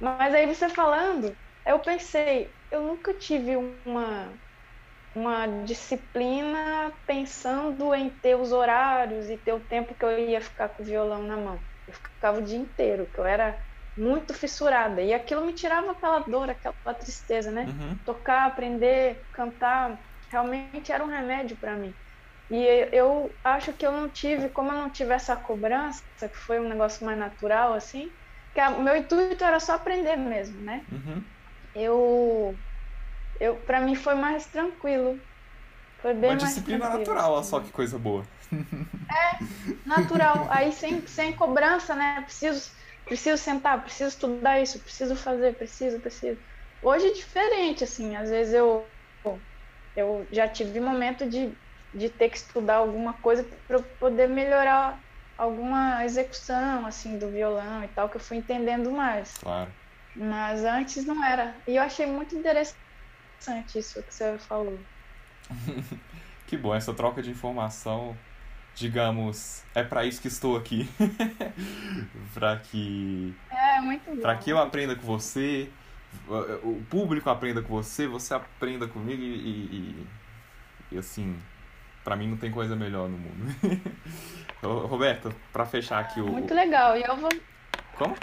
Mas 0.00 0.34
aí 0.34 0.46
você 0.46 0.68
falando, 0.68 1.36
eu 1.66 1.80
pensei, 1.80 2.56
eu 2.70 2.82
nunca 2.82 3.14
tive 3.14 3.56
uma, 3.56 4.38
uma 5.14 5.46
disciplina 5.64 6.92
pensando 7.06 7.94
em 7.94 8.10
ter 8.20 8.36
os 8.36 8.52
horários 8.52 9.28
e 9.28 9.38
ter 9.38 9.52
o 9.52 9.64
tempo 9.66 9.94
que 9.96 10.04
eu 10.04 10.18
ia 10.18 10.40
ficar 10.40 10.68
com 10.70 10.82
o 10.82 10.86
violão 10.86 11.22
na 11.22 11.36
mão. 11.36 11.66
Eu 11.86 11.94
ficava 11.94 12.38
o 12.38 12.42
dia 12.42 12.58
inteiro, 12.58 13.10
que 13.10 13.18
eu 13.20 13.24
era 13.24 13.62
muito 13.96 14.32
fissurada. 14.34 15.02
E 15.02 15.12
aquilo 15.12 15.44
me 15.44 15.54
tirava 15.54 15.92
aquela 15.92 16.20
dor, 16.20 16.50
aquela 16.50 16.94
tristeza, 16.98 17.50
né? 17.50 17.70
uhum, 17.70 18.00
tocar, 18.04 18.46
aprender, 18.46 19.26
cantar, 19.32 20.00
realmente 20.30 20.92
era 20.92 21.04
um 21.04 21.08
remédio 21.08 21.58
para 21.58 21.76
mim. 21.76 21.96
E 22.50 22.56
eu 22.92 23.38
acho 23.44 23.74
que 23.74 23.86
eu 23.86 23.92
não 23.92 24.08
tive, 24.10 24.48
como 24.50 24.70
eu 24.72 24.76
não 24.76 24.90
tive 24.90 25.12
essa 25.12 25.36
cobrança, 25.36 26.02
que 26.28 26.36
foi 26.36 26.58
um 26.60 26.68
negócio 26.68 27.04
mais 27.04 27.18
natural 27.18 27.74
assim, 27.74 28.10
que 28.54 28.60
o 28.60 28.82
meu 28.82 28.96
intuito 28.96 29.44
era 29.44 29.60
só 29.60 29.74
aprender 29.74 30.16
mesmo, 30.16 30.62
né? 30.62 30.86
uhum. 30.90 31.24
Eu, 31.74 32.60
eu 33.40 33.62
para 33.64 33.80
mim 33.80 33.94
foi 33.96 34.14
mais 34.14 34.48
tranquilo. 34.50 35.20
Foi 36.00 36.14
bem 36.14 36.34
Uma 36.34 36.36
mais 36.36 36.60
disciplina 36.60 36.88
tranquilo, 36.88 37.16
natural, 37.18 37.32
olha 37.32 37.42
assim. 37.42 37.44
só 37.44 37.60
que 37.60 37.72
coisa 37.72 37.98
boa. 37.98 38.22
natural. 39.84 40.50
Aí 40.50 40.72
sem, 40.72 41.06
sem 41.06 41.34
cobrança, 41.34 41.94
né? 41.94 42.20
Preciso, 42.22 42.70
preciso 43.04 43.42
sentar, 43.42 43.82
preciso 43.82 44.10
estudar 44.10 44.60
isso, 44.60 44.82
preciso 44.82 45.16
fazer, 45.16 45.56
preciso, 45.56 46.00
preciso. 46.00 46.40
Hoje 46.80 47.08
é 47.08 47.12
diferente, 47.12 47.84
assim. 47.84 48.16
Às 48.16 48.30
vezes 48.30 48.54
eu, 48.54 48.92
eu 49.94 50.28
já 50.32 50.48
tive 50.48 50.80
momento 50.80 51.28
de, 51.28 51.58
de 51.94 52.08
ter 52.10 52.28
que 52.28 52.36
estudar 52.36 52.76
alguma 52.76 53.12
coisa 53.14 53.44
para 53.66 53.78
poder 53.80 54.28
melhorar 54.28 54.98
alguma 55.36 56.04
execução, 56.04 56.84
assim, 56.86 57.18
do 57.18 57.30
violão 57.30 57.84
e 57.84 57.88
tal, 57.88 58.08
que 58.08 58.16
eu 58.16 58.20
fui 58.20 58.38
entendendo 58.38 58.90
mais. 58.90 59.34
Claro. 59.38 59.70
Mas 60.16 60.64
antes 60.64 61.04
não 61.06 61.22
era. 61.24 61.54
E 61.66 61.76
eu 61.76 61.82
achei 61.82 62.06
muito 62.06 62.34
interessante 62.36 62.68
isso 63.76 64.02
que 64.02 64.12
você 64.14 64.36
falou. 64.38 64.78
Que 66.46 66.56
bom, 66.56 66.74
essa 66.74 66.94
troca 66.94 67.20
de 67.20 67.30
informação, 67.30 68.16
digamos, 68.74 69.62
é 69.74 69.82
para 69.84 70.06
isso 70.06 70.18
que 70.20 70.28
estou 70.28 70.56
aqui. 70.56 70.88
para 72.32 72.56
que 72.56 73.34
É, 73.50 73.80
muito 73.82 74.10
bom. 74.10 74.16
para 74.22 74.34
que 74.38 74.48
eu 74.50 74.58
aprenda 74.58 74.96
com 74.96 75.02
você, 75.02 75.68
o 76.62 76.82
público 76.88 77.28
aprenda 77.28 77.60
com 77.60 77.68
você, 77.68 78.06
você 78.06 78.32
aprenda 78.32 78.88
comigo 78.88 79.20
e, 79.22 79.26
e- 79.26 80.06
e, 80.92 80.96
assim, 80.98 81.36
para 82.08 82.16
mim 82.16 82.26
não 82.26 82.38
tem 82.38 82.50
coisa 82.50 82.74
melhor 82.74 83.06
no 83.06 83.18
mundo. 83.18 83.54
Roberto, 84.88 85.30
para 85.52 85.66
fechar 85.66 85.98
aqui 85.98 86.22
o 86.22 86.26
Muito 86.26 86.54
legal. 86.54 86.96
E 86.96 87.02
eu 87.02 87.14
vou 87.14 87.28
como? 87.96 88.16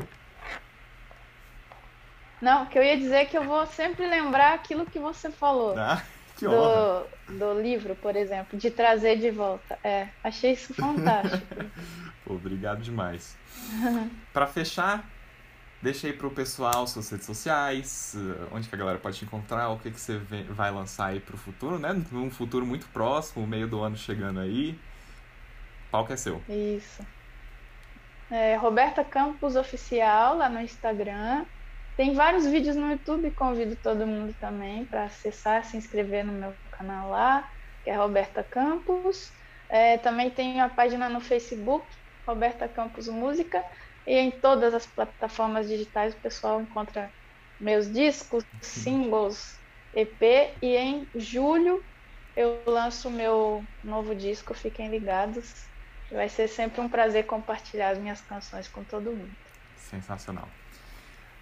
Não, 2.42 2.64
o 2.64 2.66
que 2.66 2.80
eu 2.80 2.84
ia 2.84 2.98
dizer 2.98 3.16
é 3.18 3.26
que 3.26 3.38
eu 3.38 3.44
vou 3.44 3.64
sempre 3.68 4.08
lembrar 4.08 4.56
aquilo 4.56 4.88
que 4.88 4.98
você 4.98 5.30
falou 5.30 5.78
Ah, 5.78 6.02
que 6.36 6.47
honra. 6.47 7.04
do, 7.28 7.38
do 7.38 7.62
livro, 7.62 7.93
por 7.93 8.16
exemplo, 8.16 8.58
de 8.58 8.72
trazer 8.72 9.18
de 9.20 9.30
volta. 9.30 9.78
É, 9.84 10.08
achei 10.24 10.54
isso 10.54 10.74
fantástico. 10.74 11.46
Obrigado 12.26 12.82
demais. 12.82 13.38
Para 14.34 14.47
fechar, 14.47 15.05
deixa 15.82 16.08
aí 16.08 16.14
pro 16.14 16.32
pessoal 16.32 16.88
suas 16.88 17.10
redes 17.10 17.26
sociais, 17.26 18.16
eh, 18.16 18.47
onde 18.52 18.68
que 18.68 18.76
a 18.76 18.78
galera 18.78 18.97
pode 18.97 19.18
te 19.18 19.26
encontrar, 19.26 19.70
o 19.70 19.80
que 19.80 19.92
que 19.92 20.00
você 20.00 20.18
vai 20.50 20.72
lançar 20.72 21.08
aí 21.08 21.20
pro 21.20 21.38
futuro, 21.38 21.78
né? 21.78 21.93
Num 22.12 22.30
futuro 22.30 22.66
muito 22.66 22.88
próximo, 22.88 23.46
meio 23.46 23.68
do 23.68 23.82
ano 23.82 23.96
chegando 23.96 24.39
aí. 24.39 24.72
O 25.88 25.92
palco 25.92 26.12
é 26.12 26.18
seu. 26.18 26.42
Isso. 26.50 27.06
É, 28.30 28.56
Roberta 28.56 29.04
Campos 29.04 29.56
Oficial 29.56 30.38
lá 30.38 30.50
no 30.50 30.60
Instagram. 30.60 31.46
Tem 31.96 32.14
vários 32.14 32.46
vídeos 32.46 32.76
no 32.76 32.92
YouTube, 32.92 33.32
convido 33.32 33.76
todo 33.78 34.06
mundo 34.06 34.36
também 34.39 34.84
para 34.86 35.06
acessar, 35.06 35.64
se 35.64 35.78
inscrever 35.78 36.26
no 36.26 36.34
meu 36.34 36.54
canal 36.72 37.10
lá, 37.10 37.50
que 37.84 37.89
é 37.89 37.96
Roberta 37.96 38.43
Campos. 38.43 39.32
É, 39.70 39.97
também 39.97 40.30
tenho 40.30 40.64
a 40.64 40.68
página 40.68 41.08
no 41.08 41.22
Facebook, 41.22 41.86
Roberta 42.28 42.68
Campos 42.68 43.08
Música, 43.08 43.64
e 44.06 44.16
em 44.16 44.32
todas 44.32 44.74
as 44.74 44.86
plataformas 44.86 45.68
digitais 45.68 46.14
o 46.14 46.18
pessoal 46.18 46.62
encontra 46.62 47.12
meus 47.60 47.92
discos, 47.92 48.44
singles, 48.62 49.60
EP, 49.96 50.22
e 50.62 50.76
em 50.76 51.08
julho 51.16 51.84
eu 52.36 52.62
lanço 52.66 53.08
o 53.08 53.12
meu 53.12 53.64
novo 53.84 54.14
disco, 54.14 54.54
fiquem 54.54 54.90
ligados. 54.90 55.66
Vai 56.12 56.30
ser 56.30 56.48
sempre 56.48 56.82
um 56.82 56.90
prazer 56.90 57.26
compartilhar 57.26 57.90
as 57.90 57.98
minhas 57.98 58.22
canções 58.22 58.68
com 58.68 58.84
todo 58.84 59.12
mundo. 59.12 59.36
Sensacional. 59.78 60.48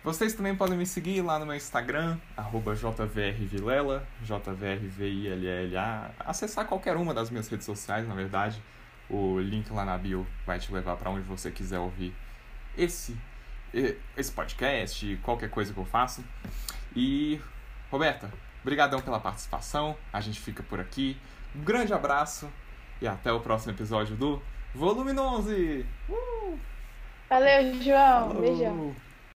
Vocês 0.04 0.34
também 0.34 0.56
podem 0.56 0.78
me 0.78 0.86
seguir 0.86 1.22
lá 1.22 1.40
no 1.40 1.46
meu 1.46 1.56
Instagram, 1.56 2.18
arroba 2.36 2.76
jvrvilela, 2.76 4.06
jvrvilla. 4.22 6.12
Acessar 6.20 6.68
qualquer 6.68 6.96
uma 6.96 7.14
das 7.14 7.30
minhas 7.30 7.48
redes 7.48 7.66
sociais, 7.66 8.08
na 8.08 8.14
verdade. 8.14 8.62
O 9.10 9.40
link 9.40 9.72
lá 9.72 9.84
na 9.84 9.98
bio 9.98 10.28
vai 10.46 10.60
te 10.60 10.72
levar 10.72 10.96
para 10.98 11.10
onde 11.10 11.22
você 11.22 11.52
quiser 11.52 11.80
ouvir 11.80 12.14
esse, 12.78 13.18
esse 14.18 14.32
podcast, 14.32 15.20
qualquer 15.24 15.50
coisa 15.50 15.74
que 15.74 15.80
eu 15.80 15.86
faço. 15.86 16.24
E, 16.96 17.40
Roberta, 17.92 18.32
brigadão 18.64 19.00
pela 19.02 19.20
participação. 19.20 19.98
A 20.12 20.22
gente 20.22 20.40
fica 20.40 20.64
por 20.64 20.80
aqui. 20.80 21.18
Um 21.56 21.62
grande 21.62 21.94
abraço 21.94 22.50
e 23.02 23.08
até 23.08 23.32
o 23.32 23.40
próximo 23.40 23.74
episódio 23.74 24.16
do 24.16 24.42
Volume 24.74 25.12
11! 25.12 25.86
Uh! 26.10 26.60
Valeu, 27.30 27.82
João. 27.82 28.28
Falou. 28.30 28.42
Beijão. 28.42 28.96